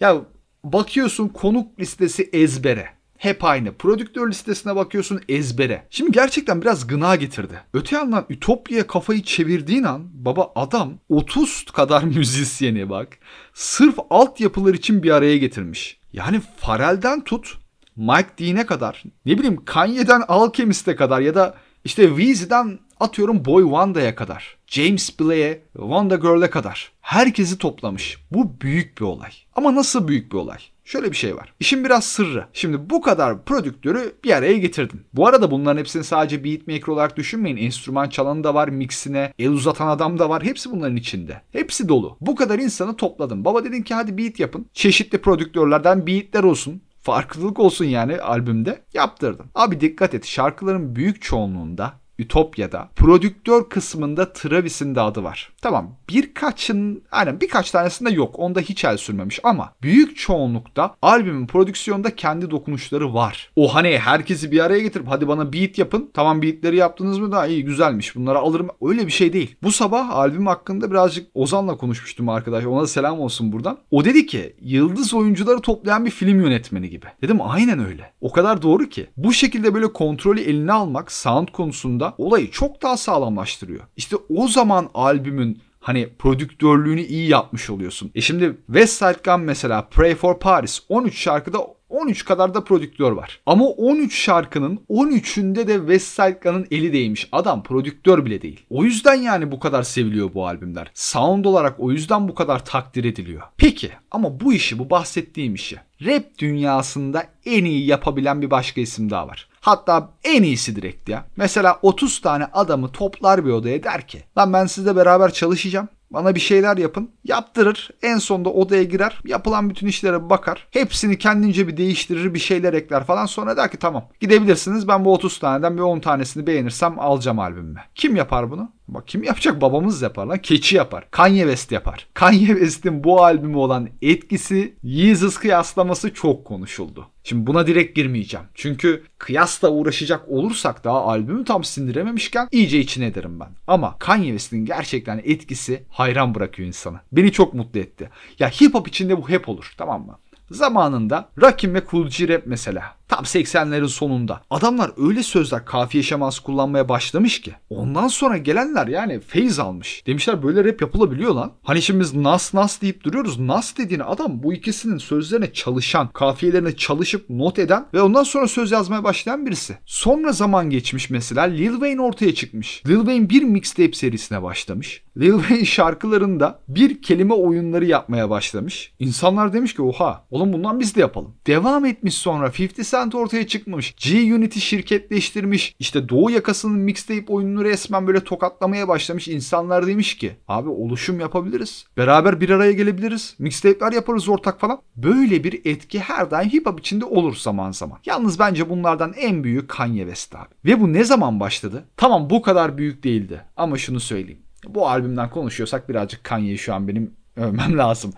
Ya 0.00 0.16
bakıyorsun 0.64 1.28
konuk 1.28 1.80
listesi 1.80 2.30
ezbere. 2.32 2.88
Hep 3.16 3.44
aynı. 3.44 3.72
Prodüktör 3.72 4.28
listesine 4.30 4.76
bakıyorsun 4.76 5.20
ezbere. 5.28 5.86
Şimdi 5.90 6.12
gerçekten 6.12 6.62
biraz 6.62 6.86
gına 6.86 7.16
getirdi. 7.16 7.60
Öte 7.74 7.96
yandan 7.96 8.26
Ütopya'ya 8.30 8.86
kafayı 8.86 9.22
çevirdiğin 9.22 9.82
an 9.82 10.08
baba 10.12 10.52
adam 10.54 10.92
30 11.08 11.64
kadar 11.64 12.02
müzisyeni 12.16 12.90
bak. 12.90 13.18
Sırf 13.54 13.98
altyapılar 14.10 14.74
için 14.74 15.02
bir 15.02 15.10
araya 15.10 15.38
getirmiş. 15.38 15.97
Yani 16.12 16.40
Pharrell'den 16.60 17.24
tut 17.24 17.58
Mike 17.96 18.28
Dean'e 18.38 18.66
kadar 18.66 19.02
ne 19.26 19.38
bileyim 19.38 19.64
Kanye'den 19.64 20.22
Alchemist'e 20.28 20.96
kadar 20.96 21.20
ya 21.20 21.34
da 21.34 21.54
işte 21.84 22.08
Weezy'den 22.08 22.78
atıyorum 23.00 23.44
Boy 23.44 23.62
Wonda'ya 23.62 24.14
kadar. 24.14 24.56
James 24.66 25.20
Blay'e, 25.20 25.62
Wanda 25.72 26.16
Girl'e 26.16 26.50
kadar. 26.50 26.92
Herkesi 27.00 27.58
toplamış. 27.58 28.18
Bu 28.30 28.60
büyük 28.60 28.98
bir 28.98 29.04
olay. 29.04 29.30
Ama 29.54 29.74
nasıl 29.74 30.08
büyük 30.08 30.32
bir 30.32 30.36
olay? 30.36 30.58
Şöyle 30.88 31.10
bir 31.10 31.16
şey 31.16 31.36
var. 31.36 31.54
İşin 31.60 31.84
biraz 31.84 32.04
sırrı. 32.04 32.46
Şimdi 32.52 32.90
bu 32.90 33.00
kadar 33.00 33.44
prodüktörü 33.44 34.12
bir 34.24 34.36
araya 34.36 34.58
getirdim. 34.58 35.04
Bu 35.12 35.26
arada 35.26 35.50
bunların 35.50 35.78
hepsini 35.78 36.04
sadece 36.04 36.44
beatmaker 36.44 36.88
olarak 36.88 37.16
düşünmeyin. 37.16 37.56
Enstrüman 37.56 38.08
çalanı 38.08 38.44
da 38.44 38.54
var, 38.54 38.68
mixine, 38.68 39.32
el 39.38 39.50
uzatan 39.50 39.88
adam 39.88 40.18
da 40.18 40.28
var. 40.28 40.42
Hepsi 40.42 40.70
bunların 40.70 40.96
içinde. 40.96 41.42
Hepsi 41.52 41.88
dolu. 41.88 42.16
Bu 42.20 42.34
kadar 42.34 42.58
insanı 42.58 42.96
topladım. 42.96 43.44
Baba 43.44 43.64
dedin 43.64 43.82
ki 43.82 43.94
hadi 43.94 44.18
beat 44.18 44.40
yapın. 44.40 44.66
Çeşitli 44.72 45.18
prodüktörlerden 45.18 46.06
beatler 46.06 46.42
olsun 46.42 46.82
farklılık 47.02 47.58
olsun 47.58 47.84
yani 47.84 48.20
albümde 48.20 48.82
yaptırdım. 48.94 49.46
Abi 49.54 49.80
dikkat 49.80 50.14
et 50.14 50.26
şarkıların 50.26 50.96
büyük 50.96 51.22
çoğunluğunda 51.22 51.92
Ütopya'da 52.18 52.88
prodüktör 52.96 53.68
kısmında 53.68 54.32
Travis'in 54.32 54.94
de 54.94 55.00
adı 55.00 55.22
var. 55.22 55.52
Tamam 55.62 55.94
birkaçın 56.08 57.02
aynen 57.10 57.40
birkaç 57.40 57.70
tanesinde 57.70 58.10
yok. 58.10 58.38
Onda 58.38 58.60
hiç 58.60 58.84
el 58.84 58.96
sürmemiş 58.96 59.40
ama 59.42 59.72
büyük 59.82 60.16
çoğunlukta 60.16 60.94
albümün 61.02 61.46
prodüksiyonda 61.46 62.16
kendi 62.16 62.50
dokunuşları 62.50 63.14
var. 63.14 63.50
O 63.56 63.74
hani 63.74 63.98
herkesi 63.98 64.52
bir 64.52 64.64
araya 64.64 64.80
getirip 64.80 65.08
hadi 65.08 65.28
bana 65.28 65.52
beat 65.52 65.78
yapın. 65.78 66.10
Tamam 66.14 66.42
beatleri 66.42 66.76
yaptınız 66.76 67.18
mı 67.18 67.32
da 67.32 67.46
iyi 67.46 67.64
güzelmiş 67.64 68.16
bunları 68.16 68.38
alırım. 68.38 68.68
Öyle 68.82 69.06
bir 69.06 69.12
şey 69.12 69.32
değil. 69.32 69.56
Bu 69.62 69.72
sabah 69.72 70.10
albüm 70.10 70.46
hakkında 70.46 70.90
birazcık 70.90 71.26
Ozan'la 71.34 71.76
konuşmuştum 71.76 72.28
arkadaş. 72.28 72.66
Ona 72.66 72.82
da 72.82 72.86
selam 72.86 73.20
olsun 73.20 73.52
buradan. 73.52 73.78
O 73.90 74.04
dedi 74.04 74.26
ki 74.26 74.56
yıldız 74.60 75.14
oyuncuları 75.14 75.60
toplayan 75.60 76.04
bir 76.04 76.10
film 76.10 76.40
yönetmeni 76.40 76.90
gibi. 76.90 77.06
Dedim 77.22 77.38
aynen 77.42 77.86
öyle. 77.86 78.12
O 78.20 78.32
kadar 78.32 78.62
doğru 78.62 78.88
ki. 78.88 79.06
Bu 79.16 79.32
şekilde 79.32 79.74
böyle 79.74 79.92
kontrolü 79.92 80.40
eline 80.40 80.72
almak 80.72 81.12
sound 81.12 81.48
konusunda 81.48 82.07
olayı 82.18 82.50
çok 82.50 82.82
daha 82.82 82.96
sağlamlaştırıyor. 82.96 83.80
İşte 83.96 84.16
o 84.36 84.48
zaman 84.48 84.90
albümün 84.94 85.60
hani 85.80 86.08
prodüktörlüğünü 86.18 87.00
iyi 87.00 87.28
yapmış 87.28 87.70
oluyorsun. 87.70 88.10
E 88.14 88.20
şimdi 88.20 88.56
West 88.66 88.98
Side 88.98 89.18
Gun 89.24 89.40
mesela 89.40 89.82
Pray 89.82 90.14
for 90.14 90.38
Paris 90.38 90.80
13 90.88 91.18
şarkıda 91.18 91.58
13 91.88 92.24
kadar 92.24 92.54
da 92.54 92.64
prodüktör 92.64 93.12
var. 93.12 93.40
Ama 93.46 93.64
13 93.64 94.14
şarkının 94.18 94.80
13'ünde 94.90 95.66
de 95.66 95.74
West 95.74 96.06
Side 96.06 96.38
Gun'ın 96.42 96.66
eli 96.70 96.92
değmiş. 96.92 97.28
Adam 97.32 97.62
prodüktör 97.62 98.24
bile 98.24 98.42
değil. 98.42 98.66
O 98.70 98.84
yüzden 98.84 99.14
yani 99.14 99.52
bu 99.52 99.60
kadar 99.60 99.82
seviliyor 99.82 100.34
bu 100.34 100.46
albümler. 100.46 100.90
Sound 100.94 101.44
olarak 101.44 101.80
o 101.80 101.90
yüzden 101.90 102.28
bu 102.28 102.34
kadar 102.34 102.64
takdir 102.64 103.04
ediliyor. 103.04 103.42
Peki 103.56 103.90
ama 104.10 104.40
bu 104.40 104.52
işi 104.52 104.78
bu 104.78 104.90
bahsettiğim 104.90 105.54
işi 105.54 105.76
rap 106.04 106.38
dünyasında 106.38 107.26
en 107.46 107.64
iyi 107.64 107.86
yapabilen 107.86 108.42
bir 108.42 108.50
başka 108.50 108.80
isim 108.80 109.10
daha 109.10 109.28
var. 109.28 109.47
Hatta 109.60 110.10
en 110.24 110.42
iyisi 110.42 110.76
direkt 110.76 111.08
ya. 111.08 111.24
Mesela 111.36 111.78
30 111.82 112.20
tane 112.20 112.44
adamı 112.44 112.92
toplar 112.92 113.44
bir 113.44 113.50
odaya 113.50 113.82
der 113.82 114.06
ki 114.06 114.24
lan 114.38 114.52
ben 114.52 114.66
sizle 114.66 114.96
beraber 114.96 115.32
çalışacağım. 115.32 115.88
Bana 116.10 116.34
bir 116.34 116.40
şeyler 116.40 116.76
yapın. 116.76 117.10
Yaptırır. 117.24 117.90
En 118.02 118.18
sonunda 118.18 118.50
odaya 118.50 118.82
girer. 118.82 119.18
Yapılan 119.24 119.70
bütün 119.70 119.86
işlere 119.86 120.30
bakar. 120.30 120.66
Hepsini 120.70 121.18
kendince 121.18 121.68
bir 121.68 121.76
değiştirir. 121.76 122.34
Bir 122.34 122.38
şeyler 122.38 122.72
ekler 122.72 123.04
falan. 123.04 123.26
Sonra 123.26 123.56
der 123.56 123.70
ki 123.70 123.76
tamam 123.76 124.08
gidebilirsiniz. 124.20 124.88
Ben 124.88 125.04
bu 125.04 125.14
30 125.14 125.38
taneden 125.38 125.76
bir 125.76 125.82
10 125.82 126.00
tanesini 126.00 126.46
beğenirsem 126.46 126.98
alacağım 126.98 127.38
albümüme. 127.38 127.84
Kim 127.94 128.16
yapar 128.16 128.50
bunu? 128.50 128.72
Bak 128.88 129.08
kim 129.08 129.22
yapacak? 129.22 129.60
Babamız 129.60 130.02
yapar 130.02 130.26
lan. 130.26 130.38
Keçi 130.38 130.76
yapar. 130.76 131.06
Kanye 131.10 131.42
West 131.42 131.72
yapar. 131.72 132.06
Kanye 132.14 132.46
West'in 132.46 133.04
bu 133.04 133.24
albümü 133.24 133.56
olan 133.56 133.88
etkisi 134.02 134.74
Yeezus 134.82 135.38
kıyaslaması 135.38 136.14
çok 136.14 136.44
konuşuldu. 136.44 137.06
Şimdi 137.28 137.46
buna 137.46 137.66
direkt 137.66 137.96
girmeyeceğim. 137.96 138.46
Çünkü 138.54 139.02
kıyasla 139.18 139.70
uğraşacak 139.70 140.28
olursak 140.28 140.84
daha 140.84 141.04
albümü 141.04 141.44
tam 141.44 141.64
sindirememişken 141.64 142.48
iyice 142.52 142.78
içine 142.78 143.06
ederim 143.06 143.40
ben. 143.40 143.48
Ama 143.66 143.98
Kanye 143.98 144.28
West'in 144.28 144.64
gerçekten 144.64 145.20
etkisi 145.24 145.82
hayran 145.90 146.34
bırakıyor 146.34 146.68
insanı. 146.68 147.00
Beni 147.12 147.32
çok 147.32 147.54
mutlu 147.54 147.80
etti. 147.80 148.10
Ya 148.38 148.48
hip 148.48 148.74
hop 148.74 148.88
içinde 148.88 149.16
bu 149.22 149.28
hep 149.28 149.48
olur 149.48 149.74
tamam 149.78 150.06
mı? 150.06 150.18
Zamanında 150.50 151.28
Rakim 151.42 151.74
ve 151.74 151.82
Cool 151.90 152.08
G 152.08 152.28
Rap 152.28 152.42
mesela. 152.46 152.97
Tam 153.08 153.24
80'lerin 153.24 153.88
sonunda. 153.88 154.40
Adamlar 154.50 154.90
öyle 155.08 155.22
sözler 155.22 155.64
kafiye 155.64 156.02
şeması 156.02 156.42
kullanmaya 156.42 156.88
başlamış 156.88 157.40
ki. 157.40 157.54
Ondan 157.70 158.08
sonra 158.08 158.36
gelenler 158.36 158.86
yani 158.86 159.20
feyz 159.20 159.58
almış. 159.58 160.02
Demişler 160.06 160.42
böyle 160.42 160.64
rap 160.64 160.80
yapılabiliyor 160.80 161.34
lan. 161.34 161.52
Hani 161.62 161.82
şimdi 161.82 162.00
biz 162.00 162.14
nas 162.14 162.54
nas 162.54 162.82
deyip 162.82 163.04
duruyoruz. 163.04 163.38
Nas 163.38 163.76
dediğin 163.76 164.00
adam 164.00 164.42
bu 164.42 164.54
ikisinin 164.54 164.98
sözlerine 164.98 165.52
çalışan, 165.52 166.08
kafiyelerine 166.08 166.76
çalışıp 166.76 167.30
not 167.30 167.58
eden 167.58 167.86
ve 167.94 168.02
ondan 168.02 168.22
sonra 168.22 168.48
söz 168.48 168.72
yazmaya 168.72 169.04
başlayan 169.04 169.46
birisi. 169.46 169.78
Sonra 169.86 170.32
zaman 170.32 170.70
geçmiş 170.70 171.10
mesela 171.10 171.42
Lil 171.42 171.72
Wayne 171.72 172.00
ortaya 172.00 172.34
çıkmış. 172.34 172.82
Lil 172.86 172.96
Wayne 172.96 173.30
bir 173.30 173.42
mixtape 173.42 173.92
serisine 173.92 174.42
başlamış. 174.42 175.02
Lil 175.16 175.38
Wayne 175.40 175.64
şarkılarında 175.64 176.60
bir 176.68 177.02
kelime 177.02 177.34
oyunları 177.34 177.84
yapmaya 177.84 178.30
başlamış. 178.30 178.92
İnsanlar 178.98 179.52
demiş 179.52 179.74
ki 179.74 179.82
oha 179.82 180.24
oğlum 180.30 180.52
bundan 180.52 180.80
biz 180.80 180.96
de 180.96 181.00
yapalım. 181.00 181.34
Devam 181.46 181.84
etmiş 181.84 182.14
sonra 182.14 182.52
50 182.58 182.68
Cent 182.97 182.97
ortaya 183.06 183.46
çıkmış. 183.46 183.94
G-Unity 183.96 184.58
şirketleştirmiş. 184.58 185.74
İşte 185.78 186.08
Doğu 186.08 186.30
yakasının 186.30 186.78
mixtape 186.78 187.32
oyununu 187.32 187.64
resmen 187.64 188.06
böyle 188.06 188.20
tokatlamaya 188.24 188.88
başlamış. 188.88 189.28
İnsanlar 189.28 189.86
demiş 189.86 190.16
ki 190.16 190.32
abi 190.48 190.68
oluşum 190.68 191.20
yapabiliriz. 191.20 191.86
Beraber 191.96 192.40
bir 192.40 192.50
araya 192.50 192.72
gelebiliriz. 192.72 193.34
Mixtape'ler 193.38 193.92
yaparız 193.92 194.28
ortak 194.28 194.60
falan. 194.60 194.80
Böyle 194.96 195.44
bir 195.44 195.60
etki 195.64 196.00
her 196.00 196.30
daim 196.30 196.50
hip 196.50 196.66
hop 196.66 196.80
içinde 196.80 197.04
olur 197.04 197.36
zaman 197.36 197.72
zaman. 197.72 197.98
Yalnız 198.06 198.38
bence 198.38 198.70
bunlardan 198.70 199.12
en 199.16 199.44
büyük 199.44 199.68
Kanye 199.68 200.02
West 200.02 200.36
abi. 200.36 200.54
Ve 200.64 200.80
bu 200.80 200.92
ne 200.92 201.04
zaman 201.04 201.40
başladı? 201.40 201.84
Tamam 201.96 202.30
bu 202.30 202.42
kadar 202.42 202.78
büyük 202.78 203.04
değildi. 203.04 203.44
Ama 203.56 203.78
şunu 203.78 204.00
söyleyeyim. 204.00 204.42
Bu 204.68 204.88
albümden 204.88 205.30
konuşuyorsak 205.30 205.88
birazcık 205.88 206.24
Kanye'yi 206.24 206.58
şu 206.58 206.74
an 206.74 206.88
benim 206.88 207.18
övmem 207.36 207.78
lazım. 207.78 208.12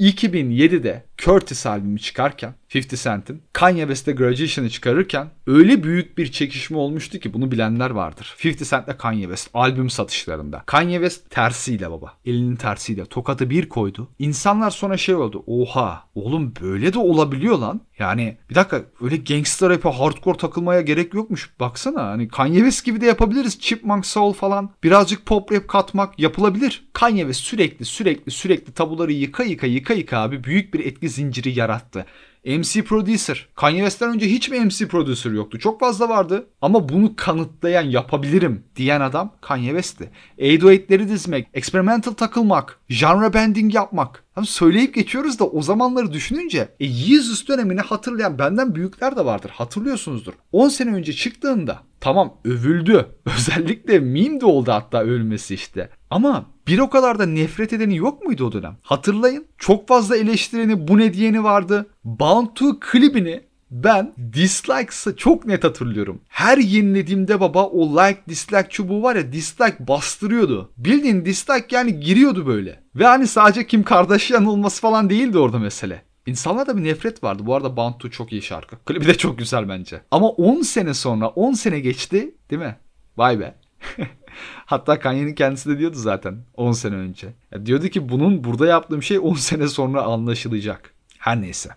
2007'de 0.00 1.04
Curtis 1.18 1.66
albümü 1.66 1.98
çıkarken 1.98 2.54
50 2.74 2.96
Cent'in 2.96 3.42
Kanye 3.52 3.82
West'e 3.82 4.12
Graduation'ı 4.12 4.70
çıkarırken 4.70 5.30
öyle 5.46 5.82
büyük 5.82 6.18
bir 6.18 6.32
çekişme 6.32 6.76
olmuştu 6.76 7.18
ki 7.18 7.34
bunu 7.34 7.50
bilenler 7.50 7.90
vardır. 7.90 8.36
50 8.44 8.56
Cent'le 8.56 8.98
Kanye 8.98 9.22
West 9.22 9.50
albüm 9.54 9.90
satışlarında. 9.90 10.62
Kanye 10.66 10.96
West 10.96 11.30
tersiyle 11.30 11.90
baba. 11.90 12.12
Elinin 12.24 12.56
tersiyle 12.56 13.04
tokatı 13.04 13.50
bir 13.50 13.68
koydu. 13.68 14.08
İnsanlar 14.18 14.70
sonra 14.70 14.96
şey 14.96 15.14
oldu. 15.14 15.44
Oha 15.46 16.04
oğlum 16.14 16.52
böyle 16.62 16.92
de 16.92 16.98
olabiliyor 16.98 17.58
lan. 17.58 17.80
Yani 17.98 18.36
bir 18.50 18.54
dakika 18.54 18.84
öyle 19.00 19.16
gangster 19.16 19.68
rap'e 19.68 19.88
hardcore 19.88 20.38
takılmaya 20.38 20.80
gerek 20.80 21.14
yokmuş. 21.14 21.50
Baksana 21.60 22.06
hani 22.06 22.28
Kanye 22.28 22.58
West 22.58 22.84
gibi 22.84 23.00
de 23.00 23.06
yapabiliriz. 23.06 23.60
Chipmunk 23.60 24.06
Soul 24.06 24.32
falan. 24.32 24.70
Birazcık 24.82 25.26
pop 25.26 25.52
rap 25.52 25.68
katmak 25.68 26.18
yapılabilir. 26.18 26.88
Kanye 26.92 27.22
West 27.22 27.40
sürekli 27.40 27.84
sürekli 27.84 28.30
sürekli 28.30 28.72
tabuları 28.72 29.12
yıka 29.12 29.44
yıka 29.44 29.66
yıka 29.66 29.94
yıka 29.94 30.18
abi 30.18 30.44
büyük 30.44 30.74
bir 30.74 30.86
etki 30.86 31.08
zinciri 31.08 31.58
yarattı. 31.58 32.06
MC 32.46 32.84
Producer. 32.84 33.48
Kanye 33.54 33.76
West'ten 33.76 34.14
önce 34.14 34.26
hiç 34.26 34.50
mi 34.50 34.60
MC 34.60 34.88
Producer 34.88 35.30
yoktu? 35.30 35.58
Çok 35.58 35.80
fazla 35.80 36.08
vardı. 36.08 36.46
Ama 36.60 36.88
bunu 36.88 37.16
kanıtlayan, 37.16 37.82
yapabilirim 37.82 38.64
diyen 38.76 39.00
adam 39.00 39.32
Kanye 39.40 39.68
West'ti. 39.68 40.10
808'leri 40.38 41.08
dizmek, 41.08 41.48
experimental 41.54 42.12
takılmak, 42.12 42.80
genre 42.88 43.34
bending 43.34 43.74
yapmak. 43.74 44.24
Hani 44.34 44.46
söyleyip 44.46 44.94
geçiyoruz 44.94 45.38
da 45.38 45.46
o 45.46 45.62
zamanları 45.62 46.12
düşününce 46.12 46.68
e, 46.80 46.86
Yeezus 46.86 47.48
dönemini 47.48 47.80
hatırlayan 47.80 48.38
benden 48.38 48.74
büyükler 48.74 49.16
de 49.16 49.24
vardır. 49.24 49.50
Hatırlıyorsunuzdur. 49.50 50.32
10 50.52 50.68
sene 50.68 50.94
önce 50.94 51.12
çıktığında 51.12 51.82
tamam 52.00 52.34
övüldü. 52.44 53.06
Özellikle 53.36 53.98
meme 53.98 54.40
de 54.40 54.46
oldu 54.46 54.72
hatta 54.72 55.02
ölmesi 55.02 55.54
işte. 55.54 55.90
Ama 56.10 56.46
bir 56.66 56.78
o 56.78 56.90
kadar 56.90 57.18
da 57.18 57.26
nefret 57.26 57.72
edeni 57.72 57.96
yok 57.96 58.24
muydu 58.24 58.46
o 58.46 58.52
dönem? 58.52 58.76
Hatırlayın. 58.82 59.46
Çok 59.58 59.88
fazla 59.88 60.16
eleştireni 60.16 60.88
bu 60.88 60.98
ne 60.98 61.14
diyeni 61.14 61.44
vardı. 61.44 61.86
Bound 62.04 62.48
to 62.54 62.80
klibini 62.80 63.40
ben 63.70 64.14
dislikes'ı 64.32 65.16
çok 65.16 65.46
net 65.46 65.64
hatırlıyorum. 65.64 66.20
Her 66.28 66.58
yenilediğimde 66.58 67.40
baba 67.40 67.66
o 67.66 67.96
like 67.96 68.20
dislike 68.28 68.68
çubuğu 68.68 69.02
var 69.02 69.16
ya 69.16 69.32
dislike 69.32 69.88
bastırıyordu. 69.88 70.70
Bildiğin 70.76 71.24
dislike 71.24 71.76
yani 71.76 72.00
giriyordu 72.00 72.46
böyle. 72.46 72.82
Ve 72.94 73.06
hani 73.06 73.26
sadece 73.26 73.66
Kim 73.66 73.82
Kardashian 73.82 74.46
olması 74.46 74.80
falan 74.80 75.10
değildi 75.10 75.38
orada 75.38 75.58
mesele. 75.58 76.02
İnsanlarda 76.26 76.76
bir 76.76 76.84
nefret 76.84 77.24
vardı. 77.24 77.42
Bu 77.46 77.54
arada 77.54 77.76
Bantu 77.76 78.10
çok 78.10 78.32
iyi 78.32 78.42
şarkı. 78.42 78.76
Klibi 78.76 79.06
de 79.06 79.14
çok 79.14 79.38
güzel 79.38 79.68
bence. 79.68 80.00
Ama 80.10 80.28
10 80.28 80.62
sene 80.62 80.94
sonra 80.94 81.28
10 81.28 81.52
sene 81.52 81.80
geçti 81.80 82.34
değil 82.50 82.62
mi? 82.62 82.76
Vay 83.16 83.40
be. 83.40 83.54
Hatta 84.66 84.98
Kanye'nin 84.98 85.34
kendisi 85.34 85.70
de 85.70 85.78
diyordu 85.78 85.96
zaten 85.96 86.36
10 86.56 86.72
sene 86.72 86.94
önce. 86.94 87.28
Ya 87.52 87.66
diyordu 87.66 87.88
ki 87.88 88.08
bunun 88.08 88.44
burada 88.44 88.66
yaptığım 88.66 89.02
şey 89.02 89.18
10 89.18 89.34
sene 89.34 89.68
sonra 89.68 90.02
anlaşılacak. 90.02 90.94
Her 91.18 91.40
neyse. 91.40 91.70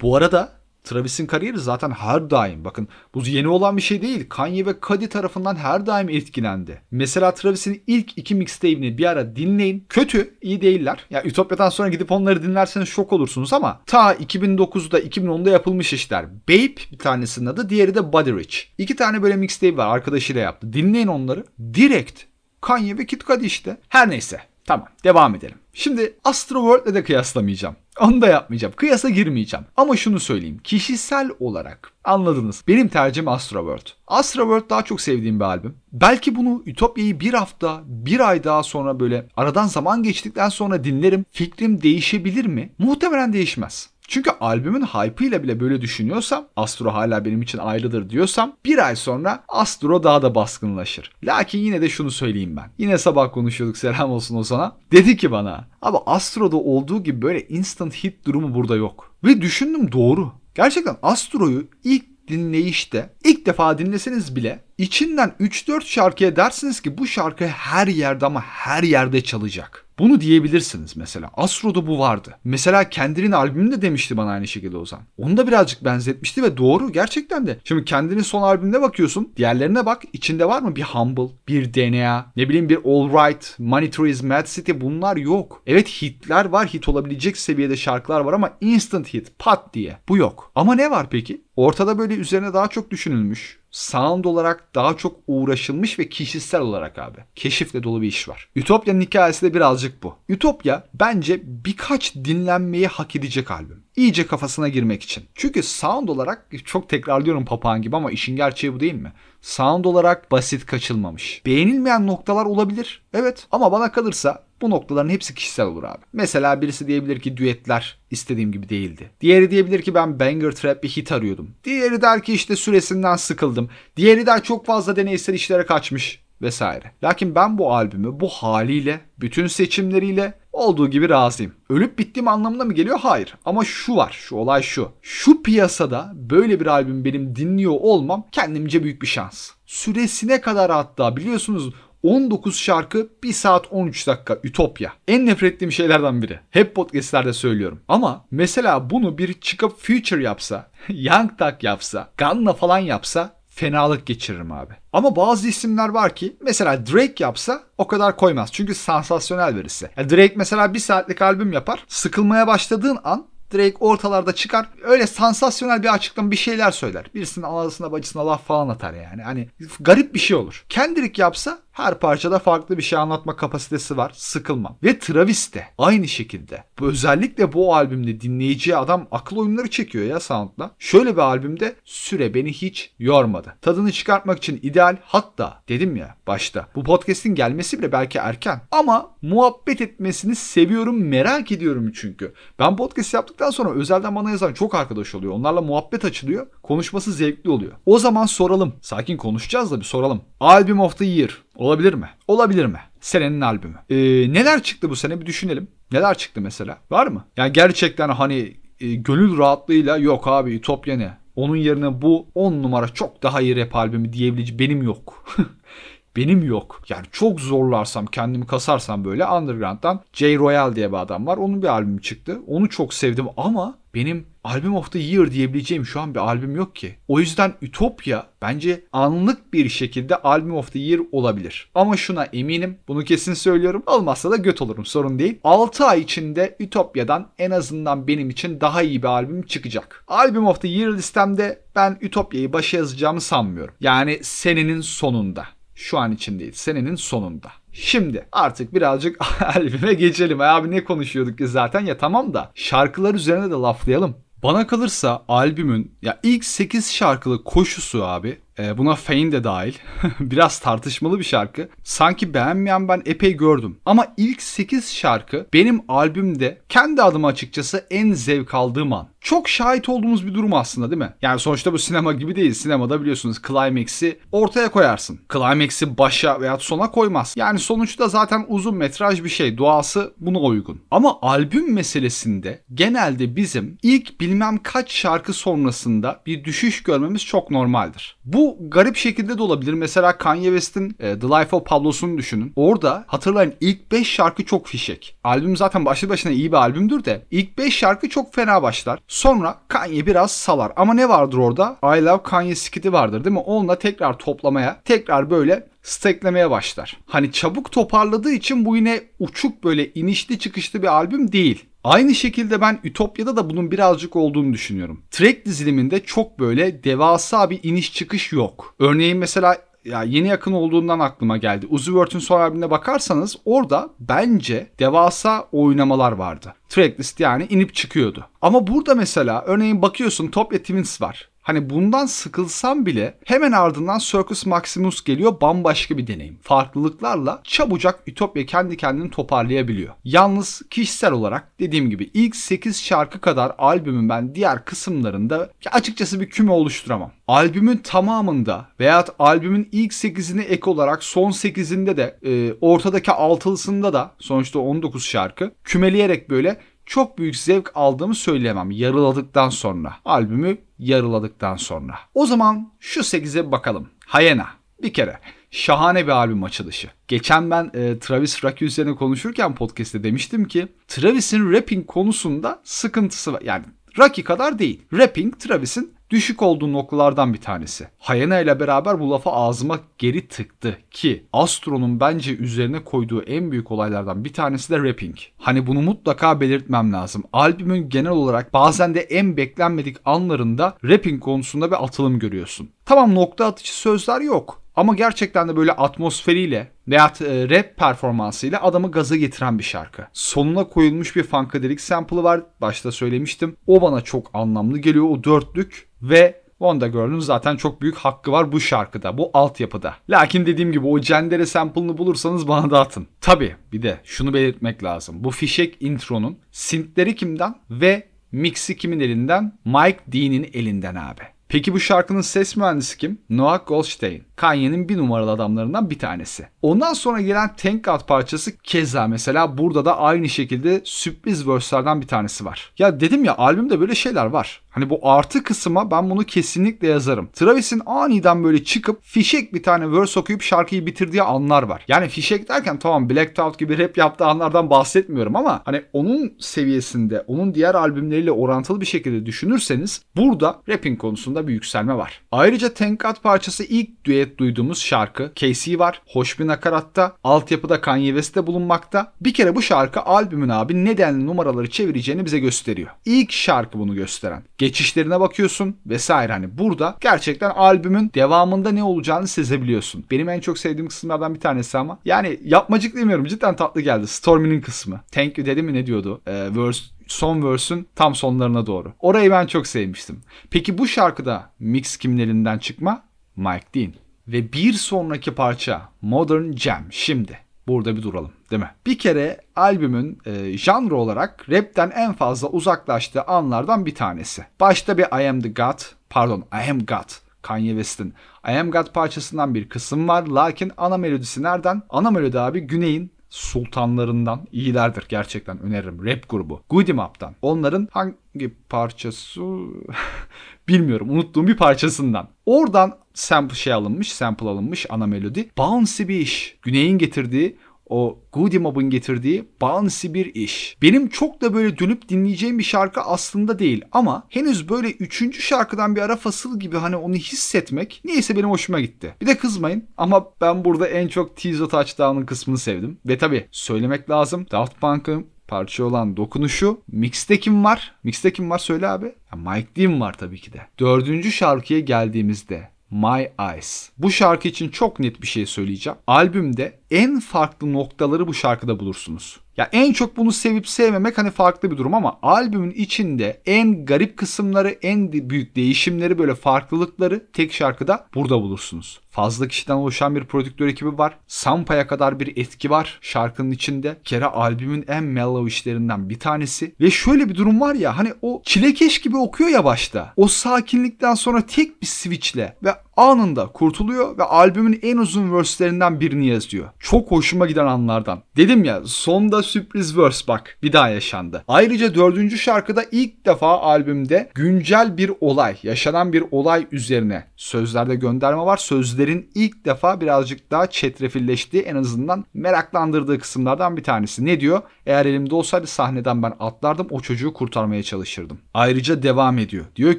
Bu 0.00 0.16
arada 0.16 0.52
Travis'in 0.84 1.26
kariyeri 1.26 1.58
zaten 1.58 1.90
her 1.90 2.30
daim 2.30 2.64
bakın 2.64 2.88
bu 3.14 3.22
yeni 3.26 3.48
olan 3.48 3.76
bir 3.76 3.82
şey 3.82 4.02
değil. 4.02 4.26
Kanye 4.28 4.66
ve 4.66 4.74
Cudi 4.82 5.08
tarafından 5.08 5.56
her 5.56 5.86
daim 5.86 6.08
etkilendi. 6.08 6.82
Mesela 6.90 7.34
Travis'in 7.34 7.82
ilk 7.86 8.18
iki 8.18 8.34
mixtape'ini 8.34 8.98
bir 8.98 9.04
ara 9.04 9.36
dinleyin. 9.36 9.86
Kötü, 9.88 10.34
iyi 10.42 10.60
değiller. 10.60 11.06
Ya 11.10 11.24
Ütopya'dan 11.24 11.68
sonra 11.68 11.88
gidip 11.88 12.12
onları 12.12 12.42
dinlerseniz 12.42 12.88
şok 12.88 13.12
olursunuz 13.12 13.52
ama 13.52 13.80
ta 13.86 14.14
2009'da 14.14 15.00
2010'da 15.00 15.50
yapılmış 15.50 15.92
işler. 15.92 16.26
Babe 16.48 16.76
bir 16.92 16.98
tanesinin 16.98 17.46
adı, 17.46 17.68
diğeri 17.68 17.94
de 17.94 18.12
Body 18.12 18.32
Rich. 18.32 18.58
İki 18.78 18.96
tane 18.96 19.22
böyle 19.22 19.36
mixtape 19.36 19.76
var 19.76 19.94
arkadaşıyla 19.94 20.42
yaptı. 20.42 20.72
Dinleyin 20.72 21.06
onları. 21.06 21.44
Direkt 21.74 22.22
Kanye 22.60 22.98
ve 22.98 23.06
Kid 23.06 23.20
Cudi 23.20 23.46
işte. 23.46 23.76
Her 23.88 24.10
neyse. 24.10 24.40
Tamam 24.64 24.88
devam 25.04 25.34
edelim. 25.34 25.58
Şimdi 25.72 26.16
Astro 26.24 26.60
World'le 26.60 26.94
de 26.94 27.04
kıyaslamayacağım. 27.04 27.76
Onu 28.00 28.20
da 28.20 28.26
yapmayacağım. 28.28 28.74
Kıyasa 28.76 29.08
girmeyeceğim. 29.08 29.66
Ama 29.76 29.96
şunu 29.96 30.20
söyleyeyim. 30.20 30.60
Kişisel 30.64 31.30
olarak 31.40 31.92
anladınız. 32.04 32.64
Benim 32.68 32.88
tercihim 32.88 33.28
Astro 33.28 33.58
World. 33.58 33.86
Astro 34.06 34.42
World 34.42 34.70
daha 34.70 34.82
çok 34.82 35.00
sevdiğim 35.00 35.40
bir 35.40 35.44
albüm. 35.44 35.76
Belki 35.92 36.36
bunu 36.36 36.62
Ütopya'yı 36.66 37.20
bir 37.20 37.34
hafta, 37.34 37.82
bir 37.86 38.28
ay 38.28 38.44
daha 38.44 38.62
sonra 38.62 39.00
böyle 39.00 39.26
aradan 39.36 39.66
zaman 39.66 40.02
geçtikten 40.02 40.48
sonra 40.48 40.84
dinlerim. 40.84 41.24
Fikrim 41.30 41.82
değişebilir 41.82 42.46
mi? 42.46 42.72
Muhtemelen 42.78 43.32
değişmez. 43.32 43.90
Çünkü 44.08 44.30
albümün 44.40 44.82
hype'ıyla 44.82 45.42
bile 45.42 45.60
böyle 45.60 45.80
düşünüyorsam, 45.80 46.46
Astro 46.56 46.92
hala 46.92 47.24
benim 47.24 47.42
için 47.42 47.58
ayrıdır 47.58 48.10
diyorsam, 48.10 48.56
bir 48.64 48.86
ay 48.86 48.96
sonra 48.96 49.44
Astro 49.48 50.02
daha 50.02 50.22
da 50.22 50.34
baskınlaşır. 50.34 51.12
Lakin 51.24 51.58
yine 51.58 51.82
de 51.82 51.88
şunu 51.88 52.10
söyleyeyim 52.10 52.56
ben. 52.56 52.70
Yine 52.78 52.98
sabah 52.98 53.32
konuşuyorduk 53.32 53.76
selam 53.76 54.10
olsun 54.10 54.36
o 54.36 54.44
sana. 54.44 54.76
Dedi 54.92 55.16
ki 55.16 55.30
bana, 55.30 55.68
abi 55.82 55.96
Astro'da 56.06 56.56
olduğu 56.56 57.02
gibi 57.02 57.22
böyle 57.22 57.48
instant 57.48 57.94
hit 57.94 58.26
durumu 58.26 58.54
burada 58.54 58.76
yok. 58.76 59.14
Ve 59.24 59.40
düşündüm 59.40 59.92
doğru. 59.92 60.32
Gerçekten 60.54 60.96
Astro'yu 61.02 61.66
ilk 61.84 62.04
dinleyişte 62.28 63.12
ilk 63.24 63.46
defa 63.46 63.78
dinleseniz 63.78 64.36
bile 64.36 64.64
içinden 64.78 65.32
3-4 65.40 65.84
şarkıya 65.84 66.36
dersiniz 66.36 66.80
ki 66.80 66.98
bu 66.98 67.06
şarkı 67.06 67.46
her 67.46 67.86
yerde 67.86 68.26
ama 68.26 68.40
her 68.40 68.82
yerde 68.82 69.20
çalacak. 69.24 69.83
Bunu 69.98 70.20
diyebilirsiniz 70.20 70.96
mesela. 70.96 71.30
Astro'da 71.34 71.86
bu 71.86 71.98
vardı. 71.98 72.34
Mesela 72.44 72.88
kendinin 72.88 73.32
albümünde 73.32 73.82
demişti 73.82 74.16
bana 74.16 74.30
aynı 74.30 74.48
şekilde 74.48 74.76
Ozan. 74.76 75.00
Onu 75.18 75.36
da 75.36 75.46
birazcık 75.46 75.84
benzetmişti 75.84 76.42
ve 76.42 76.56
doğru 76.56 76.92
gerçekten 76.92 77.46
de. 77.46 77.58
Şimdi 77.64 77.84
kendinin 77.84 78.22
son 78.22 78.42
albümüne 78.42 78.82
bakıyorsun. 78.82 79.32
Diğerlerine 79.36 79.86
bak. 79.86 80.02
içinde 80.12 80.48
var 80.48 80.62
mı 80.62 80.76
bir 80.76 80.82
Humble, 80.82 81.34
bir 81.48 81.74
DNA, 81.74 82.26
ne 82.36 82.48
bileyim 82.48 82.68
bir 82.68 82.76
All 82.76 83.08
Right, 83.08 83.54
Money 83.58 83.90
Trees, 83.90 84.22
Mad 84.22 84.46
City 84.46 84.72
bunlar 84.74 85.16
yok. 85.16 85.62
Evet 85.66 85.88
hitler 85.88 86.44
var. 86.44 86.66
Hit 86.66 86.88
olabilecek 86.88 87.36
seviyede 87.36 87.76
şarkılar 87.76 88.20
var 88.20 88.32
ama 88.32 88.50
instant 88.60 89.14
hit 89.14 89.38
pat 89.38 89.74
diye. 89.74 89.96
Bu 90.08 90.16
yok. 90.16 90.52
Ama 90.54 90.74
ne 90.74 90.90
var 90.90 91.06
peki? 91.10 91.42
Ortada 91.56 91.98
böyle 91.98 92.14
üzerine 92.14 92.54
daha 92.54 92.68
çok 92.68 92.90
düşünülmüş 92.90 93.58
sound 93.70 94.24
olarak 94.24 94.74
daha 94.74 94.96
çok 94.96 95.16
uğraşılmış 95.26 95.98
ve 95.98 96.08
kişisel 96.08 96.60
olarak 96.60 96.98
abi. 96.98 97.18
Keşifle 97.34 97.82
dolu 97.82 98.02
bir 98.02 98.06
iş 98.06 98.28
var. 98.28 98.48
Ütopya'nın 98.56 99.00
hikayesi 99.00 99.46
de 99.46 99.54
birazcık 99.54 100.02
bu. 100.02 100.16
Ütopya 100.28 100.86
bence 100.94 101.40
birkaç 101.44 102.14
dinlenmeyi 102.14 102.86
hak 102.86 103.16
edecek 103.16 103.50
albüm. 103.50 103.82
İyice 103.96 104.26
kafasına 104.26 104.68
girmek 104.68 105.02
için. 105.02 105.24
Çünkü 105.34 105.62
sound 105.62 106.08
olarak 106.08 106.46
çok 106.64 106.88
tekrarlıyorum 106.88 107.44
papağan 107.44 107.82
gibi 107.82 107.96
ama 107.96 108.10
işin 108.10 108.36
gerçeği 108.36 108.74
bu 108.74 108.80
değil 108.80 108.94
mi? 108.94 109.12
Sound 109.44 109.84
olarak 109.84 110.32
basit 110.32 110.66
kaçılmamış. 110.66 111.42
Beğenilmeyen 111.46 112.06
noktalar 112.06 112.44
olabilir. 112.44 113.02
Evet 113.14 113.46
ama 113.52 113.72
bana 113.72 113.92
kalırsa 113.92 114.42
bu 114.62 114.70
noktaların 114.70 115.08
hepsi 115.08 115.34
kişisel 115.34 115.66
olur 115.66 115.84
abi. 115.84 116.02
Mesela 116.12 116.60
birisi 116.60 116.86
diyebilir 116.86 117.20
ki 117.20 117.36
düetler 117.36 117.98
istediğim 118.10 118.52
gibi 118.52 118.68
değildi. 118.68 119.10
Diğeri 119.20 119.50
diyebilir 119.50 119.82
ki 119.82 119.94
ben 119.94 120.20
banger 120.20 120.50
trap 120.50 120.82
bir 120.82 120.88
hit 120.88 121.12
arıyordum. 121.12 121.50
Diğeri 121.64 122.02
der 122.02 122.22
ki 122.22 122.32
işte 122.32 122.56
süresinden 122.56 123.16
sıkıldım. 123.16 123.70
Diğeri 123.96 124.26
der 124.26 124.42
çok 124.42 124.66
fazla 124.66 124.96
deneysel 124.96 125.34
işlere 125.34 125.66
kaçmış 125.66 126.20
vesaire. 126.42 126.92
Lakin 127.02 127.34
ben 127.34 127.58
bu 127.58 127.74
albümü 127.74 128.20
bu 128.20 128.28
haliyle, 128.28 129.00
bütün 129.18 129.46
seçimleriyle 129.46 130.34
olduğu 130.54 130.90
gibi 130.90 131.08
razıyım. 131.08 131.52
Ölüp 131.70 131.98
bittiğim 131.98 132.28
anlamına 132.28 132.64
mı 132.64 132.72
geliyor? 132.72 132.98
Hayır. 133.02 133.34
Ama 133.44 133.64
şu 133.64 133.96
var, 133.96 134.18
şu 134.20 134.36
olay 134.36 134.62
şu. 134.62 134.88
Şu 135.02 135.42
piyasada 135.42 136.12
böyle 136.14 136.60
bir 136.60 136.66
albüm 136.66 137.04
benim 137.04 137.36
dinliyor 137.36 137.74
olmam 137.80 138.26
kendimce 138.32 138.82
büyük 138.82 139.02
bir 139.02 139.06
şans. 139.06 139.50
Süresine 139.66 140.40
kadar 140.40 140.70
hatta 140.70 141.16
biliyorsunuz 141.16 141.72
19 142.04 142.56
şarkı 142.58 143.08
1 143.22 143.32
saat 143.32 143.66
13 143.72 144.06
dakika 144.06 144.38
Ütopya. 144.44 144.92
En 145.08 145.26
nefret 145.26 145.54
ettiğim 145.54 145.72
şeylerden 145.72 146.22
biri. 146.22 146.40
Hep 146.50 146.74
podcastlerde 146.74 147.32
söylüyorum. 147.32 147.80
Ama 147.88 148.24
mesela 148.30 148.90
bunu 148.90 149.18
bir 149.18 149.32
çıkıp 149.32 149.78
Future 149.78 150.22
yapsa, 150.22 150.70
Young 150.88 151.38
Thug 151.38 151.64
yapsa, 151.64 152.10
Gunna 152.18 152.52
falan 152.52 152.78
yapsa 152.78 153.36
fenalık 153.54 154.06
geçiririm 154.06 154.52
abi. 154.52 154.74
Ama 154.92 155.16
bazı 155.16 155.48
isimler 155.48 155.88
var 155.88 156.14
ki 156.14 156.36
mesela 156.40 156.86
Drake 156.86 157.24
yapsa 157.24 157.62
o 157.78 157.86
kadar 157.86 158.16
koymaz. 158.16 158.52
Çünkü 158.52 158.74
sansasyonel 158.74 159.56
birisi. 159.56 159.90
Yani 159.96 160.10
Drake 160.10 160.34
mesela 160.36 160.74
bir 160.74 160.78
saatlik 160.78 161.22
albüm 161.22 161.52
yapar. 161.52 161.84
Sıkılmaya 161.88 162.46
başladığın 162.46 162.98
an 163.04 163.26
Drake 163.54 163.76
ortalarda 163.80 164.34
çıkar. 164.34 164.66
Öyle 164.82 165.06
sansasyonel 165.06 165.82
bir 165.82 165.94
açıklama 165.94 166.30
bir 166.30 166.36
şeyler 166.36 166.70
söyler. 166.70 167.06
Birisinin 167.14 167.44
anasına 167.44 167.92
bacısına 167.92 168.26
laf 168.26 168.46
falan 168.46 168.68
atar 168.68 168.94
yani. 168.94 169.22
Hani 169.22 169.48
garip 169.80 170.14
bir 170.14 170.18
şey 170.18 170.36
olur. 170.36 170.64
Kendrick 170.68 171.22
yapsa 171.22 171.58
her 171.74 171.98
parçada 171.98 172.38
farklı 172.38 172.78
bir 172.78 172.82
şey 172.82 172.98
anlatma 172.98 173.36
kapasitesi 173.36 173.96
var. 173.96 174.12
Sıkılmam. 174.14 174.76
Ve 174.82 174.98
Travis 174.98 175.54
de 175.54 175.64
aynı 175.78 176.08
şekilde. 176.08 176.64
Bu 176.78 176.86
özellikle 176.86 177.52
bu 177.52 177.74
albümde 177.74 178.20
dinleyiciye 178.20 178.76
adam 178.76 179.06
akıl 179.10 179.36
oyunları 179.36 179.70
çekiyor 179.70 180.04
ya 180.04 180.20
soundla. 180.20 180.70
Şöyle 180.78 181.12
bir 181.12 181.20
albümde 181.20 181.76
süre 181.84 182.34
beni 182.34 182.52
hiç 182.52 182.94
yormadı. 182.98 183.56
Tadını 183.62 183.92
çıkartmak 183.92 184.38
için 184.38 184.60
ideal. 184.62 184.96
Hatta 185.04 185.62
dedim 185.68 185.96
ya 185.96 186.16
başta 186.26 186.68
bu 186.74 186.84
podcast'in 186.84 187.34
gelmesi 187.34 187.78
bile 187.78 187.92
belki 187.92 188.18
erken. 188.18 188.60
Ama 188.70 189.10
muhabbet 189.22 189.80
etmesini 189.80 190.36
seviyorum 190.36 191.04
merak 191.04 191.52
ediyorum 191.52 191.92
çünkü. 191.94 192.34
Ben 192.58 192.76
podcast 192.76 193.14
yaptıktan 193.14 193.50
sonra 193.50 193.70
özelden 193.70 194.16
bana 194.16 194.30
yazan 194.30 194.52
çok 194.52 194.74
arkadaş 194.74 195.14
oluyor. 195.14 195.32
Onlarla 195.32 195.60
muhabbet 195.60 196.04
açılıyor. 196.04 196.46
Konuşması 196.62 197.12
zevkli 197.12 197.50
oluyor. 197.50 197.72
O 197.86 197.98
zaman 197.98 198.26
soralım. 198.26 198.74
Sakin 198.82 199.16
konuşacağız 199.16 199.70
da 199.70 199.80
bir 199.80 199.84
soralım. 199.84 200.20
Album 200.40 200.80
of 200.80 200.98
the 200.98 201.04
Year 201.04 201.43
Olabilir 201.54 201.94
mi? 201.94 202.08
Olabilir 202.28 202.66
mi? 202.66 202.78
Senenin 203.00 203.40
albümü. 203.40 203.76
Ee, 203.90 203.96
neler 204.32 204.62
çıktı 204.62 204.90
bu 204.90 204.96
sene 204.96 205.20
bir 205.20 205.26
düşünelim. 205.26 205.68
Neler 205.92 206.18
çıktı 206.18 206.40
mesela? 206.40 206.78
Var 206.90 207.06
mı? 207.06 207.24
Yani 207.36 207.52
gerçekten 207.52 208.08
hani 208.08 208.56
e, 208.80 208.94
gönül 208.94 209.38
rahatlığıyla 209.38 209.96
yok 209.96 210.28
abi 210.28 210.54
Ütopya 210.54 210.96
ne? 210.96 211.16
Onun 211.36 211.56
yerine 211.56 212.02
bu 212.02 212.26
10 212.34 212.52
numara 212.52 212.88
çok 212.88 213.22
daha 213.22 213.40
iyi 213.40 213.56
rap 213.56 213.76
albümü 213.76 214.12
diyebileceğim 214.12 214.58
benim 214.58 214.82
yok. 214.82 215.24
benim 216.16 216.42
yok. 216.42 216.82
Yani 216.88 217.06
çok 217.12 217.40
zorlarsam 217.40 218.06
kendimi 218.06 218.46
kasarsam 218.46 219.04
böyle 219.04 219.26
Underground'dan 219.26 220.00
J. 220.12 220.36
Royal 220.36 220.76
diye 220.76 220.92
bir 220.92 220.96
adam 220.96 221.26
var. 221.26 221.36
Onun 221.36 221.62
bir 221.62 221.68
albümü 221.68 222.02
çıktı. 222.02 222.40
Onu 222.46 222.68
çok 222.68 222.94
sevdim 222.94 223.26
ama 223.36 223.78
benim 223.94 224.26
Album 224.44 224.76
of 224.76 224.92
the 224.92 224.98
Year 224.98 225.30
diyebileceğim 225.30 225.86
şu 225.86 226.00
an 226.00 226.14
bir 226.14 226.20
albüm 226.20 226.56
yok 226.56 226.76
ki. 226.76 226.94
O 227.08 227.20
yüzden 227.20 227.54
Ütopya 227.62 228.26
bence 228.42 228.84
anlık 228.92 229.52
bir 229.52 229.68
şekilde 229.68 230.16
Album 230.16 230.56
of 230.56 230.72
the 230.72 230.78
Year 230.78 231.00
olabilir. 231.12 231.70
Ama 231.74 231.96
şuna 231.96 232.24
eminim. 232.24 232.78
Bunu 232.88 233.04
kesin 233.04 233.34
söylüyorum. 233.34 233.82
Olmazsa 233.86 234.30
da 234.30 234.36
göt 234.36 234.62
olurum 234.62 234.86
sorun 234.86 235.18
değil. 235.18 235.38
6 235.44 235.84
ay 235.84 236.00
içinde 236.00 236.56
Ütopya'dan 236.60 237.28
en 237.38 237.50
azından 237.50 238.08
benim 238.08 238.30
için 238.30 238.60
daha 238.60 238.82
iyi 238.82 239.02
bir 239.02 239.08
albüm 239.08 239.42
çıkacak. 239.42 240.04
Album 240.08 240.46
of 240.46 240.60
the 240.60 240.68
Year 240.68 240.92
listemde 240.92 241.62
ben 241.76 241.98
Ütopya'yı 242.00 242.52
başa 242.52 242.76
yazacağımı 242.76 243.20
sanmıyorum. 243.20 243.74
Yani 243.80 244.18
senenin 244.22 244.80
sonunda. 244.80 245.46
Şu 245.74 245.98
an 245.98 246.12
için 246.12 246.38
değil. 246.38 246.52
Senenin 246.52 246.94
sonunda. 246.94 247.52
Şimdi 247.72 248.26
artık 248.32 248.74
birazcık 248.74 249.18
albüme 249.56 249.94
geçelim. 249.94 250.40
Abi 250.40 250.70
ne 250.70 250.84
konuşuyorduk 250.84 251.38
ki 251.38 251.48
zaten 251.48 251.80
ya 251.80 251.98
tamam 251.98 252.34
da 252.34 252.52
şarkılar 252.54 253.14
üzerine 253.14 253.50
de 253.50 253.54
laflayalım. 253.54 254.16
Bana 254.42 254.66
kalırsa 254.66 255.24
albümün 255.28 255.94
ya 256.02 256.20
ilk 256.22 256.44
8 256.44 256.92
şarkılı 256.92 257.44
koşusu 257.44 258.04
abi 258.04 258.38
e, 258.58 258.78
buna 258.78 258.94
Fane 258.94 259.32
de 259.32 259.44
dahil. 259.44 259.74
Biraz 260.20 260.58
tartışmalı 260.58 261.18
bir 261.18 261.24
şarkı. 261.24 261.68
Sanki 261.84 262.34
beğenmeyen 262.34 262.88
ben 262.88 263.02
epey 263.06 263.36
gördüm. 263.36 263.78
Ama 263.84 264.06
ilk 264.16 264.42
8 264.42 264.92
şarkı 264.94 265.46
benim 265.52 265.82
albümde 265.88 266.58
kendi 266.68 267.02
adıma 267.02 267.28
açıkçası 267.28 267.86
en 267.90 268.12
zevk 268.12 268.54
aldığım 268.54 268.92
an. 268.92 269.08
Çok 269.20 269.48
şahit 269.48 269.88
olduğumuz 269.88 270.26
bir 270.26 270.34
durum 270.34 270.54
aslında 270.54 270.90
değil 270.90 271.02
mi? 271.02 271.14
Yani 271.22 271.40
sonuçta 271.40 271.72
bu 271.72 271.78
sinema 271.78 272.12
gibi 272.12 272.36
değil. 272.36 272.54
Sinemada 272.54 273.00
biliyorsunuz 273.00 273.36
Climax'i 273.48 274.18
ortaya 274.32 274.70
koyarsın. 274.70 275.20
Climax'i 275.32 275.98
başa 275.98 276.40
veya 276.40 276.58
sona 276.58 276.90
koymaz. 276.90 277.34
Yani 277.36 277.58
sonuçta 277.58 278.08
zaten 278.08 278.44
uzun 278.48 278.74
metraj 278.74 279.24
bir 279.24 279.28
şey. 279.28 279.58
Doğası 279.58 280.14
buna 280.18 280.38
uygun. 280.38 280.80
Ama 280.90 281.18
albüm 281.22 281.74
meselesinde 281.74 282.62
genelde 282.74 283.36
bizim 283.36 283.78
ilk 283.82 284.20
bilmem 284.20 284.58
kaç 284.62 284.92
şarkı 284.92 285.32
sonrasında 285.32 286.20
bir 286.26 286.44
düşüş 286.44 286.82
görmemiz 286.82 287.24
çok 287.24 287.50
normaldir. 287.50 288.16
Bu 288.24 288.43
bu 288.44 288.58
garip 288.60 288.96
şekilde 288.96 289.38
de 289.38 289.42
olabilir. 289.42 289.72
Mesela 289.72 290.18
Kanye 290.18 290.44
West'in 290.44 290.96
e, 291.00 291.18
The 291.18 291.26
Life 291.26 291.56
of 291.56 291.66
Pablo'sunu 291.66 292.18
düşünün. 292.18 292.52
Orada 292.56 293.04
hatırlayın 293.06 293.54
ilk 293.60 293.92
5 293.92 294.08
şarkı 294.08 294.44
çok 294.44 294.66
fişek. 294.66 295.16
Albüm 295.24 295.56
zaten 295.56 295.84
başlı 295.84 296.08
başına 296.08 296.32
iyi 296.32 296.52
bir 296.52 296.56
albümdür 296.56 297.04
de 297.04 297.22
ilk 297.30 297.58
5 297.58 297.76
şarkı 297.76 298.08
çok 298.08 298.34
fena 298.34 298.62
başlar. 298.62 298.98
Sonra 299.08 299.58
Kanye 299.68 300.06
biraz 300.06 300.30
salar. 300.30 300.72
Ama 300.76 300.94
ne 300.94 301.08
vardır 301.08 301.38
orada? 301.38 301.76
I 301.84 302.04
Love 302.04 302.22
Kanye 302.22 302.54
skiti 302.54 302.92
vardır 302.92 303.24
değil 303.24 303.34
mi? 303.34 303.38
Onunla 303.38 303.78
tekrar 303.78 304.18
toplamaya, 304.18 304.80
tekrar 304.84 305.30
böyle 305.30 305.66
steklemeye 305.82 306.50
başlar. 306.50 306.98
Hani 307.06 307.32
çabuk 307.32 307.72
toparladığı 307.72 308.32
için 308.32 308.64
bu 308.64 308.76
yine 308.76 309.00
uçuk 309.18 309.64
böyle 309.64 309.92
inişli 309.92 310.38
çıkışlı 310.38 310.82
bir 310.82 310.86
albüm 310.86 311.32
değil. 311.32 311.64
Aynı 311.84 312.14
şekilde 312.14 312.60
ben 312.60 312.78
Ütopya'da 312.84 313.36
da 313.36 313.50
bunun 313.50 313.70
birazcık 313.70 314.16
olduğunu 314.16 314.52
düşünüyorum. 314.52 315.02
Track 315.10 315.46
diziliminde 315.46 316.00
çok 316.00 316.38
böyle 316.38 316.84
devasa 316.84 317.50
bir 317.50 317.60
iniş 317.62 317.92
çıkış 317.94 318.32
yok. 318.32 318.74
Örneğin 318.78 319.18
mesela 319.18 319.56
ya 319.84 320.02
yeni 320.02 320.28
yakın 320.28 320.52
olduğundan 320.52 320.98
aklıma 320.98 321.36
geldi. 321.36 321.66
Uzi 321.70 321.96
Vert'in 321.96 322.18
son 322.18 322.40
albümüne 322.40 322.70
bakarsanız 322.70 323.36
orada 323.44 323.90
bence 324.00 324.66
devasa 324.78 325.48
oynamalar 325.52 326.12
vardı. 326.12 326.54
Tracklist 326.68 327.20
yani 327.20 327.46
inip 327.50 327.74
çıkıyordu. 327.74 328.26
Ama 328.42 328.66
burada 328.66 328.94
mesela 328.94 329.42
örneğin 329.46 329.82
bakıyorsun 329.82 330.28
Topya 330.28 330.58
Twins 330.58 331.02
var. 331.02 331.28
Hani 331.44 331.70
bundan 331.70 332.06
sıkılsam 332.06 332.86
bile 332.86 333.18
hemen 333.24 333.52
ardından 333.52 333.98
Circus 333.98 334.46
Maximus 334.46 335.04
geliyor 335.04 335.40
bambaşka 335.40 335.98
bir 335.98 336.06
deneyim. 336.06 336.38
Farklılıklarla 336.42 337.40
çabucak 337.44 338.00
Ütopya 338.06 338.46
kendi 338.46 338.76
kendini 338.76 339.10
toparlayabiliyor. 339.10 339.94
Yalnız 340.04 340.62
kişisel 340.70 341.12
olarak 341.12 341.60
dediğim 341.60 341.90
gibi 341.90 342.10
ilk 342.14 342.36
8 342.36 342.82
şarkı 342.82 343.20
kadar 343.20 343.52
albümün 343.58 344.08
ben 344.08 344.34
diğer 344.34 344.64
kısımlarında 344.64 345.50
açıkçası 345.72 346.20
bir 346.20 346.30
küme 346.30 346.52
oluşturamam. 346.52 347.12
Albümün 347.28 347.76
tamamında 347.76 348.68
veya 348.80 349.04
albümün 349.18 349.68
ilk 349.72 349.92
8'ini 349.92 350.42
ek 350.42 350.70
olarak 350.70 351.04
son 351.04 351.30
8'inde 351.30 351.96
de 351.96 352.18
e, 352.22 352.52
ortadaki 352.60 353.12
altılısında 353.12 353.92
da 353.92 354.12
sonuçta 354.18 354.58
19 354.58 355.06
şarkı 355.06 355.52
kümeleyerek 355.64 356.30
böyle 356.30 356.60
çok 356.86 357.18
büyük 357.18 357.36
zevk 357.36 357.70
aldığımı 357.74 358.14
söyleyemem 358.14 358.70
yarıladıktan 358.70 359.48
sonra. 359.48 359.96
Albümü 360.04 360.58
yarıladıktan 360.78 361.56
sonra. 361.56 361.98
O 362.14 362.26
zaman 362.26 362.72
şu 362.80 363.00
8'e 363.00 363.52
bakalım. 363.52 363.88
Hyena. 364.08 364.46
Bir 364.82 364.92
kere 364.92 365.20
şahane 365.50 366.06
bir 366.06 366.12
albüm 366.12 366.44
açılışı. 366.44 366.88
Geçen 367.08 367.50
ben 367.50 367.70
e, 367.74 367.98
Travis 367.98 368.44
Rocky 368.44 368.66
üzerine 368.66 368.94
konuşurken 368.94 369.54
podcast'te 369.54 370.04
demiştim 370.04 370.44
ki 370.48 370.68
Travis'in 370.88 371.52
rapping 371.52 371.86
konusunda 371.86 372.60
sıkıntısı 372.64 373.32
var. 373.32 373.42
Yani 373.42 373.64
Rocky 373.98 374.24
kadar 374.24 374.58
değil. 374.58 374.82
Rapping 374.92 375.38
Travis'in 375.38 375.93
düşük 376.10 376.42
olduğu 376.42 376.72
noktalardan 376.72 377.34
bir 377.34 377.40
tanesi. 377.40 377.88
Hayana 377.98 378.40
ile 378.40 378.60
beraber 378.60 379.00
bu 379.00 379.10
lafa 379.10 379.32
ağzıma 379.32 379.80
geri 379.98 380.28
tıktı 380.28 380.78
ki 380.90 381.24
Astro'nun 381.32 382.00
bence 382.00 382.36
üzerine 382.36 382.84
koyduğu 382.84 383.22
en 383.22 383.50
büyük 383.50 383.70
olaylardan 383.70 384.24
bir 384.24 384.32
tanesi 384.32 384.72
de 384.72 384.78
rapping. 384.78 385.16
Hani 385.38 385.66
bunu 385.66 385.82
mutlaka 385.82 386.40
belirtmem 386.40 386.92
lazım. 386.92 387.24
Albümün 387.32 387.88
genel 387.88 388.10
olarak 388.10 388.52
bazen 388.52 388.94
de 388.94 389.00
en 389.00 389.36
beklenmedik 389.36 389.96
anlarında 390.04 390.76
rapping 390.84 391.22
konusunda 391.22 391.70
bir 391.70 391.84
atılım 391.84 392.18
görüyorsun. 392.18 392.70
Tamam 392.84 393.14
nokta 393.14 393.46
atışı 393.46 393.74
sözler 393.78 394.20
yok. 394.20 394.63
Ama 394.76 394.94
gerçekten 394.94 395.48
de 395.48 395.56
böyle 395.56 395.72
atmosferiyle 395.72 396.72
veya 396.88 397.12
e, 397.20 397.48
rap 397.50 397.76
performansıyla 397.76 398.62
adamı 398.62 398.90
gaza 398.90 399.16
getiren 399.16 399.58
bir 399.58 399.64
şarkı. 399.64 400.02
Sonuna 400.12 400.64
koyulmuş 400.64 401.16
bir 401.16 401.22
funkadelic 401.22 401.78
sample'ı 401.78 402.22
var. 402.22 402.42
Başta 402.60 402.92
söylemiştim. 402.92 403.56
O 403.66 403.82
bana 403.82 404.00
çok 404.00 404.30
anlamlı 404.34 404.78
geliyor. 404.78 405.04
O 405.04 405.24
dörtlük 405.24 405.88
ve 406.02 406.44
Wonder 406.58 406.86
Girl'ün 406.86 407.18
zaten 407.18 407.56
çok 407.56 407.80
büyük 407.82 407.96
hakkı 407.96 408.32
var 408.32 408.52
bu 408.52 408.60
şarkıda, 408.60 409.18
bu 409.18 409.30
altyapıda. 409.34 409.94
Lakin 410.10 410.46
dediğim 410.46 410.72
gibi 410.72 410.86
o 410.86 411.00
Cendere 411.00 411.46
sample'ını 411.46 411.98
bulursanız 411.98 412.48
bana 412.48 412.70
da 412.70 412.80
atın. 412.80 413.06
Tabi 413.20 413.56
bir 413.72 413.82
de 413.82 414.00
şunu 414.04 414.34
belirtmek 414.34 414.84
lazım. 414.84 415.24
Bu 415.24 415.30
fişek 415.30 415.76
intronun 415.80 416.38
synthleri 416.50 417.16
kimden 417.16 417.54
ve 417.70 418.08
mixi 418.32 418.76
kimin 418.76 419.00
elinden? 419.00 419.58
Mike 419.64 419.98
Dean'in 420.06 420.50
elinden 420.52 420.94
abi. 420.94 421.33
Peki 421.48 421.72
bu 421.72 421.80
şarkının 421.80 422.20
ses 422.20 422.56
mühendisi 422.56 422.98
kim? 422.98 423.18
Noah 423.30 423.66
Goldstein. 423.66 424.24
Kanye'nin 424.36 424.88
bir 424.88 424.96
numaralı 424.96 425.30
adamlarından 425.30 425.90
bir 425.90 425.98
tanesi. 425.98 426.48
Ondan 426.62 426.92
sonra 426.92 427.20
gelen 427.20 427.56
Thank 427.56 427.84
God 427.84 428.06
parçası 428.06 428.58
keza 428.58 429.08
mesela 429.08 429.58
burada 429.58 429.84
da 429.84 429.98
aynı 429.98 430.28
şekilde 430.28 430.80
sürpriz 430.84 431.48
verse'lerden 431.48 432.00
bir 432.00 432.06
tanesi 432.06 432.44
var. 432.44 432.72
Ya 432.78 433.00
dedim 433.00 433.24
ya 433.24 433.36
albümde 433.36 433.80
böyle 433.80 433.94
şeyler 433.94 434.26
var. 434.26 434.60
Hani 434.74 434.90
bu 434.90 434.98
artı 435.02 435.42
kısma 435.42 435.90
ben 435.90 436.10
bunu 436.10 436.24
kesinlikle 436.24 436.88
yazarım. 436.88 437.28
Travis'in 437.32 437.82
aniden 437.86 438.44
böyle 438.44 438.64
çıkıp 438.64 439.02
fişek 439.02 439.54
bir 439.54 439.62
tane 439.62 439.92
verse 439.92 440.20
okuyup 440.20 440.42
şarkıyı 440.42 440.86
bitirdiği 440.86 441.22
anlar 441.22 441.62
var. 441.62 441.84
Yani 441.88 442.08
fişek 442.08 442.48
derken 442.48 442.78
tamam 442.78 443.10
Blacked 443.10 443.36
Out 443.36 443.58
gibi 443.58 443.78
rap 443.78 443.98
yaptığı 443.98 444.26
anlardan 444.26 444.70
bahsetmiyorum 444.70 445.36
ama 445.36 445.62
hani 445.64 445.82
onun 445.92 446.32
seviyesinde, 446.38 447.20
onun 447.20 447.54
diğer 447.54 447.74
albümleriyle 447.74 448.32
orantılı 448.32 448.80
bir 448.80 448.86
şekilde 448.86 449.26
düşünürseniz 449.26 450.02
burada 450.16 450.60
rapping 450.68 451.00
konusunda 451.00 451.48
bir 451.48 451.52
yükselme 451.52 451.96
var. 451.96 452.20
Ayrıca 452.32 452.68
God 452.90 453.22
parçası 453.22 453.64
ilk 453.64 454.04
düet 454.04 454.38
duyduğumuz 454.38 454.78
şarkı. 454.78 455.32
Casey 455.36 455.78
var. 455.78 456.02
Hoş 456.06 456.38
bir 456.40 456.46
nakaratta. 456.46 457.16
Altyapıda 457.24 457.80
Kanye 457.80 458.08
West'te 458.08 458.46
bulunmakta. 458.46 459.12
Bir 459.20 459.34
kere 459.34 459.56
bu 459.56 459.62
şarkı 459.62 460.00
albümün 460.00 460.48
abi 460.48 460.84
nedenli 460.84 461.26
numaraları 461.26 461.70
çevireceğini 461.70 462.24
bize 462.24 462.38
gösteriyor. 462.38 462.90
İlk 463.04 463.32
şarkı 463.32 463.78
bunu 463.78 463.94
gösteren. 463.94 464.42
Geçişlerine 464.64 465.20
bakıyorsun 465.20 465.76
vesaire 465.86 466.32
hani 466.32 466.58
burada 466.58 466.96
gerçekten 467.00 467.50
albümün 467.50 468.10
devamında 468.14 468.72
ne 468.72 468.82
olacağını 468.82 469.28
sezebiliyorsun. 469.28 470.04
Benim 470.10 470.28
en 470.28 470.40
çok 470.40 470.58
sevdiğim 470.58 470.88
kısımlardan 470.88 471.34
bir 471.34 471.40
tanesi 471.40 471.78
ama 471.78 471.98
yani 472.04 472.40
yapmacık 472.44 472.96
demiyorum 472.96 473.24
cidden 473.24 473.56
tatlı 473.56 473.80
geldi. 473.80 474.06
Stormy'nin 474.06 474.60
kısmı. 474.60 475.00
Thank 475.12 475.38
you 475.38 475.46
dedi 475.46 475.62
mi 475.62 475.74
ne 475.74 475.86
diyordu? 475.86 476.22
Ee, 476.26 476.32
verse 476.32 476.84
son 477.06 477.50
verse'ün 477.50 477.88
tam 477.94 478.14
sonlarına 478.14 478.66
doğru. 478.66 478.92
Orayı 479.00 479.30
ben 479.30 479.46
çok 479.46 479.66
sevmiştim. 479.66 480.20
Peki 480.50 480.78
bu 480.78 480.88
şarkıda 480.88 481.50
mix 481.58 481.96
kimin 481.96 482.18
elinden 482.18 482.58
çıkma? 482.58 483.02
Mike 483.36 483.66
Dean. 483.74 483.92
Ve 484.28 484.52
bir 484.52 484.72
sonraki 484.72 485.34
parça 485.34 485.88
Modern 486.02 486.52
Jam 486.52 486.82
şimdi. 486.90 487.38
Burada 487.68 487.96
bir 487.96 488.02
duralım 488.02 488.32
değil 488.50 488.62
mi? 488.62 488.70
Bir 488.86 488.98
kere 488.98 489.40
albümün 489.56 490.18
e, 490.26 490.58
janr 490.58 490.90
olarak 490.90 491.50
rapten 491.50 491.90
en 491.90 492.12
fazla 492.12 492.48
uzaklaştığı 492.48 493.22
anlardan 493.22 493.86
bir 493.86 493.94
tanesi. 493.94 494.44
Başta 494.60 494.98
bir 494.98 495.04
I 495.04 495.28
Am 495.28 495.40
The 495.40 495.48
God, 495.48 495.80
pardon 496.10 496.44
I 496.52 496.70
Am 496.70 496.78
God 496.78 497.10
Kanye 497.42 497.70
West'in 497.70 498.14
I 498.48 498.58
Am 498.58 498.70
God 498.70 498.92
parçasından 498.92 499.54
bir 499.54 499.68
kısım 499.68 500.08
var. 500.08 500.26
Lakin 500.26 500.72
ana 500.76 500.96
melodisi 500.96 501.42
nereden? 501.42 501.82
Ana 501.90 502.10
melodi 502.10 502.40
abi 502.40 502.60
Güney'in 502.60 503.14
sultanlarından 503.30 504.46
iyilerdir 504.52 505.06
gerçekten 505.08 505.58
öneririm. 505.60 506.06
Rap 506.06 506.28
grubu. 506.28 506.62
Goody 506.70 506.92
Map'tan. 506.92 507.34
Onların 507.42 507.88
hangi 507.90 508.54
parçası 508.68 509.40
bilmiyorum 510.68 511.10
unuttuğum 511.10 511.46
bir 511.46 511.56
parçasından. 511.56 512.28
Oradan 512.46 512.98
sample 513.14 513.56
şey 513.56 513.72
alınmış, 513.72 514.12
sample 514.12 514.48
alınmış 514.48 514.86
ana 514.88 515.06
melodi. 515.06 515.50
Bouncy 515.58 516.02
bir 516.08 516.18
iş. 516.18 516.56
Güney'in 516.62 516.98
getirdiği 516.98 517.56
o 517.88 518.18
Goody 518.32 518.58
Mob'un 518.58 518.90
getirdiği 518.90 519.48
bouncy 519.60 520.12
bir 520.12 520.34
iş. 520.34 520.76
Benim 520.82 521.08
çok 521.08 521.40
da 521.40 521.54
böyle 521.54 521.78
dönüp 521.78 522.08
dinleyeceğim 522.08 522.58
bir 522.58 522.64
şarkı 522.64 523.00
aslında 523.00 523.58
değil 523.58 523.84
ama 523.92 524.26
henüz 524.28 524.68
böyle 524.68 524.90
üçüncü 524.90 525.42
şarkıdan 525.42 525.96
bir 525.96 526.00
ara 526.00 526.16
fasıl 526.16 526.60
gibi 526.60 526.76
hani 526.76 526.96
onu 526.96 527.14
hissetmek 527.14 528.00
niyeyse 528.04 528.36
benim 528.36 528.50
hoşuma 528.50 528.80
gitti. 528.80 529.14
Bir 529.20 529.26
de 529.26 529.38
kızmayın 529.38 529.84
ama 529.96 530.26
ben 530.40 530.64
burada 530.64 530.88
en 530.88 531.08
çok 531.08 531.36
Tizo 531.36 531.68
Touchdown'ın 531.68 532.26
kısmını 532.26 532.58
sevdim. 532.58 532.98
Ve 533.06 533.18
tabi 533.18 533.48
söylemek 533.50 534.10
lazım 534.10 534.46
Daft 534.50 534.80
Punk'ın 534.80 535.26
parça 535.48 535.84
olan 535.84 536.16
dokunuşu. 536.16 536.80
Mix'te 536.88 537.40
kim 537.40 537.64
var? 537.64 537.94
Mix'te 538.04 538.32
kim 538.32 538.50
var 538.50 538.58
söyle 538.58 538.88
abi. 538.88 539.06
Ya 539.06 539.52
Mike 539.52 539.68
Dean 539.76 540.00
var 540.00 540.12
tabii 540.12 540.40
ki 540.40 540.52
de. 540.52 540.60
Dördüncü 540.78 541.32
şarkıya 541.32 541.80
geldiğimizde 541.80 542.68
My 542.90 543.30
Eyes. 543.38 543.90
Bu 543.98 544.10
şarkı 544.10 544.48
için 544.48 544.68
çok 544.68 545.00
net 545.00 545.22
bir 545.22 545.26
şey 545.26 545.46
söyleyeceğim. 545.46 545.98
Albümde 546.06 546.78
en 546.94 547.20
farklı 547.20 547.72
noktaları 547.72 548.26
bu 548.28 548.34
şarkıda 548.34 548.80
bulursunuz. 548.80 549.40
Ya 549.56 549.68
en 549.72 549.92
çok 549.92 550.16
bunu 550.16 550.32
sevip 550.32 550.68
sevmemek 550.68 551.18
hani 551.18 551.30
farklı 551.30 551.70
bir 551.70 551.76
durum 551.76 551.94
ama 551.94 552.18
albümün 552.22 552.70
içinde 552.70 553.42
en 553.46 553.86
garip 553.86 554.16
kısımları, 554.16 554.68
en 554.70 555.12
büyük 555.12 555.56
değişimleri 555.56 556.18
böyle 556.18 556.34
farklılıkları 556.34 557.26
tek 557.32 557.52
şarkıda 557.52 558.06
burada 558.14 558.42
bulursunuz. 558.42 559.00
Fazla 559.10 559.48
kişiden 559.48 559.74
oluşan 559.74 560.16
bir 560.16 560.24
prodüktör 560.24 560.68
ekibi 560.68 560.98
var. 560.98 561.18
Sampa'ya 561.26 561.86
kadar 561.86 562.20
bir 562.20 562.36
etki 562.36 562.70
var 562.70 562.98
şarkının 563.00 563.50
içinde. 563.50 564.00
Kere 564.04 564.24
albümün 564.24 564.84
en 564.88 565.04
mellow 565.04 565.48
işlerinden 565.48 566.08
bir 566.10 566.18
tanesi. 566.18 566.74
Ve 566.80 566.90
şöyle 566.90 567.28
bir 567.28 567.34
durum 567.34 567.60
var 567.60 567.74
ya 567.74 567.98
hani 567.98 568.12
o 568.22 568.42
çilekeş 568.44 569.00
gibi 569.00 569.16
okuyor 569.16 569.50
ya 569.50 569.64
başta. 569.64 570.12
O 570.16 570.28
sakinlikten 570.28 571.14
sonra 571.14 571.46
tek 571.46 571.82
bir 571.82 571.86
switchle 571.86 572.56
ve 572.64 572.74
anında 572.96 573.46
kurtuluyor 573.46 574.18
ve 574.18 574.22
albümün 574.22 574.80
en 574.82 574.96
uzun 574.96 575.36
verse'lerinden 575.36 576.00
birini 576.00 576.26
yazıyor. 576.26 576.68
Çok 576.78 577.10
hoşuma 577.10 577.46
giden 577.46 577.66
anlardan. 577.66 578.22
Dedim 578.36 578.64
ya 578.64 578.82
sonda 578.84 579.42
sürpriz 579.42 579.98
verse 579.98 580.28
bak 580.28 580.58
bir 580.62 580.72
daha 580.72 580.88
yaşandı. 580.88 581.44
Ayrıca 581.48 581.94
dördüncü 581.94 582.38
şarkıda 582.38 582.84
ilk 582.92 583.26
defa 583.26 583.58
albümde 583.58 584.30
güncel 584.34 584.96
bir 584.96 585.12
olay, 585.20 585.56
yaşanan 585.62 586.12
bir 586.12 586.24
olay 586.30 586.66
üzerine 586.72 587.24
sözlerde 587.36 587.94
gönderme 587.94 588.42
var. 588.42 588.56
Sözlerin 588.56 589.30
ilk 589.34 589.64
defa 589.64 590.00
birazcık 590.00 590.50
daha 590.50 590.66
çetrefilleştiği 590.66 591.62
en 591.62 591.76
azından 591.76 592.24
meraklandırdığı 592.34 593.18
kısımlardan 593.18 593.76
bir 593.76 593.82
tanesi. 593.82 594.24
Ne 594.24 594.40
diyor? 594.40 594.62
Eğer 594.86 595.06
elimde 595.06 595.34
olsaydı 595.34 595.66
sahneden 595.66 596.22
ben 596.22 596.32
atlardım 596.40 596.86
o 596.90 597.00
çocuğu 597.00 597.32
kurtarmaya 597.32 597.82
çalışırdım. 597.82 598.38
Ayrıca 598.54 599.02
devam 599.02 599.38
ediyor. 599.38 599.64
Diyor 599.76 599.98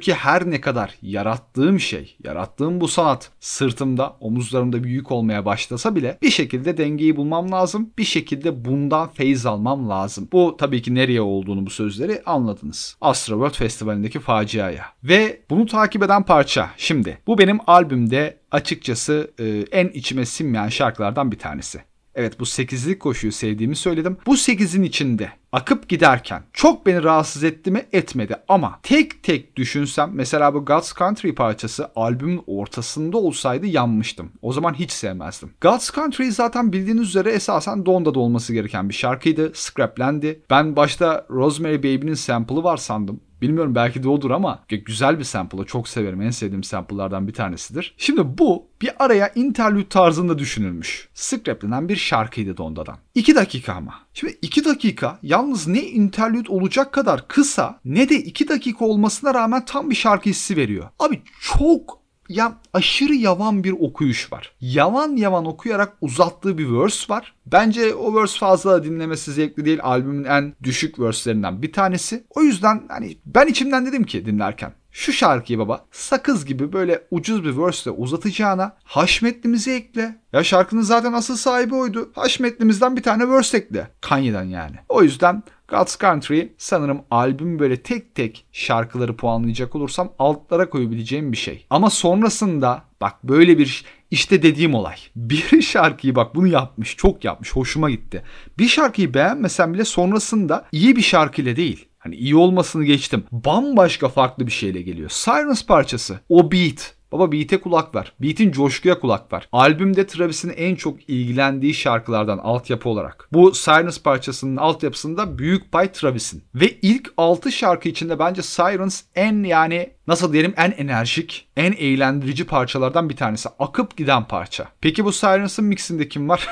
ki 0.00 0.14
her 0.14 0.50
ne 0.50 0.60
kadar 0.60 0.94
yarattığım 1.02 1.80
şey, 1.80 2.16
yarattığım 2.24 2.80
bu 2.80 2.85
sanat 2.88 3.30
sırtımda, 3.40 4.16
omuzlarımda 4.20 4.84
bir 4.84 4.90
yük 4.90 5.12
olmaya 5.12 5.44
başlasa 5.44 5.96
bile 5.96 6.18
bir 6.22 6.30
şekilde 6.30 6.76
dengeyi 6.76 7.16
bulmam 7.16 7.52
lazım. 7.52 7.90
Bir 7.98 8.04
şekilde 8.04 8.64
bundan 8.64 9.08
feyiz 9.08 9.46
almam 9.46 9.88
lazım. 9.88 10.28
Bu 10.32 10.56
tabii 10.58 10.82
ki 10.82 10.94
nereye 10.94 11.20
olduğunu 11.20 11.66
bu 11.66 11.70
sözleri 11.70 12.22
anladınız. 12.26 12.96
Astro 13.00 13.50
Festivali'ndeki 13.50 14.20
faciaya. 14.20 14.84
Ve 15.04 15.40
bunu 15.50 15.66
takip 15.66 16.02
eden 16.02 16.22
parça 16.22 16.70
şimdi. 16.76 17.18
Bu 17.26 17.38
benim 17.38 17.58
albümde 17.66 18.38
açıkçası 18.50 19.30
e, 19.38 19.64
en 19.72 19.88
içime 19.88 20.26
sinmeyen 20.26 20.68
şarkılardan 20.68 21.32
bir 21.32 21.38
tanesi. 21.38 21.80
Evet 22.16 22.40
bu 22.40 22.44
8'lik 22.44 23.00
koşuyu 23.00 23.32
sevdiğimi 23.32 23.76
söyledim. 23.76 24.16
Bu 24.26 24.34
8'in 24.34 24.82
içinde 24.82 25.32
akıp 25.52 25.88
giderken 25.88 26.42
çok 26.52 26.86
beni 26.86 27.02
rahatsız 27.02 27.44
etti 27.44 27.70
mi 27.70 27.86
etmedi 27.92 28.36
ama 28.48 28.80
tek 28.82 29.22
tek 29.22 29.56
düşünsem 29.56 30.10
mesela 30.14 30.54
bu 30.54 30.64
God's 30.64 30.94
Country 30.94 31.34
parçası 31.34 31.90
albümün 31.96 32.42
ortasında 32.46 33.18
olsaydı 33.18 33.66
yanmıştım. 33.66 34.32
O 34.42 34.52
zaman 34.52 34.74
hiç 34.74 34.90
sevmezdim. 34.90 35.50
God's 35.60 35.94
Country 35.94 36.30
zaten 36.30 36.72
bildiğiniz 36.72 37.08
üzere 37.08 37.30
esasen 37.30 37.86
Donda'da 37.86 38.20
olması 38.20 38.52
gereken 38.52 38.88
bir 38.88 38.94
şarkıydı. 38.94 39.52
Scraplendi. 39.54 40.42
Ben 40.50 40.76
başta 40.76 41.26
Rosemary 41.30 41.78
Baby'nin 41.78 42.14
sample'ı 42.14 42.64
var 42.64 42.76
sandım. 42.76 43.20
Bilmiyorum 43.42 43.74
belki 43.74 44.02
de 44.02 44.08
odur 44.08 44.30
ama 44.30 44.64
güzel 44.68 45.18
bir 45.18 45.24
sample'ı 45.24 45.64
çok 45.64 45.88
severim. 45.88 46.22
En 46.22 46.30
sevdiğim 46.30 46.64
sample'lardan 46.64 47.28
bir 47.28 47.32
tanesidir. 47.32 47.94
Şimdi 47.98 48.38
bu 48.38 48.66
bir 48.82 49.04
araya 49.04 49.32
interlude 49.34 49.88
tarzında 49.88 50.38
düşünülmüş. 50.38 51.08
Scraplenen 51.14 51.88
bir 51.88 51.96
şarkıydı 51.96 52.56
Donda'dan. 52.56 52.98
2 53.14 53.34
dakika 53.34 53.72
ama. 53.72 53.94
Şimdi 54.14 54.38
2 54.42 54.64
dakika 54.64 55.18
yalnız 55.22 55.66
ne 55.66 55.82
interlude 55.82 56.52
olacak 56.52 56.92
kadar 56.92 57.28
kısa 57.28 57.80
ne 57.84 58.08
de 58.08 58.16
2 58.16 58.48
dakika 58.48 58.84
olmasına 58.84 59.34
rağmen 59.34 59.64
tam 59.64 59.90
bir 59.90 59.94
şarkı 59.94 60.30
hissi 60.30 60.56
veriyor. 60.56 60.88
Abi 60.98 61.22
çok 61.40 62.05
ya 62.28 62.56
aşırı 62.72 63.14
yavan 63.14 63.64
bir 63.64 63.72
okuyuş 63.80 64.32
var. 64.32 64.52
Yavan 64.60 65.16
yavan 65.16 65.44
okuyarak 65.44 65.92
uzattığı 66.00 66.58
bir 66.58 66.72
verse 66.72 67.04
var. 67.08 67.34
Bence 67.46 67.94
o 67.94 68.14
verse 68.14 68.38
fazla 68.38 68.84
dinlemesi 68.84 69.32
zevkli 69.32 69.64
değil. 69.64 69.78
Albümün 69.82 70.24
en 70.24 70.54
düşük 70.62 71.00
verse'lerinden 71.00 71.62
bir 71.62 71.72
tanesi. 71.72 72.24
O 72.30 72.42
yüzden 72.42 72.82
hani 72.88 73.18
ben 73.26 73.46
içimden 73.46 73.86
dedim 73.86 74.04
ki 74.04 74.26
dinlerken 74.26 74.72
şu 74.96 75.12
şarkıyı 75.12 75.58
baba 75.58 75.86
sakız 75.90 76.44
gibi 76.44 76.72
böyle 76.72 77.02
ucuz 77.10 77.44
bir 77.44 77.56
verse 77.58 77.90
uzatacağına 77.90 78.76
haşmetlimizi 78.84 79.72
ekle. 79.72 80.18
Ya 80.32 80.44
şarkının 80.44 80.82
zaten 80.82 81.12
asıl 81.12 81.36
sahibi 81.36 81.74
oydu. 81.74 82.10
Haşmetlimizden 82.14 82.96
bir 82.96 83.02
tane 83.02 83.28
verse 83.28 83.58
ekle. 83.58 83.90
Kanye'den 84.00 84.44
yani. 84.44 84.76
O 84.88 85.02
yüzden 85.02 85.42
God's 85.68 85.98
Country 85.98 86.42
sanırım 86.58 87.02
albüm 87.10 87.58
böyle 87.58 87.82
tek 87.82 88.14
tek 88.14 88.46
şarkıları 88.52 89.16
puanlayacak 89.16 89.76
olursam 89.76 90.12
altlara 90.18 90.70
koyabileceğim 90.70 91.32
bir 91.32 91.36
şey. 91.36 91.66
Ama 91.70 91.90
sonrasında 91.90 92.84
bak 93.00 93.24
böyle 93.24 93.58
bir 93.58 93.84
işte 94.10 94.42
dediğim 94.42 94.74
olay. 94.74 94.96
Bir 95.16 95.62
şarkıyı 95.62 96.14
bak 96.14 96.34
bunu 96.34 96.46
yapmış, 96.46 96.96
çok 96.96 97.24
yapmış, 97.24 97.52
hoşuma 97.56 97.90
gitti. 97.90 98.22
Bir 98.58 98.68
şarkıyı 98.68 99.14
beğenmesem 99.14 99.74
bile 99.74 99.84
sonrasında 99.84 100.64
iyi 100.72 100.96
bir 100.96 101.02
şarkıyla 101.02 101.56
değil. 101.56 101.88
Hani 101.98 102.16
iyi 102.16 102.36
olmasını 102.36 102.84
geçtim. 102.84 103.24
Bambaşka 103.32 104.08
farklı 104.08 104.46
bir 104.46 104.52
şeyle 104.52 104.82
geliyor. 104.82 105.10
Sirens 105.10 105.66
parçası. 105.66 106.20
O 106.28 106.52
beat. 106.52 106.95
Baba 107.12 107.32
beat'e 107.32 107.60
kulak 107.60 107.94
ver. 107.94 108.12
Beat'in 108.20 108.52
coşkuya 108.52 109.00
kulak 109.00 109.32
ver. 109.32 109.48
Albümde 109.52 110.06
Travis'in 110.06 110.52
en 110.56 110.74
çok 110.74 111.10
ilgilendiği 111.10 111.74
şarkılardan 111.74 112.38
altyapı 112.38 112.88
olarak. 112.88 113.28
Bu 113.32 113.54
Sirens 113.54 114.02
parçasının 114.02 114.56
altyapısında 114.56 115.38
büyük 115.38 115.72
pay 115.72 115.92
Travis'in. 115.92 116.44
Ve 116.54 116.78
ilk 116.82 117.12
6 117.16 117.52
şarkı 117.52 117.88
içinde 117.88 118.18
bence 118.18 118.42
Sirens 118.42 119.02
en 119.14 119.42
yani 119.42 119.90
nasıl 120.06 120.32
diyelim 120.32 120.54
en 120.56 120.70
enerjik, 120.70 121.48
en 121.56 121.72
eğlendirici 121.72 122.46
parçalardan 122.46 123.08
bir 123.10 123.16
tanesi. 123.16 123.48
Akıp 123.58 123.96
giden 123.96 124.24
parça. 124.24 124.68
Peki 124.80 125.04
bu 125.04 125.12
Sirens'ın 125.12 125.64
mixinde 125.64 126.08
kim 126.08 126.28
var? 126.28 126.48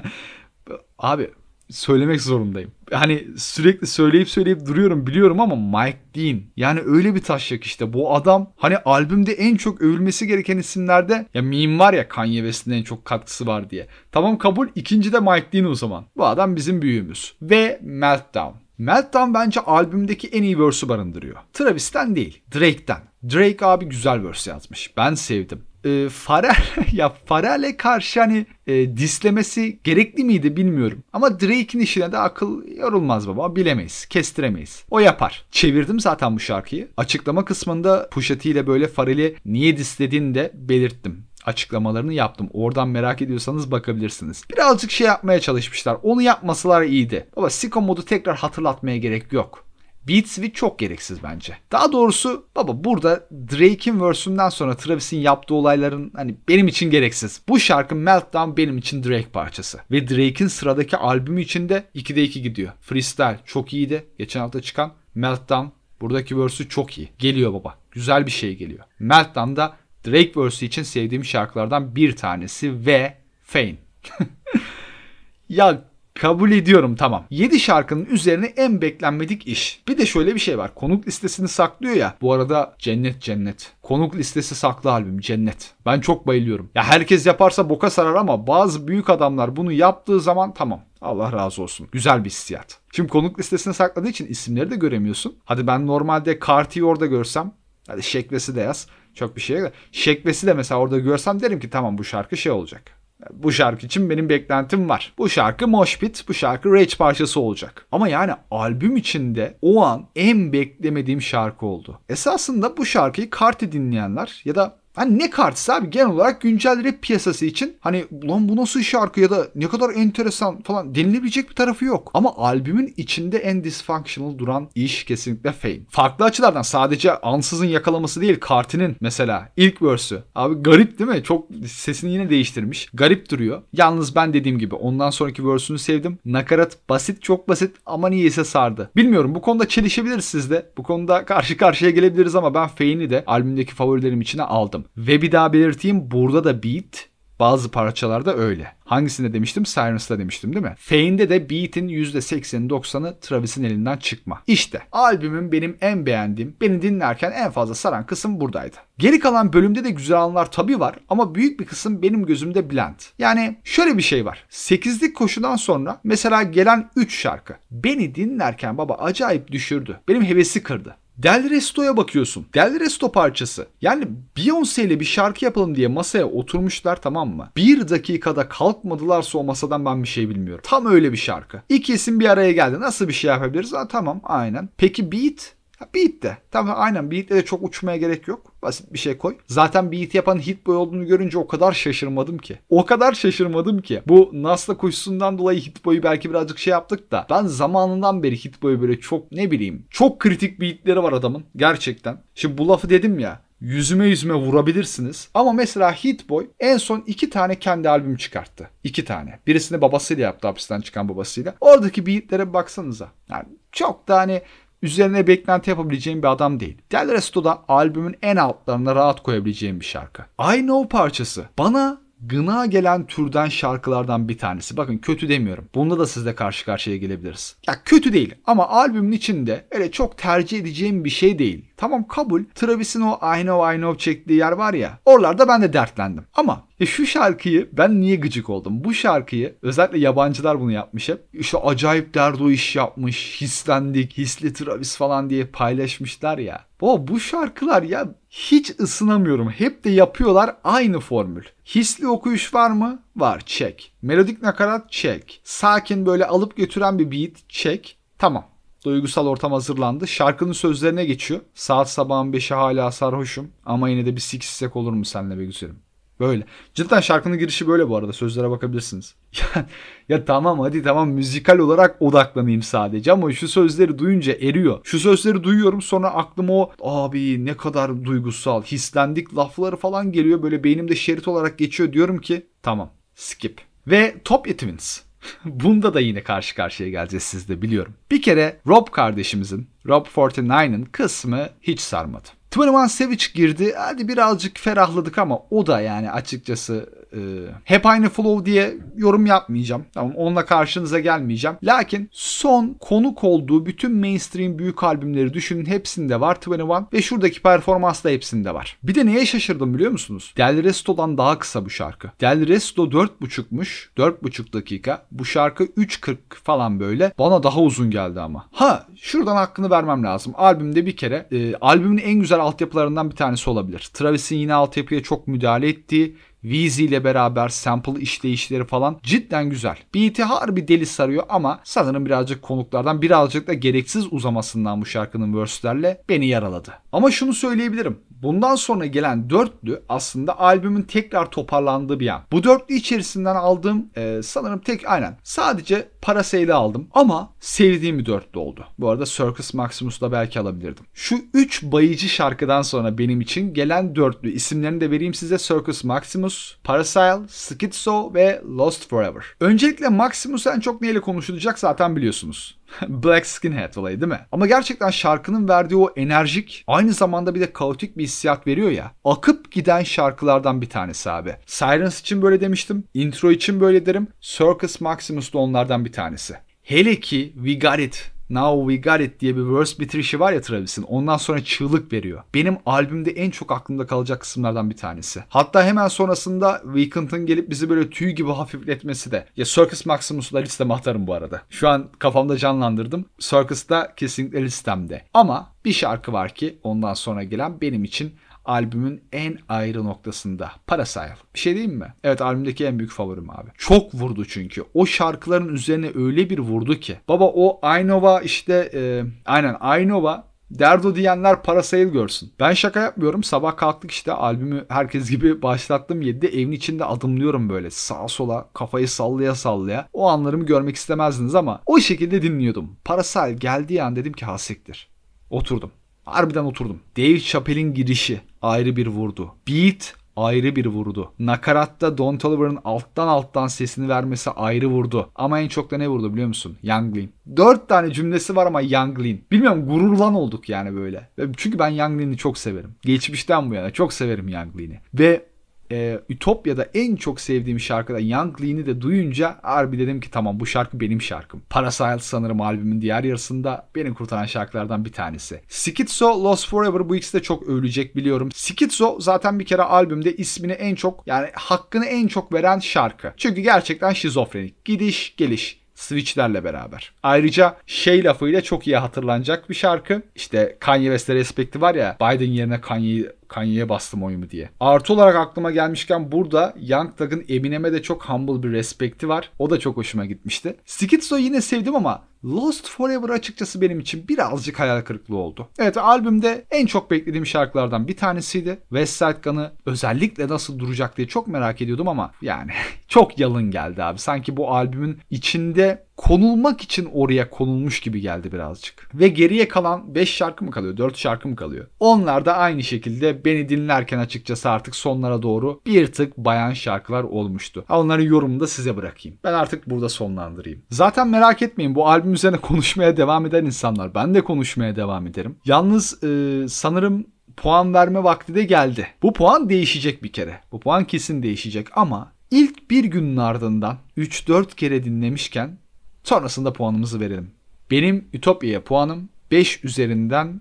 Abi 0.98 1.30
söylemek 1.72 2.20
zorundayım. 2.20 2.70
Hani 2.92 3.26
sürekli 3.36 3.86
söyleyip 3.86 4.28
söyleyip 4.28 4.66
duruyorum 4.66 5.06
biliyorum 5.06 5.40
ama 5.40 5.56
Mike 5.56 5.98
Dean 6.14 6.40
yani 6.56 6.80
öyle 6.86 7.14
bir 7.14 7.22
taşyak 7.22 7.64
işte 7.64 7.92
bu 7.92 8.14
adam 8.14 8.52
hani 8.56 8.78
albümde 8.78 9.32
en 9.32 9.56
çok 9.56 9.80
övülmesi 9.80 10.26
gereken 10.26 10.58
isimlerde 10.58 11.26
ya 11.34 11.42
meme 11.42 11.78
var 11.78 11.92
ya 11.92 12.08
Kanye 12.08 12.40
West'in 12.40 12.72
en 12.72 12.82
çok 12.82 13.04
katkısı 13.04 13.46
var 13.46 13.70
diye. 13.70 13.86
Tamam 14.12 14.38
kabul 14.38 14.68
ikinci 14.74 15.12
de 15.12 15.20
Mike 15.20 15.52
Dean 15.52 15.64
o 15.64 15.74
zaman. 15.74 16.04
Bu 16.16 16.26
adam 16.26 16.56
bizim 16.56 16.82
büyüğümüz. 16.82 17.34
Ve 17.42 17.80
Meltdown. 17.82 18.56
Meltdown 18.78 19.34
bence 19.34 19.60
albümdeki 19.60 20.28
en 20.28 20.42
iyi 20.42 20.58
verse'ü 20.58 20.88
barındırıyor. 20.88 21.36
Travis'ten 21.52 22.16
değil, 22.16 22.42
Drake'den. 22.54 23.00
Drake 23.34 23.66
abi 23.66 23.84
güzel 23.84 24.24
verse 24.24 24.50
yazmış. 24.50 24.96
Ben 24.96 25.14
sevdim 25.14 25.62
e, 25.84 26.08
Farel 26.08 26.56
ya 26.92 27.08
Farel'e 27.26 27.76
karşı 27.76 28.20
hani 28.20 28.46
e, 28.66 28.96
dislemesi 28.96 29.78
gerekli 29.84 30.24
miydi 30.24 30.56
bilmiyorum. 30.56 31.02
Ama 31.12 31.40
Drake'in 31.40 31.80
işine 31.80 32.12
de 32.12 32.18
akıl 32.18 32.66
yorulmaz 32.68 33.28
baba. 33.28 33.56
Bilemeyiz. 33.56 34.06
Kestiremeyiz. 34.06 34.84
O 34.90 34.98
yapar. 34.98 35.44
Çevirdim 35.50 36.00
zaten 36.00 36.34
bu 36.34 36.40
şarkıyı. 36.40 36.88
Açıklama 36.96 37.44
kısmında 37.44 38.08
Pusha 38.10 38.34
ile 38.34 38.66
böyle 38.66 38.88
Farel'i 38.88 39.36
niye 39.44 39.76
dislediğini 39.76 40.34
de 40.34 40.50
belirttim 40.54 41.24
açıklamalarını 41.46 42.12
yaptım. 42.12 42.48
Oradan 42.52 42.88
merak 42.88 43.22
ediyorsanız 43.22 43.70
bakabilirsiniz. 43.70 44.42
Birazcık 44.52 44.90
şey 44.90 45.06
yapmaya 45.06 45.40
çalışmışlar. 45.40 45.96
Onu 46.02 46.22
yapmasalar 46.22 46.82
iyiydi. 46.82 47.26
Baba 47.36 47.50
Sicko 47.50 47.80
modu 47.80 48.04
tekrar 48.04 48.36
hatırlatmaya 48.36 48.96
gerek 48.96 49.32
yok. 49.32 49.64
Beat 50.08 50.26
Switch 50.26 50.54
çok 50.54 50.78
gereksiz 50.78 51.22
bence. 51.22 51.56
Daha 51.72 51.92
doğrusu 51.92 52.46
baba 52.56 52.84
burada 52.84 53.28
Drake'in 53.32 54.00
verse'ünden 54.00 54.48
sonra 54.48 54.76
Travis'in 54.76 55.18
yaptığı 55.18 55.54
olayların 55.54 56.10
hani 56.16 56.34
benim 56.48 56.68
için 56.68 56.90
gereksiz. 56.90 57.42
Bu 57.48 57.60
şarkı 57.60 57.94
Meltdown 57.94 58.56
benim 58.56 58.78
için 58.78 59.04
Drake 59.04 59.28
parçası. 59.28 59.80
Ve 59.90 60.08
Drake'in 60.08 60.48
sıradaki 60.48 60.96
albümü 60.96 61.42
için 61.42 61.68
de 61.68 61.84
2'de 61.94 62.22
2 62.22 62.42
gidiyor. 62.42 62.72
Freestyle 62.80 63.40
çok 63.44 63.72
iyiydi. 63.72 64.06
Geçen 64.18 64.40
hafta 64.40 64.62
çıkan 64.62 64.92
Meltdown 65.14 65.66
buradaki 66.00 66.40
verse'ü 66.40 66.68
çok 66.68 66.98
iyi. 66.98 67.08
Geliyor 67.18 67.52
baba. 67.52 67.78
Güzel 67.90 68.26
bir 68.26 68.30
şey 68.30 68.56
geliyor. 68.56 68.84
Meltdown'da 68.98 69.76
Drake 70.06 70.32
verse'ü 70.36 70.68
için 70.68 70.82
sevdiğim 70.82 71.24
şarkılardan 71.24 71.96
bir 71.96 72.16
tanesi 72.16 72.86
ve 72.86 73.16
Fame. 73.42 73.76
ya 75.48 75.91
Kabul 76.14 76.52
ediyorum 76.52 76.96
tamam. 76.96 77.24
7 77.30 77.60
şarkının 77.60 78.04
üzerine 78.04 78.46
en 78.46 78.82
beklenmedik 78.82 79.46
iş. 79.46 79.82
Bir 79.88 79.98
de 79.98 80.06
şöyle 80.06 80.34
bir 80.34 80.40
şey 80.40 80.58
var. 80.58 80.74
Konuk 80.74 81.06
listesini 81.06 81.48
saklıyor 81.48 81.94
ya. 81.94 82.14
Bu 82.20 82.32
arada 82.32 82.74
cennet 82.78 83.20
cennet. 83.22 83.72
Konuk 83.82 84.16
listesi 84.16 84.54
saklı 84.54 84.92
albüm 84.92 85.18
cennet. 85.20 85.74
Ben 85.86 86.00
çok 86.00 86.26
bayılıyorum. 86.26 86.70
Ya 86.74 86.84
herkes 86.84 87.26
yaparsa 87.26 87.68
boka 87.68 87.90
sarar 87.90 88.14
ama 88.14 88.46
bazı 88.46 88.88
büyük 88.88 89.10
adamlar 89.10 89.56
bunu 89.56 89.72
yaptığı 89.72 90.20
zaman 90.20 90.54
tamam. 90.54 90.80
Allah 91.00 91.32
razı 91.32 91.62
olsun. 91.62 91.88
Güzel 91.92 92.24
bir 92.24 92.30
hissiyat. 92.30 92.78
Şimdi 92.92 93.08
konuk 93.08 93.38
listesine 93.38 93.72
sakladığı 93.72 94.08
için 94.08 94.26
isimleri 94.26 94.70
de 94.70 94.76
göremiyorsun. 94.76 95.34
Hadi 95.44 95.66
ben 95.66 95.86
normalde 95.86 96.38
Carti'yi 96.46 96.84
orada 96.84 97.06
görsem. 97.06 97.52
Hadi 97.88 98.02
Şekvesi 98.02 98.56
de 98.56 98.60
yaz. 98.60 98.86
Çok 99.14 99.36
bir 99.36 99.40
şey. 99.40 99.60
Şekvesi 99.92 100.46
de 100.46 100.54
mesela 100.54 100.80
orada 100.80 100.98
görsem 100.98 101.40
derim 101.40 101.60
ki 101.60 101.70
tamam 101.70 101.98
bu 101.98 102.04
şarkı 102.04 102.36
şey 102.36 102.52
olacak. 102.52 103.01
Bu 103.30 103.52
şarkı 103.52 103.86
için 103.86 104.10
benim 104.10 104.28
beklentim 104.28 104.88
var. 104.88 105.14
Bu 105.18 105.28
şarkı 105.28 105.68
Mosh 105.68 105.98
Pit, 105.98 106.24
bu 106.28 106.34
şarkı 106.34 106.72
Rage 106.72 106.96
parçası 106.98 107.40
olacak. 107.40 107.86
Ama 107.92 108.08
yani 108.08 108.32
albüm 108.50 108.96
içinde 108.96 109.56
o 109.62 109.84
an 109.84 110.06
en 110.16 110.52
beklemediğim 110.52 111.22
şarkı 111.22 111.66
oldu. 111.66 111.98
Esasında 112.08 112.76
bu 112.76 112.86
şarkıyı 112.86 113.30
Carti 113.40 113.72
dinleyenler 113.72 114.42
ya 114.44 114.54
da 114.54 114.81
Hani 114.94 115.18
ne 115.18 115.30
kartısı 115.30 115.74
abi 115.74 115.90
genel 115.90 116.06
olarak 116.06 116.40
güncel 116.40 116.84
rap 116.84 117.02
piyasası 117.02 117.46
için 117.46 117.76
hani 117.80 118.04
ulan 118.10 118.48
bu 118.48 118.56
nasıl 118.56 118.82
şarkı 118.82 119.20
ya 119.20 119.30
da 119.30 119.48
ne 119.54 119.68
kadar 119.68 119.94
enteresan 119.94 120.62
falan 120.62 120.94
denilebilecek 120.94 121.50
bir 121.50 121.54
tarafı 121.54 121.84
yok. 121.84 122.10
Ama 122.14 122.36
albümün 122.36 122.94
içinde 122.96 123.38
en 123.38 123.64
dysfunctional 123.64 124.38
duran 124.38 124.68
iş 124.74 125.04
kesinlikle 125.04 125.52
Fame. 125.52 125.78
Farklı 125.88 126.24
açılardan 126.24 126.62
sadece 126.62 127.20
ansızın 127.20 127.66
yakalaması 127.66 128.20
değil 128.20 128.38
Carti'nin 128.48 128.96
mesela 129.00 129.52
ilk 129.56 129.82
verse'ü. 129.82 130.22
Abi 130.34 130.54
garip 130.54 130.98
değil 130.98 131.10
mi? 131.10 131.22
Çok 131.22 131.48
sesini 131.66 132.12
yine 132.12 132.30
değiştirmiş. 132.30 132.88
Garip 132.94 133.30
duruyor. 133.30 133.62
Yalnız 133.72 134.14
ben 134.14 134.34
dediğim 134.34 134.58
gibi 134.58 134.74
ondan 134.74 135.10
sonraki 135.10 135.48
verse'ünü 135.48 135.78
sevdim. 135.78 136.18
Nakarat 136.24 136.88
basit 136.88 137.22
çok 137.22 137.48
basit 137.48 137.76
ama 137.86 138.08
niyeyse 138.08 138.44
sardı. 138.44 138.90
Bilmiyorum 138.96 139.34
bu 139.34 139.40
konuda 139.40 139.68
çelişebiliriz 139.68 140.24
siz 140.24 140.50
de. 140.50 140.72
Bu 140.76 140.82
konuda 140.82 141.24
karşı 141.24 141.56
karşıya 141.56 141.90
gelebiliriz 141.90 142.34
ama 142.34 142.54
ben 142.54 142.68
Fame'i 142.68 143.10
de 143.10 143.24
albümdeki 143.26 143.74
favorilerim 143.74 144.20
içine 144.20 144.42
aldım 144.42 144.81
lazım. 144.82 145.06
Ve 145.06 145.22
bir 145.22 145.32
daha 145.32 145.52
belirteyim 145.52 146.10
burada 146.10 146.44
da 146.44 146.62
beat 146.62 147.12
bazı 147.42 147.70
parçalarda 147.70 148.36
öyle. 148.36 148.72
Hangisinde 148.84 149.32
demiştim? 149.32 149.66
Sirens'ta 149.66 150.18
demiştim 150.18 150.54
değil 150.54 150.64
mi? 150.64 150.74
Fane'de 150.78 151.30
de 151.30 151.50
beat'in 151.50 151.88
%80'i 151.88 152.68
90'ı 152.68 153.20
Travis'in 153.20 153.64
elinden 153.64 153.96
çıkma. 153.96 154.42
İşte 154.46 154.82
albümün 154.92 155.52
benim 155.52 155.76
en 155.80 156.06
beğendiğim, 156.06 156.56
beni 156.60 156.82
dinlerken 156.82 157.30
en 157.30 157.50
fazla 157.50 157.74
saran 157.74 158.06
kısım 158.06 158.40
buradaydı. 158.40 158.76
Geri 158.98 159.18
kalan 159.18 159.52
bölümde 159.52 159.84
de 159.84 159.90
güzel 159.90 160.20
anlar 160.20 160.50
tabii 160.50 160.80
var 160.80 160.94
ama 161.08 161.34
büyük 161.34 161.60
bir 161.60 161.66
kısım 161.66 162.02
benim 162.02 162.26
gözümde 162.26 162.70
bland. 162.70 163.00
Yani 163.18 163.56
şöyle 163.64 163.96
bir 163.96 164.02
şey 164.02 164.24
var. 164.24 164.44
8'lik 164.50 165.16
koşudan 165.16 165.56
sonra 165.56 166.00
mesela 166.04 166.42
gelen 166.42 166.90
3 166.96 167.20
şarkı 167.20 167.54
beni 167.70 168.14
dinlerken 168.14 168.78
baba 168.78 168.94
acayip 168.94 169.52
düşürdü. 169.52 170.00
Benim 170.08 170.24
hevesi 170.24 170.62
kırdı. 170.62 170.96
Del 171.18 171.50
Resto'ya 171.50 171.96
bakıyorsun. 171.96 172.46
Del 172.54 172.80
Resto 172.80 173.12
parçası. 173.12 173.66
Yani 173.80 174.08
Beyoncé 174.36 174.82
ile 174.82 175.00
bir 175.00 175.04
şarkı 175.04 175.44
yapalım 175.44 175.74
diye 175.74 175.88
masaya 175.88 176.26
oturmuşlar 176.26 177.02
tamam 177.02 177.36
mı? 177.36 177.48
Bir 177.56 177.88
dakikada 177.88 178.48
kalkmadılarsa 178.48 179.38
o 179.38 179.44
masadan 179.44 179.84
ben 179.84 180.02
bir 180.02 180.08
şey 180.08 180.28
bilmiyorum. 180.28 180.62
Tam 180.66 180.86
öyle 180.86 181.12
bir 181.12 181.16
şarkı. 181.16 181.62
İki 181.68 181.92
isim 181.94 182.20
bir 182.20 182.28
araya 182.28 182.52
geldi. 182.52 182.80
Nasıl 182.80 183.08
bir 183.08 183.12
şey 183.12 183.30
yapabiliriz? 183.30 183.72
Ha, 183.72 183.88
tamam 183.88 184.20
aynen. 184.24 184.68
Peki 184.76 185.12
beat? 185.12 185.54
Beat 185.94 186.22
de. 186.22 186.36
Tamam 186.50 186.74
aynen 186.78 187.10
Beat'le 187.10 187.30
de 187.30 187.44
çok 187.44 187.62
uçmaya 187.62 187.96
gerek 187.96 188.28
yok. 188.28 188.52
Basit 188.62 188.92
bir 188.92 188.98
şey 188.98 189.18
koy. 189.18 189.36
Zaten 189.46 189.92
Beat 189.92 190.14
yapan 190.14 190.38
Hitboy 190.38 190.76
olduğunu 190.76 191.06
görünce 191.06 191.38
o 191.38 191.46
kadar 191.46 191.72
şaşırmadım 191.72 192.38
ki. 192.38 192.58
O 192.70 192.86
kadar 192.86 193.12
şaşırmadım 193.12 193.82
ki. 193.82 194.02
Bu 194.06 194.30
Nas'la 194.32 194.76
koşusundan 194.76 195.38
dolayı 195.38 195.60
Hitboy'u 195.60 196.02
belki 196.02 196.30
birazcık 196.30 196.58
şey 196.58 196.70
yaptık 196.70 197.10
da 197.10 197.26
ben 197.30 197.46
zamanından 197.46 198.22
beri 198.22 198.44
Hitboy'u 198.44 198.82
böyle 198.82 199.00
çok 199.00 199.32
ne 199.32 199.50
bileyim 199.50 199.86
çok 199.90 200.20
kritik 200.20 200.60
beatleri 200.60 201.02
var 201.02 201.12
adamın 201.12 201.44
gerçekten. 201.56 202.18
Şimdi 202.34 202.58
bu 202.58 202.68
lafı 202.68 202.90
dedim 202.90 203.18
ya 203.18 203.40
yüzüme 203.62 204.06
yüzüme 204.06 204.34
vurabilirsiniz. 204.34 205.28
Ama 205.34 205.52
mesela 205.52 205.92
Hitboy 205.92 206.46
en 206.60 206.76
son 206.76 207.04
iki 207.06 207.30
tane 207.30 207.58
kendi 207.58 207.88
albüm 207.88 208.16
çıkarttı. 208.16 208.70
İki 208.84 209.04
tane. 209.04 209.38
Birisini 209.46 209.80
babasıyla 209.80 210.22
yaptı 210.22 210.48
hapisten 210.48 210.80
çıkan 210.80 211.08
babasıyla. 211.08 211.54
Oradaki 211.60 212.06
beatlere 212.06 212.52
baksanıza. 212.52 213.08
Yani 213.30 213.44
çok 213.72 214.08
da 214.08 214.16
hani 214.18 214.42
üzerine 214.82 215.26
beklenti 215.26 215.70
yapabileceğim 215.70 216.22
bir 216.22 216.28
adam 216.28 216.60
değil. 216.60 216.78
Del 216.92 217.12
Resto 217.12 217.44
da 217.44 217.64
albümün 217.68 218.16
en 218.22 218.36
altlarına 218.36 218.94
rahat 218.94 219.22
koyabileceğim 219.22 219.80
bir 219.80 219.84
şarkı. 219.84 220.22
I 220.56 220.60
Know 220.60 220.88
parçası 220.88 221.44
bana 221.58 222.02
gına 222.22 222.66
gelen 222.66 223.06
türden 223.06 223.48
şarkılardan 223.48 224.28
bir 224.28 224.38
tanesi. 224.38 224.76
Bakın 224.76 224.98
kötü 224.98 225.28
demiyorum. 225.28 225.68
Bunda 225.74 225.98
da 225.98 226.06
sizle 226.06 226.34
karşı 226.34 226.64
karşıya 226.64 226.96
gelebiliriz. 226.96 227.56
Ya 227.66 227.74
kötü 227.84 228.12
değil 228.12 228.34
ama 228.44 228.68
albümün 228.68 229.12
içinde 229.12 229.64
öyle 229.70 229.90
çok 229.90 230.18
tercih 230.18 230.60
edeceğim 230.60 231.04
bir 231.04 231.10
şey 231.10 231.38
değil. 231.38 231.64
Tamam 231.76 232.08
kabul. 232.08 232.44
Travis'in 232.54 233.00
o 233.00 233.20
I 233.38 233.42
know 233.42 233.74
I 233.74 233.76
know 233.76 233.98
çektiği 233.98 234.38
yer 234.38 234.52
var 234.52 234.74
ya. 234.74 234.98
Oralarda 235.04 235.48
ben 235.48 235.62
de 235.62 235.72
dertlendim. 235.72 236.24
Ama 236.34 236.64
ya 236.80 236.86
şu 236.86 237.06
şarkıyı 237.06 237.68
ben 237.72 238.00
niye 238.00 238.16
gıcık 238.16 238.50
oldum? 238.50 238.84
Bu 238.84 238.94
şarkıyı 238.94 239.54
özellikle 239.62 239.98
yabancılar 239.98 240.60
bunu 240.60 240.72
yapmış 240.72 241.08
hep. 241.08 241.20
İşte 241.32 241.58
acayip 241.58 242.14
derdo 242.14 242.50
iş 242.50 242.76
yapmış. 242.76 243.40
Hislendik. 243.40 244.18
Hisli 244.18 244.52
Travis 244.52 244.96
falan 244.96 245.30
diye 245.30 245.44
paylaşmışlar 245.44 246.38
ya. 246.38 246.64
Baba 246.80 247.08
bu 247.08 247.20
şarkılar 247.20 247.82
ya 247.82 248.08
hiç 248.30 248.70
ısınamıyorum. 248.80 249.50
Hep 249.50 249.84
de 249.84 249.90
yapıyorlar 249.90 250.56
aynı 250.64 251.00
formül. 251.00 251.44
Hisli 251.66 252.08
okuyuş 252.08 252.54
var 252.54 252.70
mı? 252.70 253.02
Var. 253.16 253.42
Çek. 253.46 253.92
Melodik 254.02 254.42
nakarat? 254.42 254.92
Çek. 254.92 255.40
Sakin 255.44 256.06
böyle 256.06 256.26
alıp 256.26 256.56
götüren 256.56 256.98
bir 256.98 257.10
beat? 257.10 257.48
Çek. 257.48 257.98
Tamam. 258.18 258.51
Duygusal 258.84 259.26
ortam 259.26 259.52
hazırlandı. 259.52 260.08
Şarkının 260.08 260.52
sözlerine 260.52 261.04
geçiyor. 261.04 261.40
Saat 261.54 261.90
sabahın 261.90 262.32
5'e 262.32 262.56
hala 262.56 262.92
sarhoşum 262.92 263.50
ama 263.66 263.88
yine 263.88 264.06
de 264.06 264.16
bir 264.16 264.20
siksek 264.20 264.76
olur 264.76 264.92
mu 264.92 265.04
senle 265.04 265.38
be 265.38 265.44
güzelim. 265.44 265.78
Böyle. 266.20 266.44
Cidden 266.74 267.00
şarkının 267.00 267.38
girişi 267.38 267.68
böyle 267.68 267.88
bu 267.88 267.96
arada. 267.96 268.12
Sözlere 268.12 268.50
bakabilirsiniz. 268.50 269.14
Ya, 269.54 269.66
ya 270.08 270.24
tamam 270.24 270.60
hadi 270.60 270.82
tamam 270.82 271.10
müzikal 271.10 271.58
olarak 271.58 272.02
odaklanayım 272.02 272.62
sadece 272.62 273.12
ama 273.12 273.32
şu 273.32 273.48
sözleri 273.48 273.98
duyunca 273.98 274.32
eriyor. 274.32 274.80
Şu 274.84 274.98
sözleri 274.98 275.44
duyuyorum 275.44 275.82
sonra 275.82 276.10
aklıma 276.10 276.52
o 276.52 276.70
abi 276.80 277.44
ne 277.44 277.56
kadar 277.56 278.04
duygusal, 278.04 278.62
hislendik 278.62 279.36
lafları 279.36 279.76
falan 279.76 280.12
geliyor. 280.12 280.42
Böyle 280.42 280.64
beynimde 280.64 280.94
şerit 280.94 281.28
olarak 281.28 281.58
geçiyor. 281.58 281.92
Diyorum 281.92 282.18
ki 282.18 282.46
tamam 282.62 282.90
skip. 283.14 283.60
Ve 283.86 284.14
Top 284.24 284.44
Twins. 284.44 285.00
Bunda 285.44 285.94
da 285.94 286.00
yine 286.00 286.22
karşı 286.22 286.54
karşıya 286.54 286.90
geleceğiz 286.90 287.22
siz 287.22 287.48
de 287.48 287.62
biliyorum. 287.62 287.94
Bir 288.10 288.22
kere 288.22 288.60
Rob 288.66 288.86
kardeşimizin, 288.92 289.70
Rob 289.86 290.06
49'ın 290.06 290.84
kısmı 290.84 291.48
hiç 291.62 291.80
sarmadı. 291.80 292.28
21 292.56 292.88
Savage 292.88 293.24
girdi. 293.34 293.74
Hadi 293.78 294.08
birazcık 294.08 294.58
ferahladık 294.58 295.18
ama 295.18 295.38
o 295.50 295.66
da 295.66 295.80
yani 295.80 296.10
açıkçası 296.10 296.88
e, 297.12 297.20
hep 297.64 297.86
aynı 297.86 298.08
flow 298.08 298.52
diye 298.52 298.74
yorum 298.96 299.26
yapmayacağım. 299.26 299.84
Tamam 299.94 300.12
onunla 300.16 300.44
karşınıza 300.44 301.00
gelmeyeceğim. 301.00 301.56
Lakin 301.62 302.08
son 302.12 302.76
konuk 302.80 303.24
olduğu 303.24 303.66
bütün 303.66 303.96
mainstream 303.96 304.58
büyük 304.58 304.84
albümleri 304.84 305.34
düşünün 305.34 305.66
hepsinde 305.66 306.20
var 306.20 306.38
21 306.46 306.92
ve 306.92 307.02
şuradaki 307.02 307.42
performans 307.42 308.04
da 308.04 308.08
hepsinde 308.08 308.54
var. 308.54 308.78
Bir 308.82 308.94
de 308.94 309.06
neye 309.06 309.26
şaşırdım 309.26 309.74
biliyor 309.74 309.92
musunuz? 309.92 310.34
Del 310.36 310.62
Resto'dan 310.62 311.18
daha 311.18 311.38
kısa 311.38 311.64
bu 311.64 311.70
şarkı. 311.70 312.10
Del 312.20 312.48
Resto 312.48 312.84
4.5'muş. 312.84 313.88
4.5 313.96 314.52
dakika. 314.52 315.06
Bu 315.10 315.24
şarkı 315.24 315.64
3.40 315.64 316.16
falan 316.44 316.80
böyle. 316.80 317.12
Bana 317.18 317.42
daha 317.42 317.60
uzun 317.60 317.90
geldi 317.90 318.20
ama. 318.20 318.48
Ha 318.52 318.86
şuradan 318.96 319.36
hakkını 319.36 319.70
vermem 319.70 320.04
lazım. 320.04 320.32
Albümde 320.36 320.86
bir 320.86 320.96
kere 320.96 321.26
e, 321.32 321.54
albümün 321.54 321.98
en 321.98 322.14
güzel 322.14 322.40
altyapılarından 322.42 323.10
bir 323.10 323.16
tanesi 323.16 323.50
olabilir. 323.50 323.90
Travis'in 323.92 324.36
yine 324.36 324.54
altyapıya 324.54 325.02
çok 325.02 325.28
müdahale 325.28 325.68
ettiği 325.68 326.16
Weezy 326.42 326.84
ile 326.84 327.04
beraber 327.04 327.48
sample 327.48 328.00
işleyişleri 328.00 328.64
falan 328.64 329.00
cidden 329.02 329.50
güzel. 329.50 329.76
Beat'i 329.94 330.22
harbi 330.22 330.68
deli 330.68 330.86
sarıyor 330.86 331.24
ama 331.28 331.60
sanırım 331.64 332.06
birazcık 332.06 332.42
konuklardan 332.42 333.02
birazcık 333.02 333.46
da 333.46 333.54
gereksiz 333.54 334.12
uzamasından 334.12 334.80
bu 334.80 334.86
şarkının 334.86 335.40
verse'lerle 335.40 336.02
beni 336.08 336.26
yaraladı. 336.26 336.72
Ama 336.92 337.10
şunu 337.10 337.32
söyleyebilirim. 337.32 337.98
Bundan 338.22 338.56
sonra 338.56 338.86
gelen 338.86 339.30
dörtlü 339.30 339.82
aslında 339.88 340.40
albümün 340.40 340.82
tekrar 340.82 341.30
toparlandığı 341.30 342.00
bir 342.00 342.08
an. 342.08 342.22
Bu 342.32 342.44
dörtlü 342.44 342.74
içerisinden 342.74 343.36
aldığım 343.36 343.90
e, 343.96 344.20
sanırım 344.22 344.58
tek 344.58 344.88
aynen 344.88 345.16
sadece 345.22 345.88
Parasail'i 346.02 346.54
aldım 346.54 346.88
ama 346.92 347.32
sevdiğim 347.40 347.98
bir 347.98 348.06
dörtlü 348.06 348.38
oldu. 348.38 348.64
Bu 348.78 348.90
arada 348.90 349.04
Circus 349.04 349.54
Maximus'la 349.54 350.12
belki 350.12 350.40
alabilirdim. 350.40 350.84
Şu 350.94 351.16
üç 351.34 351.62
bayıcı 351.62 352.08
şarkıdan 352.08 352.62
sonra 352.62 352.98
benim 352.98 353.20
için 353.20 353.54
gelen 353.54 353.96
dörtlü 353.96 354.32
isimlerini 354.32 354.80
de 354.80 354.90
vereyim 354.90 355.14
size 355.14 355.38
Circus 355.38 355.84
Maximus, 355.84 356.56
Parasail, 356.64 357.28
Schizo 357.28 358.14
ve 358.14 358.42
Lost 358.58 358.88
Forever. 358.88 359.24
Öncelikle 359.40 359.88
Maximus 359.88 360.46
en 360.46 360.60
çok 360.60 360.80
neyle 360.80 361.00
konuşulacak 361.00 361.58
zaten 361.58 361.96
biliyorsunuz. 361.96 362.61
Black 362.88 363.26
Skinhead 363.26 363.76
olayı 363.76 364.00
değil 364.00 364.12
mi? 364.12 364.20
Ama 364.32 364.46
gerçekten 364.46 364.90
şarkının 364.90 365.48
verdiği 365.48 365.76
o 365.76 365.92
enerjik 365.96 366.64
aynı 366.66 366.92
zamanda 366.92 367.34
bir 367.34 367.40
de 367.40 367.52
kaotik 367.52 367.98
bir 367.98 368.04
hissiyat 368.04 368.46
veriyor 368.46 368.70
ya. 368.70 368.92
Akıp 369.04 369.52
giden 369.52 369.82
şarkılardan 369.82 370.60
bir 370.60 370.68
tanesi 370.68 371.10
abi. 371.10 371.36
Sirens 371.46 372.00
için 372.00 372.22
böyle 372.22 372.40
demiştim. 372.40 372.84
Intro 372.94 373.30
için 373.30 373.60
böyle 373.60 373.86
derim. 373.86 374.08
Circus 374.20 374.80
Maximus 374.80 375.32
da 375.32 375.38
onlardan 375.38 375.84
bir 375.84 375.92
tanesi. 375.92 376.34
Hele 376.62 377.00
ki 377.00 377.32
We 377.34 377.54
Got 377.54 377.78
It 377.78 378.11
Now 378.30 378.72
We 378.72 378.90
Got 378.90 379.00
It 379.00 379.20
diye 379.20 379.36
bir 379.36 379.42
verse 379.42 379.78
bitirişi 379.78 380.20
var 380.20 380.32
ya 380.32 380.40
Travis'in. 380.40 380.82
Ondan 380.82 381.16
sonra 381.16 381.44
çığlık 381.44 381.92
veriyor. 381.92 382.22
Benim 382.34 382.56
albümde 382.66 383.10
en 383.10 383.30
çok 383.30 383.52
aklımda 383.52 383.86
kalacak 383.86 384.20
kısımlardan 384.20 384.70
bir 384.70 384.76
tanesi. 384.76 385.24
Hatta 385.28 385.64
hemen 385.64 385.88
sonrasında 385.88 386.62
Weekend'ın 386.64 387.26
gelip 387.26 387.50
bizi 387.50 387.70
böyle 387.70 387.90
tüy 387.90 388.10
gibi 388.10 388.30
hafifletmesi 388.30 389.10
de. 389.10 389.26
Ya 389.36 389.44
Circus 389.44 389.86
Maximus'u 389.86 390.34
da 390.34 390.38
listeme 390.38 390.74
atarım 390.74 391.06
bu 391.06 391.14
arada. 391.14 391.42
Şu 391.50 391.68
an 391.68 391.88
kafamda 391.98 392.36
canlandırdım. 392.36 393.04
Circus 393.18 393.68
da 393.68 393.92
kesinlikle 393.96 394.42
listemde. 394.42 395.04
Ama 395.14 395.52
bir 395.64 395.72
şarkı 395.72 396.12
var 396.12 396.34
ki 396.34 396.58
ondan 396.62 396.94
sonra 396.94 397.22
gelen 397.24 397.60
benim 397.60 397.84
için 397.84 398.14
albümün 398.44 399.02
en 399.12 399.38
ayrı 399.48 399.84
noktasında. 399.84 400.52
Parasail. 400.66 401.12
Bir 401.34 401.38
şey 401.38 401.54
diyeyim 401.54 401.74
mi? 401.74 401.94
Evet 402.04 402.20
albümdeki 402.20 402.64
en 402.64 402.78
büyük 402.78 402.92
favorim 402.92 403.30
abi. 403.30 403.50
Çok 403.58 403.94
vurdu 403.94 404.24
çünkü. 404.24 404.64
O 404.74 404.86
şarkıların 404.86 405.54
üzerine 405.54 405.90
öyle 405.94 406.30
bir 406.30 406.38
vurdu 406.38 406.74
ki. 406.74 406.98
Baba 407.08 407.24
o 407.24 407.58
Aynova 407.62 408.20
işte 408.20 408.70
e, 408.74 409.04
aynen 409.26 409.56
Aynova 409.60 410.32
Derdo 410.58 410.94
diyenler 410.94 411.42
Parasail 411.42 411.88
görsün. 411.88 412.32
Ben 412.40 412.52
şaka 412.52 412.80
yapmıyorum. 412.80 413.22
Sabah 413.22 413.56
kalktık 413.56 413.90
işte 413.90 414.12
albümü 414.12 414.64
herkes 414.68 415.10
gibi 415.10 415.42
başlattım 415.42 416.02
7'de 416.02 416.28
evin 416.28 416.52
içinde 416.52 416.84
adımlıyorum 416.84 417.48
böyle 417.48 417.70
sağa 417.70 418.08
sola 418.08 418.48
kafayı 418.54 418.88
sallaya 418.88 419.34
sallaya. 419.34 419.88
O 419.92 420.08
anlarımı 420.08 420.46
görmek 420.46 420.76
istemezdiniz 420.76 421.34
ama 421.34 421.60
o 421.66 421.78
şekilde 421.78 422.22
dinliyordum. 422.22 422.76
Parasail 422.84 423.36
geldiği 423.36 423.82
an 423.82 423.96
dedim 423.96 424.12
ki 424.12 424.24
hasiktir. 424.24 424.88
Oturdum. 425.30 425.70
Harbiden 426.04 426.44
oturdum. 426.44 426.80
Dave 426.96 427.20
Chappelle'in 427.20 427.74
girişi 427.74 428.20
ayrı 428.42 428.76
bir 428.76 428.86
vurdu. 428.86 429.34
Beat 429.48 429.94
ayrı 430.16 430.56
bir 430.56 430.66
vurdu. 430.66 431.12
Nakaratta 431.18 431.98
Don 431.98 432.16
Toliver'ın 432.16 432.58
alttan 432.64 433.08
alttan 433.08 433.46
sesini 433.46 433.88
vermesi 433.88 434.30
ayrı 434.30 434.66
vurdu. 434.66 435.10
Ama 435.14 435.40
en 435.40 435.48
çok 435.48 435.70
da 435.70 435.76
ne 435.76 435.88
vurdu 435.88 436.12
biliyor 436.12 436.28
musun? 436.28 436.56
Young 436.62 436.96
Lean. 436.96 437.08
Dört 437.36 437.68
tane 437.68 437.92
cümlesi 437.92 438.36
var 438.36 438.46
ama 438.46 438.60
Young 438.60 439.00
Lean. 439.04 439.18
Bilmiyorum 439.30 439.68
gururlan 439.68 440.14
olduk 440.14 440.48
yani 440.48 440.74
böyle. 440.74 441.08
Çünkü 441.36 441.58
ben 441.58 441.68
Young 441.68 442.00
Lean'i 442.00 442.16
çok 442.16 442.38
severim. 442.38 442.74
Geçmişten 442.82 443.50
bu 443.50 443.54
yana 443.54 443.70
çok 443.70 443.92
severim 443.92 444.28
Young 444.28 444.60
Lean'i. 444.60 444.80
Ve 444.94 445.31
e, 445.72 446.00
Ütopya'da 446.08 446.68
en 446.74 446.96
çok 446.96 447.20
sevdiğim 447.20 447.60
şarkıda 447.60 448.00
Young 448.00 448.42
Lean'i 448.42 448.66
de 448.66 448.80
duyunca 448.80 449.38
harbi 449.42 449.78
dedim 449.78 450.00
ki 450.00 450.10
tamam 450.10 450.40
bu 450.40 450.46
şarkı 450.46 450.80
benim 450.80 451.02
şarkım. 451.02 451.42
Parasail 451.50 451.98
sanırım 451.98 452.40
albümün 452.40 452.80
diğer 452.80 453.04
yarısında 453.04 453.68
beni 453.74 453.94
kurtaran 453.94 454.24
şarkılardan 454.24 454.84
bir 454.84 454.92
tanesi. 454.92 455.40
Schizo, 455.48 456.24
Lost 456.24 456.48
Forever 456.48 456.88
bu 456.88 456.96
ikisi 456.96 457.18
de 457.18 457.22
çok 457.22 457.42
övülecek 457.42 457.96
biliyorum. 457.96 458.28
Schizo 458.34 459.00
zaten 459.00 459.38
bir 459.38 459.44
kere 459.44 459.62
albümde 459.62 460.16
ismini 460.16 460.52
en 460.52 460.74
çok 460.74 461.02
yani 461.06 461.28
hakkını 461.34 461.86
en 461.86 462.06
çok 462.06 462.34
veren 462.34 462.58
şarkı. 462.58 463.12
Çünkü 463.16 463.40
gerçekten 463.40 463.92
şizofrenik. 463.92 464.64
Gidiş 464.64 465.16
geliş 465.16 465.62
switchlerle 465.82 466.44
beraber. 466.44 466.92
Ayrıca 467.02 467.56
şey 467.66 468.04
lafıyla 468.04 468.40
çok 468.40 468.66
iyi 468.66 468.76
hatırlanacak 468.76 469.50
bir 469.50 469.54
şarkı. 469.54 470.02
İşte 470.14 470.56
Kanye 470.60 470.84
West'e 470.84 471.14
respekti 471.14 471.60
var 471.60 471.74
ya 471.74 471.96
Biden 472.00 472.30
yerine 472.30 472.60
Kanye'yi 472.60 473.10
Kanye'ye 473.32 473.68
bastım 473.68 474.02
oyumu 474.02 474.30
diye. 474.30 474.50
Artı 474.60 474.92
olarak 474.92 475.16
aklıma 475.16 475.50
gelmişken 475.50 476.12
burada 476.12 476.54
Young 476.60 476.96
Thug'ın 476.96 477.24
Eminem'e 477.28 477.72
de 477.72 477.82
çok 477.82 478.04
humble 478.04 478.42
bir 478.42 478.52
respekti 478.52 479.08
var. 479.08 479.30
O 479.38 479.50
da 479.50 479.60
çok 479.60 479.76
hoşuma 479.76 480.06
gitmişti. 480.06 480.56
Skitzo'yu 480.66 481.24
yine 481.24 481.40
sevdim 481.40 481.74
ama 481.74 482.02
Lost 482.24 482.68
Forever 482.68 483.08
açıkçası 483.08 483.60
benim 483.60 483.80
için 483.80 484.08
birazcık 484.08 484.60
hayal 484.60 484.80
kırıklığı 484.80 485.16
oldu. 485.16 485.48
Evet 485.58 485.76
albümde 485.76 486.44
en 486.50 486.66
çok 486.66 486.90
beklediğim 486.90 487.26
şarkılardan 487.26 487.88
bir 487.88 487.96
tanesiydi. 487.96 488.58
West 488.68 488.96
Side 488.96 489.16
Gun'ı 489.24 489.52
özellikle 489.66 490.28
nasıl 490.28 490.58
duracak 490.58 490.96
diye 490.96 491.08
çok 491.08 491.28
merak 491.28 491.62
ediyordum 491.62 491.88
ama 491.88 492.12
yani 492.22 492.50
çok 492.88 493.18
yalın 493.18 493.50
geldi 493.50 493.82
abi. 493.82 493.98
Sanki 493.98 494.36
bu 494.36 494.50
albümün 494.54 494.98
içinde 495.10 495.84
konulmak 495.96 496.60
için 496.60 496.88
oraya 496.92 497.30
konulmuş 497.30 497.80
gibi 497.80 498.00
geldi 498.00 498.32
birazcık. 498.32 498.90
Ve 498.94 499.08
geriye 499.08 499.48
kalan 499.48 499.94
5 499.94 500.10
şarkı 500.14 500.44
mı 500.44 500.50
kalıyor? 500.50 500.76
4 500.76 500.96
şarkı 500.96 501.28
mı 501.28 501.36
kalıyor? 501.36 501.66
Onlar 501.80 502.24
da 502.24 502.36
aynı 502.36 502.62
şekilde 502.62 503.24
beni 503.24 503.48
dinlerken 503.48 503.98
açıkçası 503.98 504.50
artık 504.50 504.76
sonlara 504.76 505.22
doğru 505.22 505.60
bir 505.66 505.92
tık 505.92 506.16
bayan 506.16 506.52
şarkılar 506.52 507.02
olmuştu. 507.02 507.64
Onların 507.68 508.04
yorumunu 508.04 508.40
da 508.40 508.46
size 508.46 508.76
bırakayım. 508.76 509.18
Ben 509.24 509.32
artık 509.32 509.70
burada 509.70 509.88
sonlandırayım. 509.88 510.62
Zaten 510.70 511.08
merak 511.08 511.42
etmeyin 511.42 511.74
bu 511.74 511.88
albüm 511.88 512.14
üzerine 512.14 512.36
konuşmaya 512.40 512.96
devam 512.96 513.26
eden 513.26 513.44
insanlar. 513.44 513.94
Ben 513.94 514.14
de 514.14 514.20
konuşmaya 514.20 514.76
devam 514.76 515.06
ederim. 515.06 515.36
Yalnız 515.44 516.04
e, 516.04 516.44
sanırım 516.48 517.06
puan 517.36 517.74
verme 517.74 518.04
vakti 518.04 518.34
de 518.34 518.44
geldi. 518.44 518.86
Bu 519.02 519.12
puan 519.12 519.48
değişecek 519.48 520.02
bir 520.02 520.12
kere. 520.12 520.40
Bu 520.52 520.60
puan 520.60 520.84
kesin 520.84 521.22
değişecek 521.22 521.66
ama 521.76 522.12
ilk 522.30 522.70
bir 522.70 522.84
günün 522.84 523.16
ardından 523.16 523.76
3-4 523.96 524.54
kere 524.54 524.84
dinlemişken 524.84 525.58
sonrasında 526.04 526.52
puanımızı 526.52 527.00
verelim. 527.00 527.30
Benim 527.70 528.08
Ütopya'ya 528.12 528.64
puanım 528.64 529.08
5 529.30 529.64
üzerinden 529.64 530.40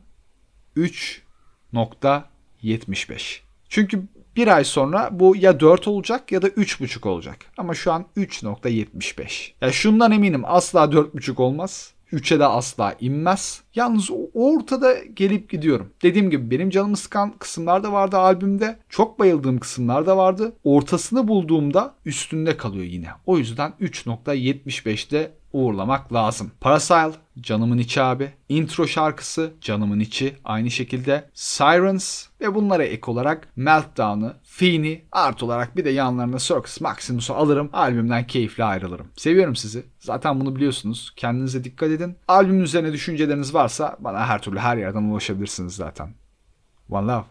3.75. 0.77 3.39
Çünkü 3.69 4.03
bir 4.35 4.47
ay 4.47 4.63
sonra 4.63 5.09
bu 5.11 5.35
ya 5.35 5.59
4 5.59 5.87
olacak 5.87 6.31
ya 6.31 6.41
da 6.41 6.47
3.5 6.47 7.07
olacak. 7.07 7.37
Ama 7.57 7.73
şu 7.73 7.91
an 7.91 8.05
3.75. 8.17 9.51
Ya 9.61 9.71
şundan 9.71 10.11
eminim 10.11 10.41
asla 10.45 10.83
4.5 10.83 11.41
olmaz. 11.41 11.93
3'e 12.13 12.39
de 12.39 12.45
asla 12.45 12.95
inmez. 12.99 13.61
Yalnız 13.75 14.09
ortada 14.33 15.03
gelip 15.03 15.49
gidiyorum. 15.49 15.93
Dediğim 16.01 16.29
gibi 16.29 16.51
benim 16.51 16.69
canımı 16.69 16.97
sıkan 16.97 17.33
kısımlar 17.39 17.83
da 17.83 17.91
vardı 17.91 18.17
albümde. 18.17 18.79
Çok 18.89 19.19
bayıldığım 19.19 19.59
kısımlar 19.59 20.05
da 20.05 20.17
vardı. 20.17 20.53
Ortasını 20.63 21.27
bulduğumda 21.27 21.95
üstünde 22.05 22.57
kalıyor 22.57 22.85
yine. 22.85 23.07
O 23.25 23.37
yüzden 23.37 23.73
3.75'te 23.81 25.31
uğurlamak 25.53 26.13
lazım. 26.13 26.51
Parasail 26.61 27.11
canımın 27.41 27.77
içi 27.77 28.01
abi. 28.01 28.31
Intro 28.49 28.87
şarkısı 28.87 29.53
canımın 29.61 29.99
içi 29.99 30.35
aynı 30.45 30.71
şekilde. 30.71 31.29
Sirens 31.33 32.27
ve 32.41 32.55
bunlara 32.55 32.83
ek 32.83 33.11
olarak 33.11 33.47
Meltdown'ı, 33.55 34.33
Fiend'i 34.43 35.05
art 35.11 35.43
olarak 35.43 35.77
bir 35.77 35.85
de 35.85 35.89
yanlarına 35.89 36.39
Circus 36.39 36.81
Maximus'u 36.81 37.33
alırım. 37.33 37.69
Albümden 37.73 38.27
keyifle 38.27 38.63
ayrılırım. 38.63 39.07
Seviyorum 39.15 39.55
sizi. 39.55 39.83
Zaten 39.99 40.39
bunu 40.39 40.55
biliyorsunuz. 40.55 41.13
Kendinize 41.15 41.63
dikkat 41.63 41.89
edin. 41.89 42.17
Albümün 42.27 42.63
üzerine 42.63 42.93
düşünceleriniz 42.93 43.53
varsa 43.53 43.97
bana 43.99 44.27
her 44.27 44.41
türlü 44.41 44.59
her 44.59 44.77
yerden 44.77 45.03
ulaşabilirsiniz 45.03 45.75
zaten. 45.75 46.13
One 46.89 47.07
love. 47.07 47.25